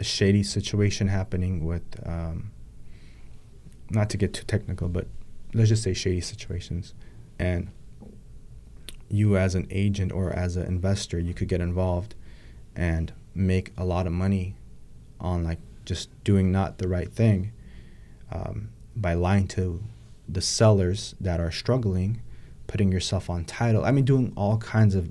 a 0.00 0.04
shady 0.04 0.42
situation 0.42 1.08
happening 1.08 1.66
with 1.66 1.84
um, 2.06 2.52
not 3.90 4.08
to 4.08 4.16
get 4.16 4.32
too 4.32 4.44
technical 4.44 4.88
but 4.88 5.08
let's 5.54 5.68
just 5.70 5.82
say 5.82 5.94
shady 5.94 6.20
situations. 6.20 6.94
And 7.38 7.70
you 9.08 9.36
as 9.36 9.54
an 9.54 9.66
agent 9.70 10.12
or 10.12 10.30
as 10.32 10.56
an 10.56 10.66
investor 10.66 11.18
you 11.18 11.32
could 11.32 11.48
get 11.48 11.60
involved 11.60 12.14
and 12.76 13.12
make 13.34 13.72
a 13.76 13.84
lot 13.84 14.06
of 14.06 14.12
money 14.12 14.54
on 15.20 15.42
like 15.44 15.58
just 15.86 16.10
doing 16.24 16.52
not 16.52 16.76
the 16.78 16.86
right 16.86 17.10
thing 17.10 17.50
um, 18.30 18.68
by 18.94 19.14
lying 19.14 19.46
to 19.48 19.82
the 20.28 20.40
sellers 20.42 21.14
that 21.20 21.40
are 21.40 21.50
struggling 21.50 22.20
putting 22.66 22.92
yourself 22.92 23.30
on 23.30 23.46
title. 23.46 23.82
I 23.82 23.92
mean 23.92 24.04
doing 24.04 24.32
all 24.36 24.58
kinds 24.58 24.94
of 24.94 25.10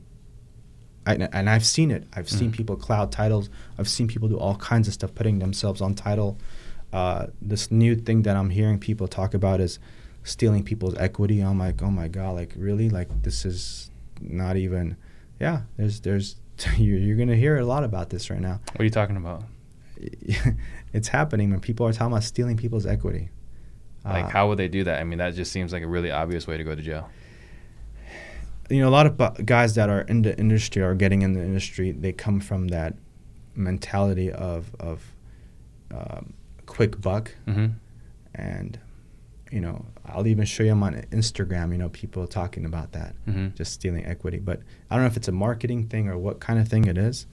I, 1.07 1.13
and 1.15 1.49
i've 1.49 1.65
seen 1.65 1.89
it. 1.89 2.03
I've 2.13 2.29
seen 2.29 2.51
Mhm. 2.51 2.55
people 2.55 2.75
cloud 2.75 3.11
titles. 3.11 3.49
I've 3.79 3.87
seen 3.89 4.07
people 4.07 4.27
do 4.27 4.37
all 4.37 4.57
kinds 4.57 4.87
of 4.87 4.93
stuff 4.93 5.15
putting 5.15 5.39
themselves 5.39 5.81
on 5.81 5.95
title. 5.95 6.37
Uh, 6.93 7.27
this 7.41 7.71
new 7.71 7.95
thing 7.95 8.21
that 8.21 8.35
i'm 8.37 8.49
hearing 8.51 8.77
people 8.79 9.07
talk 9.07 9.33
about 9.33 9.59
is 9.59 9.79
stealing 10.27 10.63
people's 10.63 10.95
equity 10.97 11.39
i'm 11.41 11.57
like 11.59 11.81
oh 11.81 11.89
my 11.91 12.07
god 12.07 12.31
like 12.35 12.53
really 12.57 12.89
like 12.89 13.09
this 13.23 13.45
is 13.45 13.89
not 14.19 14.55
even 14.57 14.95
yeah 15.39 15.61
there's 15.77 15.99
there's 16.01 16.35
you're, 16.77 17.15
gonna 17.15 17.35
hear 17.35 17.57
a 17.57 17.65
lot 17.65 17.83
about 17.83 18.09
this 18.09 18.29
right 18.31 18.41
now 18.41 18.59
What 18.73 18.81
are 18.81 18.83
you 18.83 18.89
talking 18.89 19.15
about? 19.17 19.43
it's 20.93 21.07
happening 21.07 21.51
when 21.51 21.59
people 21.59 21.85
are 21.87 21.93
talking 21.93 22.11
about 22.13 22.23
stealing 22.23 22.57
people's 22.57 22.85
equity 22.85 23.29
Like, 24.03 24.25
Uh, 24.25 24.29
how 24.29 24.47
would 24.47 24.57
they 24.59 24.67
do 24.67 24.83
that? 24.85 24.99
I 24.99 25.03
mean, 25.03 25.19
that 25.19 25.33
just 25.35 25.51
seems 25.51 25.71
like 25.73 25.83
a 25.83 25.87
really 25.87 26.11
obvious 26.11 26.47
way 26.47 26.57
to 26.57 26.63
go 26.63 26.73
to 26.75 26.81
jail. 26.81 27.09
you 28.69 28.81
know 28.81 28.89
a 28.89 28.95
lot 28.99 29.05
of 29.05 29.45
guys 29.45 29.75
that 29.75 29.89
are 29.89 30.01
in 30.01 30.21
the 30.23 30.37
industry 30.39 30.81
or 30.81 30.93
getting 30.95 31.21
in 31.21 31.33
the 31.33 31.41
industry 31.43 31.91
they 31.91 32.11
come 32.11 32.39
from 32.39 32.67
that 32.69 32.93
mentality 33.55 34.31
of 34.31 34.75
of 34.79 35.13
um, 35.91 36.33
quick 36.65 36.99
buck 37.01 37.31
Mm-hmm. 37.47 37.67
and 38.35 38.79
you 39.51 39.61
know 39.61 39.85
i'll 40.09 40.27
even 40.27 40.45
show 40.45 40.63
you 40.63 40.69
them 40.69 40.83
on 40.83 40.93
instagram 41.11 41.71
you 41.71 41.77
know 41.77 41.89
people 41.89 42.25
talking 42.27 42.65
about 42.65 42.91
that 42.93 43.13
Mm-hmm. 43.27 43.55
just 43.55 43.73
stealing 43.73 44.05
equity. 44.05 44.39
But 44.39 44.61
i 44.89 44.95
don't 44.95 45.03
know 45.03 45.07
if 45.07 45.17
it's 45.17 45.27
a 45.27 45.31
marketing 45.33 45.87
thing 45.87 46.07
or 46.07 46.17
what 46.17 46.39
kind 46.39 46.59
of 46.59 46.67
thing 46.67 46.85
it 46.85 46.97
is. 46.97 47.25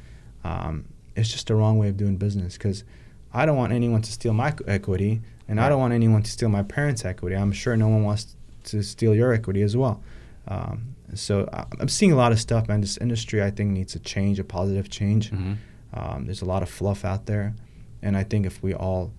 Um, 0.42 0.84
it's 1.16 1.30
just 1.30 1.48
a 1.50 1.54
wrong 1.54 1.78
way 1.78 1.88
of 1.88 1.96
doing 1.96 2.16
business 2.16 2.54
because 2.58 2.84
i 3.32 3.46
don't 3.46 3.56
want 3.56 3.72
anyone 3.72 4.02
to 4.02 4.12
steal 4.12 4.32
my 4.34 4.54
equity 4.66 5.20
and 5.48 5.60
i 5.60 5.68
don't 5.68 5.80
want 5.80 5.92
anyone 5.94 6.22
to 6.22 6.30
steal 6.30 6.48
my 6.48 6.62
parents 6.62 7.04
equity. 7.04 7.36
I'm 7.36 7.52
sure 7.52 7.76
no 7.76 7.88
one 7.88 8.02
wants 8.02 8.36
to 8.64 8.82
steal 8.82 9.14
your 9.14 9.32
equity 9.32 9.62
as 9.62 9.76
well. 9.76 10.02
Um, 10.48 10.94
so 11.14 11.48
I- 11.52 11.66
i'm 11.80 11.88
seeing 11.88 12.12
a 12.12 12.16
lot 12.16 12.32
of 12.32 12.40
stuff 12.40 12.66
man. 12.68 12.80
This 12.80 12.96
industry 12.98 13.42
i 13.42 13.50
think 13.50 13.70
needs 13.70 13.94
a 13.94 13.98
change 14.00 14.38
a 14.38 14.44
positive 14.44 14.88
change. 14.90 15.30
Mm-hmm. 15.30 15.54
um, 15.98 16.24
there's 16.26 16.42
a 16.42 16.46
lot 16.54 16.62
of 16.62 16.68
fluff 16.68 17.04
out 17.04 17.26
there, 17.26 17.54
and 18.02 18.16
I 18.16 18.24
think 18.24 18.46
if 18.46 18.62
we 18.62 18.74
all 18.74 19.12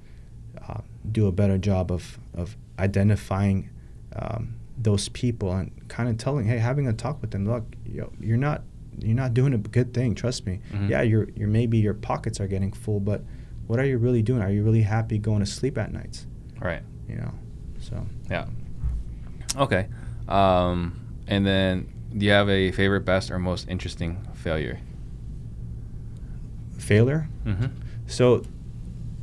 uh, 0.67 0.81
do 1.09 1.27
a 1.27 1.31
better 1.31 1.57
job 1.57 1.91
of 1.91 2.19
of 2.33 2.57
identifying 2.79 3.69
um, 4.15 4.55
those 4.77 5.09
people 5.09 5.51
and 5.53 5.71
kind 5.87 6.09
of 6.09 6.17
telling, 6.17 6.45
hey, 6.45 6.57
having 6.57 6.87
a 6.87 6.93
talk 6.93 7.21
with 7.21 7.31
them, 7.31 7.45
look, 7.45 7.63
yo, 7.85 8.11
you're 8.19 8.37
not 8.37 8.63
you're 8.99 9.15
not 9.15 9.33
doing 9.33 9.53
a 9.53 9.57
good 9.57 9.93
thing. 9.93 10.15
Trust 10.15 10.45
me. 10.45 10.61
Mhm. 10.71 10.89
Yeah, 10.89 11.01
you're 11.01 11.27
you're 11.35 11.49
maybe 11.49 11.77
your 11.77 11.93
pockets 11.93 12.39
are 12.39 12.47
getting 12.47 12.71
full, 12.71 12.99
but 12.99 13.23
what 13.67 13.79
are 13.79 13.85
you 13.85 13.97
really 13.97 14.21
doing? 14.21 14.41
Are 14.41 14.51
you 14.51 14.63
really 14.63 14.83
happy 14.83 15.17
going 15.17 15.39
to 15.39 15.45
sleep 15.45 15.77
at 15.77 15.91
nights? 15.91 16.27
Right. 16.61 16.81
You 17.09 17.15
know, 17.15 17.33
so 17.79 18.05
Yeah. 18.29 18.45
Okay. 19.57 19.87
Um, 20.27 20.99
and 21.27 21.45
then, 21.45 21.87
do 22.17 22.25
you 22.25 22.31
have 22.31 22.49
a 22.49 22.71
favorite, 22.71 23.01
best, 23.05 23.31
or 23.31 23.39
most 23.39 23.67
interesting 23.69 24.25
failure? 24.33 24.79
failure. 26.77 27.27
Mm-hmm. 27.45 27.65
So, 28.07 28.43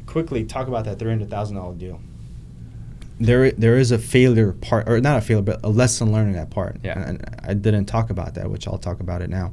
quickly 0.07 0.45
talk 0.45 0.69
about 0.69 0.85
that 0.85 0.99
three 0.99 1.11
hundred 1.11 1.31
thousand 1.31 1.57
dollar 1.57 1.75
deal. 1.75 2.01
There, 3.23 3.53
there 3.53 3.79
is 3.79 3.93
a 3.93 3.99
failure 3.99 4.53
part, 4.53 4.89
or 4.89 5.01
not 5.01 5.19
a 5.19 5.21
failure, 5.21 5.43
but 5.43 5.61
a 5.63 5.69
lesson 5.69 6.13
learned 6.13 6.31
in 6.31 6.35
that 6.35 6.51
part. 6.51 6.79
Yeah. 6.83 6.99
And, 6.99 7.21
and 7.21 7.41
I 7.43 7.55
didn't 7.55 7.87
talk 7.87 8.11
about 8.11 8.35
that, 8.35 8.51
which 8.51 8.67
I'll 8.67 8.79
talk 8.79 9.01
about 9.01 9.23
it 9.23 9.31
now. 9.31 9.53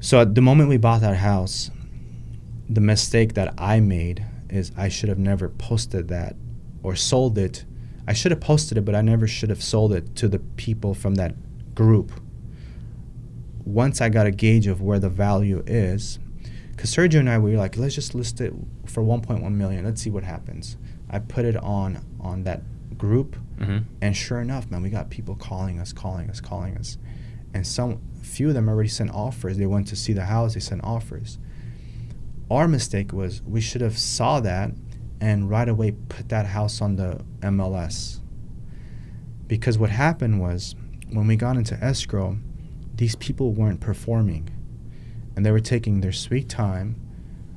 So 0.00 0.20
at 0.20 0.34
the 0.34 0.40
moment 0.40 0.68
we 0.68 0.76
bought 0.76 1.00
that 1.02 1.16
house, 1.16 1.70
the 2.68 2.80
mistake 2.80 3.34
that 3.34 3.54
I 3.58 3.80
made 3.80 4.24
is 4.48 4.72
I 4.76 4.88
should 4.88 5.08
have 5.08 5.18
never 5.18 5.48
posted 5.48 6.08
that 6.08 6.36
or 6.82 6.96
sold 6.96 7.38
it. 7.38 7.64
I 8.06 8.12
should 8.12 8.32
have 8.32 8.40
posted 8.40 8.78
it, 8.78 8.82
but 8.82 8.94
I 8.94 9.02
never 9.02 9.26
should 9.26 9.50
have 9.50 9.62
sold 9.62 9.92
it 9.92 10.16
to 10.16 10.28
the 10.28 10.38
people 10.38 10.94
from 10.94 11.16
that 11.16 11.34
group. 11.74 12.12
Once 13.64 14.00
I 14.00 14.08
got 14.08 14.26
a 14.26 14.30
gauge 14.30 14.66
of 14.66 14.80
where 14.80 14.98
the 14.98 15.10
value 15.10 15.62
is, 15.66 16.18
because 16.70 16.94
Sergio 16.94 17.20
and 17.20 17.28
I 17.28 17.38
we 17.38 17.52
were 17.52 17.58
like, 17.58 17.76
let's 17.76 17.94
just 17.94 18.14
list 18.14 18.40
it 18.40 18.54
for 18.86 19.02
1.1 19.02 19.52
million. 19.52 19.84
Let's 19.84 20.00
see 20.00 20.10
what 20.10 20.24
happens. 20.24 20.76
I 21.10 21.18
put 21.18 21.44
it 21.44 21.56
on 21.56 22.04
on 22.20 22.44
that 22.44 22.62
group, 22.96 23.36
Mm-hmm. 23.58 23.78
and 24.00 24.16
sure 24.16 24.40
enough, 24.40 24.70
man, 24.70 24.80
we 24.82 24.88
got 24.88 25.10
people 25.10 25.34
calling 25.34 25.78
us, 25.78 25.92
calling 25.92 26.30
us, 26.30 26.40
calling 26.40 26.76
us, 26.78 26.96
and 27.52 27.66
some 27.66 28.00
few 28.22 28.48
of 28.48 28.54
them 28.54 28.68
already 28.70 28.88
sent 28.88 29.10
offers. 29.10 29.58
They 29.58 29.66
went 29.66 29.86
to 29.88 29.96
see 29.96 30.12
the 30.14 30.24
house. 30.24 30.54
They 30.54 30.60
sent 30.60 30.82
offers. 30.82 31.38
Our 32.50 32.66
mistake 32.68 33.12
was 33.12 33.42
we 33.42 33.60
should 33.60 33.80
have 33.82 33.98
saw 33.98 34.40
that 34.40 34.70
and 35.20 35.50
right 35.50 35.68
away 35.68 35.92
put 36.08 36.30
that 36.30 36.46
house 36.46 36.80
on 36.80 36.96
the 36.96 37.22
MLS. 37.40 38.20
Because 39.46 39.78
what 39.78 39.90
happened 39.90 40.40
was 40.40 40.74
when 41.10 41.26
we 41.26 41.36
got 41.36 41.56
into 41.56 41.74
escrow, 41.82 42.38
these 42.94 43.16
people 43.16 43.52
weren't 43.52 43.80
performing, 43.80 44.48
and 45.36 45.44
they 45.44 45.50
were 45.50 45.60
taking 45.60 46.00
their 46.00 46.12
sweet 46.12 46.48
time. 46.48 46.96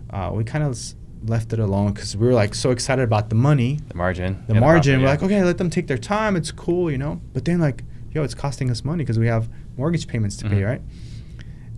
Uh, 0.10 0.32
we 0.34 0.44
kind 0.44 0.64
of 0.64 0.78
left 1.26 1.54
it 1.54 1.60
alone 1.60 1.94
because 1.94 2.16
we 2.18 2.28
were 2.28 2.34
like 2.34 2.54
so 2.56 2.72
excited 2.72 3.02
about 3.04 3.30
the 3.30 3.36
money 3.36 3.80
The 3.88 3.96
margin. 3.96 4.44
the 4.48 4.56
Yeah, 4.56 4.60
margin. 4.60 4.94
profit, 4.94 5.02
We're 5.02 5.06
yeah. 5.06 5.10
like, 5.12 5.24
okay, 5.24 5.44
let 5.44 5.58
them 5.58 5.70
take 5.70 5.88
their 5.88 5.98
time. 5.98 6.36
It's 6.36 6.52
cool, 6.52 6.92
you 6.92 6.98
know. 6.98 7.22
But 7.34 7.46
then 7.46 7.60
like, 7.60 7.84
yo, 8.12 8.24
it's 8.24 8.36
costing 8.36 8.70
us 8.70 8.84
money 8.84 9.04
because 9.04 9.18
we 9.20 9.28
have 9.28 9.50
mortgage 9.78 10.08
payments 10.08 10.36
to 10.38 10.50
pay, 10.50 10.62
Mhm. 10.62 10.66
right? 10.68 10.82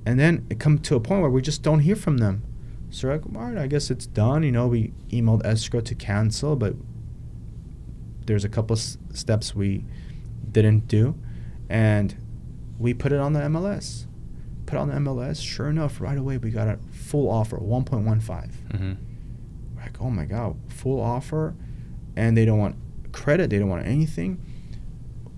And 0.06 0.20
then 0.20 0.46
it 0.50 0.60
come 0.60 0.80
to 0.80 0.96
a 0.96 1.00
point 1.00 1.22
where 1.22 1.30
we 1.32 1.42
just 1.42 1.64
don't 1.64 1.80
hear 1.80 1.96
from 1.96 2.18
them. 2.18 2.42
So 2.90 3.08
we're 3.08 3.16
like, 3.16 3.26
all 3.36 3.42
right, 3.52 3.58
I 3.58 3.68
guess 3.68 3.90
it's 3.92 4.06
done. 4.06 4.44
You 4.44 4.52
know, 4.52 4.68
we 4.68 4.94
emailed 5.12 5.46
escrow 5.46 5.82
to 5.82 5.96
cancel, 5.96 6.56
but 6.56 6.76
there's 8.26 8.44
a 8.46 8.50
couple 8.50 8.76
s- 8.76 8.98
steps 9.14 9.56
we 9.56 9.84
didn't 10.52 10.88
do, 10.88 11.16
and 11.70 12.16
we 12.80 12.94
put 12.94 13.12
it 13.12 13.20
on 13.20 13.34
the 13.34 13.42
MLS. 13.42 14.06
Put 14.66 14.80
on 14.80 14.88
the 14.90 14.96
MLS. 14.96 15.42
Sure 15.42 15.70
enough, 15.70 16.02
right 16.02 16.18
away 16.18 16.38
we 16.38 16.50
got 16.50 16.68
a 16.68 16.78
full 16.92 17.30
offer, 17.30 17.58
1.15. 17.58 18.50
Mhm. 18.74 18.98
Like, 19.96 20.06
oh 20.06 20.10
my 20.12 20.26
god, 20.26 20.58
full 20.68 21.00
offer, 21.00 21.56
and 22.18 22.36
they 22.36 22.44
don't 22.46 22.60
want 22.60 22.76
credit, 23.14 23.50
they 23.50 23.60
don't 23.60 23.70
want 23.70 23.86
anything. 23.88 24.42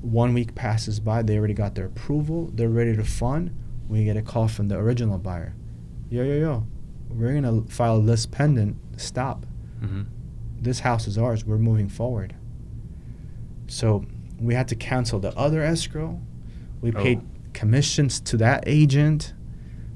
One 0.01 0.33
week 0.33 0.55
passes 0.55 0.99
by, 0.99 1.21
they 1.21 1.37
already 1.37 1.53
got 1.53 1.75
their 1.75 1.85
approval, 1.85 2.49
they're 2.53 2.69
ready 2.69 2.95
to 2.95 3.03
fund. 3.03 3.55
We 3.87 4.03
get 4.03 4.17
a 4.17 4.21
call 4.21 4.47
from 4.47 4.67
the 4.67 4.75
original 4.77 5.17
buyer. 5.19 5.53
Yo, 6.09 6.23
yo, 6.23 6.33
yo, 6.39 6.67
we're 7.09 7.33
gonna 7.33 7.61
file 7.69 7.97
a 7.97 7.99
lis 7.99 8.25
pendens. 8.25 8.75
Stop. 8.97 9.45
Mhm. 9.81 10.05
This 10.59 10.79
house 10.79 11.07
is 11.07 11.17
ours. 11.19 11.45
We're 11.45 11.57
moving 11.59 11.87
forward. 11.87 12.33
So 13.67 14.05
we 14.39 14.53
had 14.55 14.67
to 14.69 14.75
cancel 14.75 15.19
the 15.19 15.35
other 15.37 15.61
escrow. 15.61 16.19
We 16.81 16.91
Oh. 16.93 17.01
paid 17.03 17.21
commissions 17.53 18.19
to 18.21 18.37
that 18.37 18.63
agent. 18.65 19.33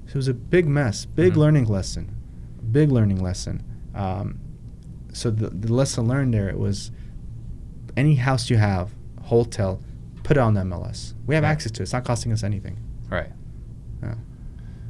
So 0.05 0.11
it 0.11 0.15
was 0.17 0.27
a 0.27 0.33
big 0.33 0.67
mess, 0.67 1.05
big 1.05 1.33
Mhm. 1.33 1.37
learning 1.37 1.65
lesson, 1.65 2.09
big 2.71 2.91
learning 2.91 3.21
lesson. 3.21 3.63
Um, 3.95 4.39
so 5.13 5.31
the, 5.31 5.49
the 5.49 5.73
lesson 5.73 6.07
learned 6.07 6.33
there 6.33 6.49
it 6.49 6.57
was 6.57 6.91
any 7.97 8.15
house 8.15 8.49
you 8.49 8.57
have, 8.57 8.91
hotel, 9.23 9.81
put 10.23 10.37
it 10.37 10.39
on 10.39 10.53
the 10.53 10.61
MLS. 10.61 11.13
We 11.25 11.35
have 11.35 11.43
access 11.43 11.71
to 11.73 11.81
it. 11.81 11.83
It's 11.83 11.93
not 11.93 12.05
costing 12.05 12.31
us 12.31 12.43
anything. 12.43 12.77
Right. 13.09 13.31
Yeah. 14.01 14.15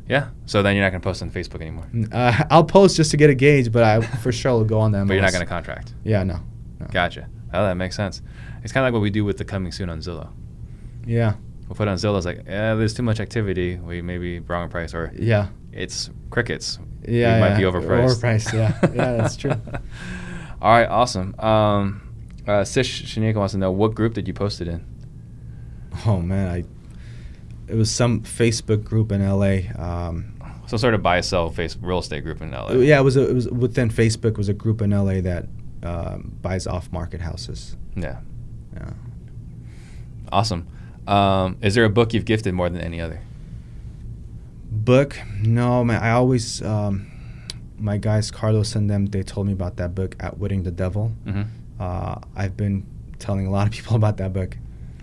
Yeah. 0.07 0.29
So 0.45 0.61
then 0.61 0.75
you're 0.75 0.85
not 0.85 0.91
gonna 0.91 1.01
post 1.01 1.21
on 1.21 1.31
Facebook 1.31 1.61
anymore. 1.61 1.87
Uh, 2.11 2.43
I'll 2.49 2.63
post 2.63 2.95
just 2.95 3.11
to 3.11 3.17
get 3.17 3.29
a 3.29 3.35
gauge, 3.35 3.71
but 3.71 3.83
I 3.83 4.01
for 4.17 4.31
sure 4.31 4.53
will 4.53 4.65
go 4.65 4.79
on 4.79 4.91
the 4.91 4.99
MLS. 4.99 5.07
But 5.07 5.13
you're 5.13 5.23
not 5.23 5.33
gonna 5.33 5.45
contract. 5.45 5.93
Yeah, 6.03 6.23
no. 6.23 6.39
no. 6.79 6.87
Gotcha. 6.91 7.29
Oh, 7.53 7.65
that 7.65 7.75
makes 7.75 7.95
sense. 7.95 8.21
It's 8.63 8.71
kind 8.71 8.85
of 8.85 8.87
like 8.87 8.93
what 8.93 9.01
we 9.01 9.09
do 9.09 9.25
with 9.25 9.37
the 9.37 9.45
coming 9.45 9.71
soon 9.71 9.89
on 9.89 9.99
Zillow. 9.99 10.29
Yeah, 11.05 11.33
We'll 11.71 11.77
put 11.77 11.87
on 11.87 11.95
Zillow. 11.95 12.17
It's 12.17 12.25
like, 12.25 12.43
yeah, 12.47 12.75
there's 12.75 12.93
too 12.93 13.01
much 13.01 13.21
activity. 13.21 13.77
We 13.77 14.01
maybe 14.01 14.39
wrong 14.39 14.67
price, 14.67 14.93
or 14.93 15.09
yeah, 15.15 15.47
it's 15.73 16.09
crickets. 16.29 16.79
yeah. 17.07 17.35
we 17.35 17.41
might 17.41 17.57
be 17.57 17.63
overpriced. 17.63 18.21
Overpriced. 18.21 18.53
Yeah, 18.53 18.77
yeah, 18.93 19.17
that's 19.17 19.35
true. 19.35 19.51
All 20.61 20.71
right, 20.71 20.87
awesome. 20.87 21.33
Um, 21.39 22.01
uh, 22.47 22.63
Sish 22.63 23.03
Shanika 23.03 23.35
wants 23.35 23.53
to 23.53 23.57
know 23.57 23.71
what 23.71 23.95
group 23.95 24.13
did 24.13 24.27
you 24.27 24.33
post 24.33 24.61
it 24.61 24.67
in? 24.67 24.85
Oh 26.05 26.21
man, 26.21 26.47
I. 26.47 26.63
It 27.67 27.75
was 27.75 27.89
some 27.89 28.21
Facebook 28.21 28.83
group 28.83 29.11
in 29.13 29.25
LA. 29.25 29.59
Um, 29.81 30.33
Some 30.67 30.77
sort 30.77 30.93
of 30.93 31.01
buy 31.01 31.21
sell 31.21 31.49
face 31.49 31.77
real 31.81 31.99
estate 31.99 32.21
group 32.23 32.41
in 32.41 32.51
LA. 32.51 32.73
yeah, 32.73 32.99
it 32.99 33.03
was 33.03 33.15
a, 33.15 33.29
it 33.29 33.33
was 33.33 33.47
within 33.49 33.89
Facebook 33.89 34.37
was 34.37 34.49
a 34.49 34.53
group 34.53 34.81
in 34.81 34.89
LA 34.91 35.21
that 35.21 35.45
um, 35.83 36.37
buys 36.41 36.67
off 36.67 36.91
market 36.91 37.21
houses. 37.21 37.77
Yeah. 37.95 38.19
Yeah. 38.75 38.89
Awesome. 40.31 40.67
Um, 41.07 41.57
is 41.61 41.75
there 41.75 41.85
a 41.85 41.89
book 41.89 42.13
you've 42.13 42.25
gifted 42.25 42.53
more 42.53 42.69
than 42.69 42.81
any 42.81 42.99
other? 43.01 43.21
Book? 44.71 45.17
No, 45.43 45.83
man. 45.83 46.01
I 46.01 46.11
always 46.11 46.61
um, 46.61 47.07
my 47.77 47.97
guys 47.97 48.31
Carlos 48.31 48.75
and 48.75 48.89
them 48.89 49.07
they 49.07 49.21
told 49.23 49.47
me 49.47 49.53
about 49.53 49.77
that 49.77 49.93
book, 49.93 50.15
Outwitting 50.21 50.63
the 50.63 50.71
Devil. 50.71 51.11
Mm-hmm. 51.25 51.41
Uh, 51.79 52.15
I've 52.35 52.55
been 52.55 52.85
telling 53.19 53.47
a 53.47 53.51
lot 53.51 53.67
of 53.67 53.73
people 53.77 53.95
about 53.95 54.17
that 54.17 54.33
book 54.33 54.57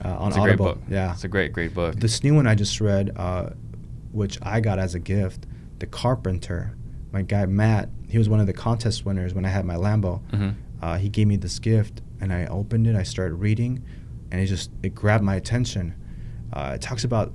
uh, 0.05 0.17
on 0.17 0.29
It's 0.29 0.37
a 0.37 0.41
Audible. 0.41 0.65
great 0.67 0.75
book. 0.75 0.83
Yeah, 0.91 1.13
It's 1.13 1.25
a 1.25 1.29
great, 1.29 1.53
great 1.53 1.75
book. 1.75 1.97
this 1.97 2.23
new 2.25 2.35
one 2.35 2.47
I 2.47 2.55
just 2.55 2.81
read, 2.81 3.11
uh, 3.17 3.51
which 4.13 4.39
I 4.43 4.61
got 4.61 4.79
as 4.79 4.95
a 4.95 4.99
gift, 4.99 5.47
The 5.81 5.87
Carpenter. 5.87 6.75
My 7.13 7.23
guy 7.23 7.47
Matt, 7.47 7.89
he 8.09 8.17
was 8.19 8.29
one 8.29 8.41
of 8.41 8.47
the 8.47 8.53
contest 8.53 9.05
winners 9.05 9.35
when 9.35 9.45
I 9.45 9.49
had 9.49 9.65
my 9.65 9.75
Lambo. 9.77 10.21
mm-hmm. 10.31 10.51
Uh, 10.81 10.97
he 10.97 11.09
gave 11.09 11.27
me 11.27 11.35
this 11.37 11.59
gift, 11.59 12.03
and 12.21 12.33
I 12.33 12.47
opened 12.47 12.87
it. 12.87 12.95
I 12.95 13.03
started 13.03 13.35
reading, 13.35 13.83
and 14.31 14.41
it 14.41 14.47
just 14.47 14.71
it 14.83 14.95
grabbed 14.95 15.25
my 15.25 15.35
attention. 15.35 15.95
Uh, 16.53 16.73
it 16.77 16.81
talks 16.81 17.03
about 17.03 17.35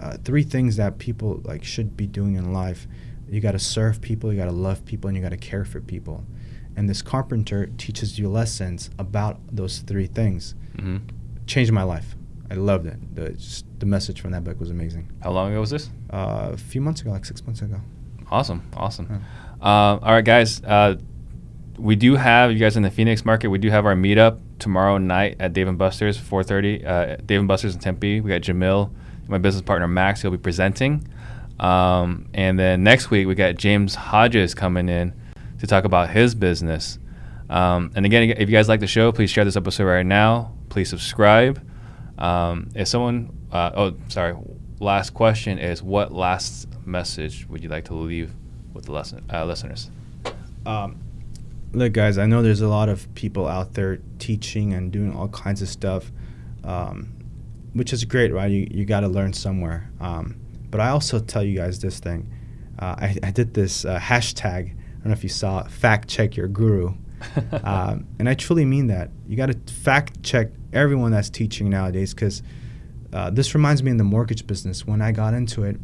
uh, 0.00 0.16
three 0.24 0.42
things 0.42 0.76
that 0.76 0.98
people 0.98 1.40
like 1.44 1.64
should 1.64 1.96
be 1.96 2.06
doing 2.06 2.34
in 2.36 2.52
life. 2.52 2.86
You 3.28 3.40
got 3.40 3.52
to 3.52 3.58
serve 3.58 4.00
people, 4.00 4.32
you 4.32 4.38
got 4.38 4.46
to 4.46 4.52
love 4.52 4.84
people, 4.84 5.08
and 5.08 5.16
you 5.16 5.22
got 5.22 5.30
to 5.30 5.36
care 5.36 5.64
for 5.64 5.80
people. 5.80 6.24
And 6.76 6.88
this 6.88 7.02
carpenter 7.02 7.66
teaches 7.78 8.18
you 8.18 8.28
lessons 8.28 8.90
about 8.98 9.40
those 9.50 9.78
three 9.78 10.06
things. 10.06 10.54
Mm-hmm. 10.76 10.98
Changed 11.46 11.72
my 11.72 11.82
life. 11.82 12.14
I 12.50 12.54
loved 12.54 12.86
it. 12.86 13.14
The, 13.14 13.30
just, 13.30 13.64
the 13.80 13.86
message 13.86 14.20
from 14.20 14.30
that 14.32 14.44
book 14.44 14.60
was 14.60 14.70
amazing. 14.70 15.10
How 15.22 15.30
long 15.30 15.50
ago 15.50 15.60
was 15.60 15.70
this? 15.70 15.90
Uh, 16.10 16.50
a 16.52 16.56
few 16.56 16.80
months 16.80 17.00
ago, 17.00 17.10
like 17.10 17.24
six 17.24 17.44
months 17.44 17.62
ago. 17.62 17.80
Awesome, 18.30 18.62
awesome. 18.76 19.06
Um, 19.60 20.00
all 20.02 20.12
right, 20.12 20.24
guys. 20.24 20.62
Uh, 20.62 20.96
we 21.78 21.96
do 21.96 22.16
have 22.16 22.52
you 22.52 22.58
guys 22.58 22.76
in 22.76 22.82
the 22.82 22.90
Phoenix 22.90 23.24
market. 23.24 23.48
We 23.48 23.58
do 23.58 23.70
have 23.70 23.86
our 23.86 23.94
meetup 23.94 24.40
tomorrow 24.58 24.98
night 24.98 25.36
at 25.40 25.52
Dave 25.52 25.68
and 25.68 25.78
Buster's, 25.78 26.18
4:30. 26.18 26.84
Uh, 26.84 27.16
Dave 27.24 27.40
and 27.40 27.48
Buster's 27.48 27.74
in 27.74 27.80
Tempe. 27.80 28.20
We 28.20 28.30
got 28.30 28.42
Jamil, 28.42 28.90
my 29.28 29.38
business 29.38 29.62
partner 29.62 29.88
Max. 29.88 30.22
He'll 30.22 30.30
be 30.30 30.38
presenting. 30.38 31.06
Um, 31.58 32.28
and 32.34 32.58
then 32.58 32.82
next 32.82 33.10
week 33.10 33.26
we 33.26 33.34
got 33.34 33.56
James 33.56 33.94
Hodges 33.94 34.54
coming 34.54 34.88
in 34.88 35.14
to 35.58 35.66
talk 35.66 35.84
about 35.84 36.10
his 36.10 36.34
business. 36.34 36.98
Um, 37.48 37.92
and 37.94 38.04
again, 38.04 38.30
if 38.30 38.48
you 38.48 38.56
guys 38.56 38.68
like 38.68 38.80
the 38.80 38.86
show, 38.86 39.12
please 39.12 39.30
share 39.30 39.44
this 39.44 39.56
episode 39.56 39.84
right 39.84 40.04
now. 40.04 40.52
Please 40.68 40.90
subscribe. 40.90 41.64
Um, 42.18 42.68
if 42.74 42.88
someone, 42.88 43.30
uh, 43.52 43.70
oh, 43.74 43.96
sorry. 44.08 44.36
Last 44.78 45.14
question 45.14 45.58
is, 45.58 45.82
what 45.82 46.12
last 46.12 46.68
message 46.84 47.46
would 47.48 47.62
you 47.62 47.70
like 47.70 47.86
to 47.86 47.94
leave 47.94 48.32
with 48.74 48.84
the 48.84 48.92
lesson, 48.92 49.24
uh, 49.32 49.44
listeners? 49.46 49.90
Um, 50.66 50.98
look, 51.72 51.92
guys, 51.92 52.18
I 52.18 52.26
know 52.26 52.42
there's 52.42 52.60
a 52.60 52.68
lot 52.68 52.88
of 52.90 53.12
people 53.14 53.48
out 53.48 53.72
there 53.72 54.00
teaching 54.18 54.74
and 54.74 54.92
doing 54.92 55.14
all 55.14 55.28
kinds 55.28 55.62
of 55.62 55.68
stuff, 55.68 56.12
um, 56.62 57.12
which 57.76 57.92
is 57.92 58.04
great, 58.04 58.32
right? 58.32 58.50
You, 58.50 58.66
you 58.70 58.84
got 58.84 59.00
to 59.00 59.08
learn 59.08 59.32
somewhere. 59.32 59.90
Um, 60.00 60.36
but 60.70 60.80
I 60.80 60.88
also 60.88 61.18
tell 61.20 61.42
you 61.44 61.56
guys 61.56 61.80
this 61.80 61.98
thing. 62.00 62.30
Uh, 62.78 62.94
I, 62.98 63.16
I 63.22 63.30
did 63.30 63.54
this 63.54 63.84
uh, 63.84 63.98
hashtag. 63.98 64.70
I 64.70 64.74
don't 65.00 65.06
know 65.06 65.12
if 65.12 65.22
you 65.22 65.28
saw 65.30 65.60
it, 65.60 65.70
fact 65.70 66.08
check 66.08 66.36
your 66.36 66.48
guru. 66.48 66.94
um, 67.64 68.06
and 68.18 68.28
I 68.28 68.34
truly 68.34 68.64
mean 68.64 68.88
that. 68.88 69.10
You 69.26 69.36
got 69.36 69.46
to 69.46 69.72
fact 69.72 70.22
check 70.22 70.48
everyone 70.72 71.12
that's 71.12 71.30
teaching 71.30 71.70
nowadays 71.70 72.12
because 72.12 72.42
uh, 73.12 73.30
this 73.30 73.54
reminds 73.54 73.82
me 73.82 73.90
in 73.90 73.96
the 73.96 74.04
mortgage 74.04 74.46
business. 74.46 74.86
When 74.86 75.00
I 75.00 75.12
got 75.12 75.32
into 75.32 75.62
it, 75.62 75.78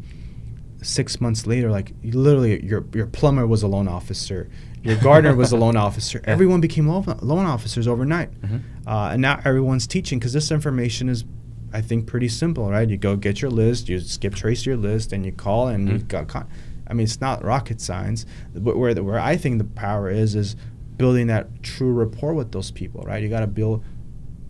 six 0.83 1.21
months 1.21 1.47
later, 1.47 1.71
like 1.71 1.93
you 2.03 2.13
literally, 2.19 2.63
your 2.65 2.85
your 2.93 3.07
plumber 3.07 3.47
was 3.47 3.63
a 3.63 3.69
loan 3.69 3.89
officer, 3.89 4.51
your 4.83 4.97
gardener 4.97 5.35
was 5.35 5.53
a 5.53 5.57
loan 5.57 5.77
officer. 5.87 6.21
Everyone 6.25 6.61
became 6.61 6.87
loan, 6.89 7.05
loan 7.23 7.47
officers 7.47 7.87
overnight, 7.89 8.31
Mhm. 8.43 8.61
uh, 8.87 9.11
and 9.13 9.23
now 9.23 9.41
everyone's 9.45 9.87
teaching 9.87 10.19
because 10.19 10.33
this 10.33 10.51
information 10.51 11.09
is, 11.09 11.25
I 11.73 11.81
think, 11.81 12.07
pretty 12.07 12.29
simple, 12.29 12.71
right? 12.71 12.89
You 12.89 12.97
go 12.97 13.17
get 13.17 13.41
your 13.41 13.51
list, 13.51 13.89
you 13.89 13.99
skip 14.01 14.35
trace 14.35 14.67
your 14.67 14.77
list, 14.77 15.13
and 15.13 15.25
you 15.25 15.33
call, 15.33 15.69
and 15.69 15.89
you 15.89 15.95
Mhm. 16.01 16.09
got. 16.09 16.29
Con- 16.29 16.47
I 16.87 16.95
mean, 16.95 17.05
it's 17.05 17.21
not 17.21 17.43
rocket 17.45 17.81
science. 17.81 18.27
But 18.55 18.77
where 18.77 18.93
the, 18.95 19.03
where 19.03 19.19
I 19.19 19.37
think 19.37 19.59
the 19.59 19.65
power 19.65 20.11
is 20.11 20.35
is 20.35 20.57
building 20.99 21.27
that 21.29 21.63
true 21.63 21.93
rapport 21.93 22.35
with 22.35 22.53
those 22.53 22.71
people, 22.71 23.03
right? 23.07 23.23
You 23.23 23.29
got 23.29 23.41
to 23.41 23.47
build 23.47 23.83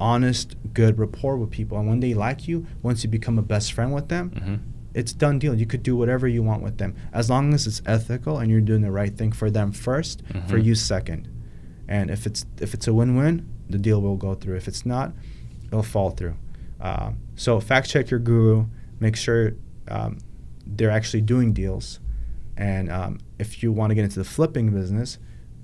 honest, 0.00 0.56
good 0.74 0.98
rapport 0.98 1.36
with 1.36 1.50
people, 1.50 1.78
and 1.78 1.88
when 1.88 2.00
they 2.00 2.14
like 2.14 2.48
you, 2.48 2.66
once 2.82 3.04
you 3.04 3.10
become 3.10 3.38
a 3.38 3.42
best 3.42 3.72
friend 3.72 3.92
with 3.94 4.08
them, 4.08 4.30
Mhm. 4.34 4.58
it's 4.94 5.12
done 5.12 5.38
deal. 5.38 5.54
You 5.54 5.66
could 5.66 5.82
do 5.84 5.96
whatever 5.96 6.26
you 6.26 6.42
want 6.42 6.62
with 6.62 6.78
them 6.78 6.94
as 7.12 7.30
long 7.30 7.54
as 7.54 7.66
it's 7.68 7.80
ethical 7.86 8.38
and 8.38 8.50
you're 8.50 8.60
doing 8.60 8.82
the 8.82 8.90
right 8.90 9.16
thing 9.16 9.30
for 9.32 9.48
them 9.50 9.70
1st 9.72 10.22
for 10.48 10.58
Mhm. 10.58 10.64
you 10.64 10.74
second. 10.74 11.28
And 11.88 12.10
if 12.10 12.26
it's 12.26 12.44
if 12.60 12.74
it's 12.74 12.88
a 12.88 12.94
win-win, 12.94 13.42
the 13.70 13.78
deal 13.78 14.02
will 14.02 14.16
go 14.16 14.34
through. 14.34 14.56
If 14.56 14.66
it's 14.66 14.84
not, 14.84 15.12
it'll 15.68 15.82
fall 15.82 16.10
through. 16.10 16.34
Um, 16.82 17.18
so 17.36 17.58
fact 17.60 17.88
check 17.88 18.10
your 18.10 18.20
guru. 18.20 18.66
Make 19.00 19.16
sure 19.16 19.52
um, 19.88 20.18
they're 20.66 20.90
actually 20.90 21.22
doing 21.22 21.52
deals. 21.52 22.00
And 22.56 22.90
um, 22.90 23.18
if 23.38 23.62
you 23.62 23.72
want 23.72 23.90
to 23.90 23.94
get 23.94 24.04
into 24.04 24.18
the 24.18 24.24
flipping 24.24 24.70
business, 24.70 25.18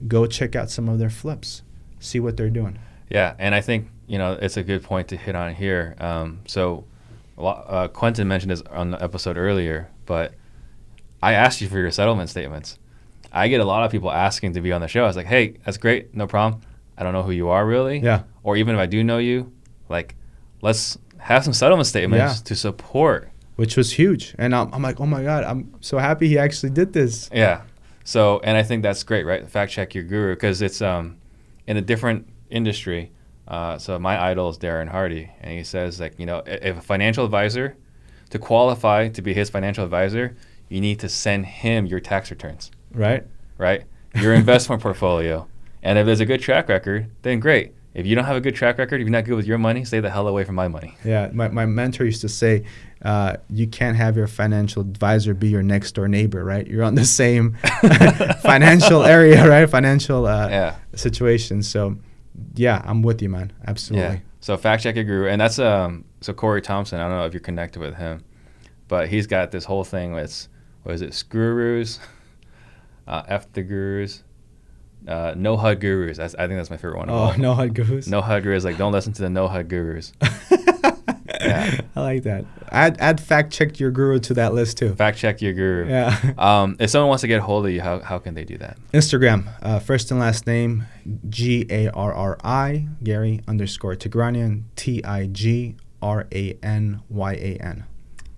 go 0.07 0.27
check 0.27 0.57
out 0.57 0.71
some 0.71 0.89
of 0.89 0.99
their 0.99 1.11
flips. 1.11 1.63
See 2.01 2.21
what 2.21 2.37
they're 2.37 2.49
doing. 2.51 2.79
Yeah, 3.11 3.35
and 3.39 3.55
I 3.55 3.61
think 3.61 3.89
you 4.07 4.17
know 4.19 4.39
it's 4.41 4.57
a 4.57 4.63
good 4.63 4.83
point 4.83 5.09
to 5.09 5.17
hit 5.17 5.35
on 5.35 5.55
here. 5.55 5.97
Um, 5.99 6.41
so, 6.47 6.85
a 7.37 7.43
lot- 7.43 7.65
uh, 7.69 7.89
Quentin 7.89 8.27
mentioned 8.29 8.51
this 8.53 8.63
on 8.71 8.91
the 8.93 9.03
episode 9.03 9.37
earlier, 9.37 9.91
but 10.07 10.35
I 11.23 11.33
asked 11.35 11.61
you 11.61 11.69
for 11.69 11.79
your 11.79 11.91
settlement 11.91 12.31
statements. 12.31 12.79
I 13.33 13.49
get 13.49 13.61
a 13.61 13.65
lot 13.65 13.85
of 13.85 13.91
people 13.91 14.11
asking 14.11 14.55
to 14.55 14.61
be 14.61 14.73
on 14.73 14.81
the 14.81 14.89
show. 14.89 15.05
I 15.05 15.07
was 15.09 15.17
like, 15.17 15.27
"Hey, 15.27 15.55
that's 15.65 15.77
great, 15.79 16.15
no 16.15 16.27
problem. 16.27 16.63
I 16.97 17.03
don't 17.03 17.13
know 17.13 17.23
who 17.23 17.33
you 17.33 17.49
are 17.49 17.67
really, 17.67 17.99
Yeah. 17.99 18.23
or 18.43 18.57
even 18.57 18.75
if 18.75 18.81
I 18.81 18.87
do 18.87 19.03
know 19.05 19.19
you, 19.19 19.53
like, 19.89 20.15
let's 20.63 20.97
have 21.19 21.45
some 21.45 21.53
settlement 21.53 21.87
statements 21.87 22.39
Yeah. 22.39 22.45
to 22.45 22.55
support." 22.57 23.31
Which 23.57 23.77
was 23.77 23.93
huge. 23.93 24.37
And 24.39 24.55
I'm, 24.55 24.73
I'm 24.73 24.83
like, 24.83 25.01
oh 25.01 25.07
my 25.07 25.25
God, 25.25 25.43
I'm 25.43 25.75
so 25.81 25.99
happy 25.99 26.29
he 26.29 26.39
actually 26.39 26.71
did 26.71 26.93
this. 26.93 27.29
Yeah. 27.35 27.63
So, 28.05 28.41
and 28.45 28.57
I 28.57 28.63
think 28.63 28.85
that's 28.85 29.03
great, 29.03 29.27
right? 29.27 29.49
Fact 29.51 29.73
check 29.73 29.97
your 29.97 30.05
guru 30.05 30.35
because 30.35 30.63
it's 30.63 30.81
um, 30.81 31.17
in 31.67 31.77
a 31.77 31.81
different 31.81 32.29
industry. 32.51 33.11
Uh, 33.49 33.77
so 33.77 33.99
my 33.99 34.17
idol 34.31 34.49
is 34.51 34.59
Darren 34.59 34.89
Hardy, 34.89 35.29
and 35.41 35.59
he 35.59 35.65
says 35.65 35.99
like, 35.99 36.15
you 36.21 36.25
know, 36.27 36.41
if 36.47 36.79
a 36.79 36.81
financial 36.81 37.25
advisor, 37.25 37.77
to 38.31 38.39
qualify 38.39 39.09
to 39.09 39.23
be 39.23 39.35
his 39.35 39.51
financial 39.51 39.83
advisor, 39.85 40.37
you 40.69 40.81
need 40.81 41.01
to 41.01 41.09
send 41.09 41.45
him 41.47 41.85
your 41.87 41.99
tax 41.99 42.31
returns, 42.31 42.71
Right? 42.95 43.25
right? 43.57 43.83
Your 44.15 44.35
investment 44.35 44.83
portfolio, 44.87 45.49
and 45.83 45.99
if 45.99 46.07
there's 46.07 46.21
a 46.21 46.27
good 46.27 46.41
track 46.41 46.69
record, 46.69 47.11
then 47.23 47.41
great. 47.41 47.73
If 47.95 48.07
you 48.07 48.15
don't 48.15 48.27
have 48.27 48.37
a 48.37 48.41
good 48.41 48.55
track 48.55 48.79
record, 48.79 49.01
if 49.01 49.07
you're 49.07 49.11
not 49.11 49.25
good 49.25 49.35
with 49.35 49.47
your 49.47 49.59
money, 49.59 49.85
stay 49.85 49.99
the 50.01 50.11
hell 50.11 50.29
away 50.29 50.45
from 50.45 50.55
my 50.55 50.69
money. 50.69 50.97
Yeah. 51.05 51.31
My, 51.33 51.49
my 51.49 51.67
mentor 51.67 52.05
used 52.05 52.21
to 52.21 52.29
say, 52.29 52.65
uh, 53.03 53.37
you 53.51 53.67
can't 53.67 53.97
have 53.97 54.17
your 54.17 54.27
financial 54.27 54.83
advisor 54.83 55.35
be 55.35 55.49
your 55.49 55.63
next 55.63 55.93
door 55.93 56.07
neighbor, 56.07 56.45
right? 56.45 56.67
You're 56.67 56.85
on 56.85 56.95
the 56.95 57.05
same 57.05 57.55
financial 58.43 59.05
area, 59.17 59.49
right? 59.49 59.69
Financial 59.69 60.27
uh, 60.27 60.49
Yeah. 60.49 60.77
situation. 60.95 61.63
So, 61.63 61.97
yeah, 62.55 62.83
I'm 62.85 63.03
with 63.03 63.21
you, 63.23 63.29
man. 63.29 63.53
Absolutely. 63.67 64.17
Yeah. 64.17 64.21
So 64.41 64.57
fact 64.57 64.83
check 64.85 64.95
your 64.95 65.05
guru, 65.05 65.27
and 65.29 65.41
that's 65.41 65.59
um. 65.59 66.05
So 66.21 66.33
Corey 66.33 66.63
Thompson, 66.63 67.01
I 67.01 67.09
don't 67.09 67.19
know 67.19 67.27
if 67.27 67.33
you're 67.33 67.41
connected 67.41 67.81
with 67.81 67.97
him, 67.97 68.23
but 68.87 69.09
he's 69.09 69.27
got 69.27 69.51
this 69.51 69.65
whole 69.65 69.83
thing 69.85 70.13
with 70.13 70.47
what 70.85 70.95
is 70.95 71.03
it, 71.03 71.13
Screws, 71.13 71.99
uh, 73.09 73.25
F 73.27 73.53
the 73.53 73.63
Gurus, 73.63 74.23
uh, 75.09 75.35
No 75.37 75.57
HUD 75.57 75.81
Gurus. 75.81 76.19
That's, 76.19 76.35
I 76.35 76.47
think 76.47 76.59
that's 76.59 76.71
my 76.71 76.77
favorite 76.77 76.99
one. 76.99 77.11
Oh, 77.11 77.35
no 77.37 77.55
HUD 77.55 77.75
gurus. 77.75 78.07
No 78.07 78.21
HUD 78.21 78.43
Gurus, 78.43 78.65
like 78.65 78.77
don't 78.77 78.93
listen 78.93 79.13
to 79.15 79.23
the 79.23 79.31
No 79.31 79.49
HUD 79.49 79.69
Gurus. 79.69 80.13
Yeah. 81.41 81.81
I 81.95 82.01
like 82.01 82.23
that. 82.25 82.45
Add 82.71 82.97
add 83.01 83.21
fact 83.21 83.53
check 83.53 83.79
your 83.79 83.91
guru 83.91 84.19
to 84.21 84.35
that 84.35 84.55
list 84.55 84.79
too. 84.79 84.95
Fact 84.95 85.19
check 85.19 85.41
your 85.41 85.53
guru. 85.53 85.89
Yeah. 85.89 86.17
Um, 86.39 86.77
if 86.79 86.91
someone 86.91 87.09
wants 87.09 87.23
to 87.23 87.29
get 87.29 87.39
a 87.39 87.43
hold 87.43 87.67
of 87.67 87.73
you, 87.73 87.81
how, 87.81 88.01
how 88.01 88.19
can 88.19 88.35
they 88.35 88.45
do 88.45 88.59
that? 88.59 88.77
Instagram, 88.93 89.49
uh, 89.63 89.79
first 89.79 90.11
and 90.11 90.21
last 90.21 90.47
name, 90.47 90.87
G 91.29 91.67
A 91.71 91.89
R 91.91 92.13
R 92.13 92.39
I, 92.45 92.89
Gary 93.03 93.41
underscore 93.49 93.95
Tigranyan, 93.95 94.65
T 94.77 95.03
I 95.05 95.27
G 95.27 95.77
R 96.03 96.27
A 96.33 96.59
N 96.63 97.03
Y 97.09 97.33
A 97.35 97.57
N. 97.63 97.85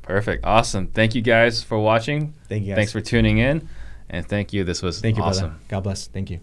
Perfect. 0.03 0.45
Awesome. 0.45 0.89
Thank 0.89 1.15
you 1.15 1.23
guys 1.23 1.63
for 1.63 1.79
watching. 1.79 2.35
Thank 2.49 2.65
you 2.65 2.71
guys. 2.71 2.77
Thanks 2.77 2.93
for 2.93 3.01
tuning 3.01 3.39
in. 3.39 3.69
And 4.09 4.27
thank 4.27 4.53
you. 4.53 4.65
This 4.65 4.83
was 4.83 5.01
Thank 5.01 5.17
you, 5.17 5.23
awesome. 5.23 5.51
brother. 5.51 5.65
God 5.69 5.81
bless. 5.81 6.07
Thank 6.09 6.31
you. 6.31 6.41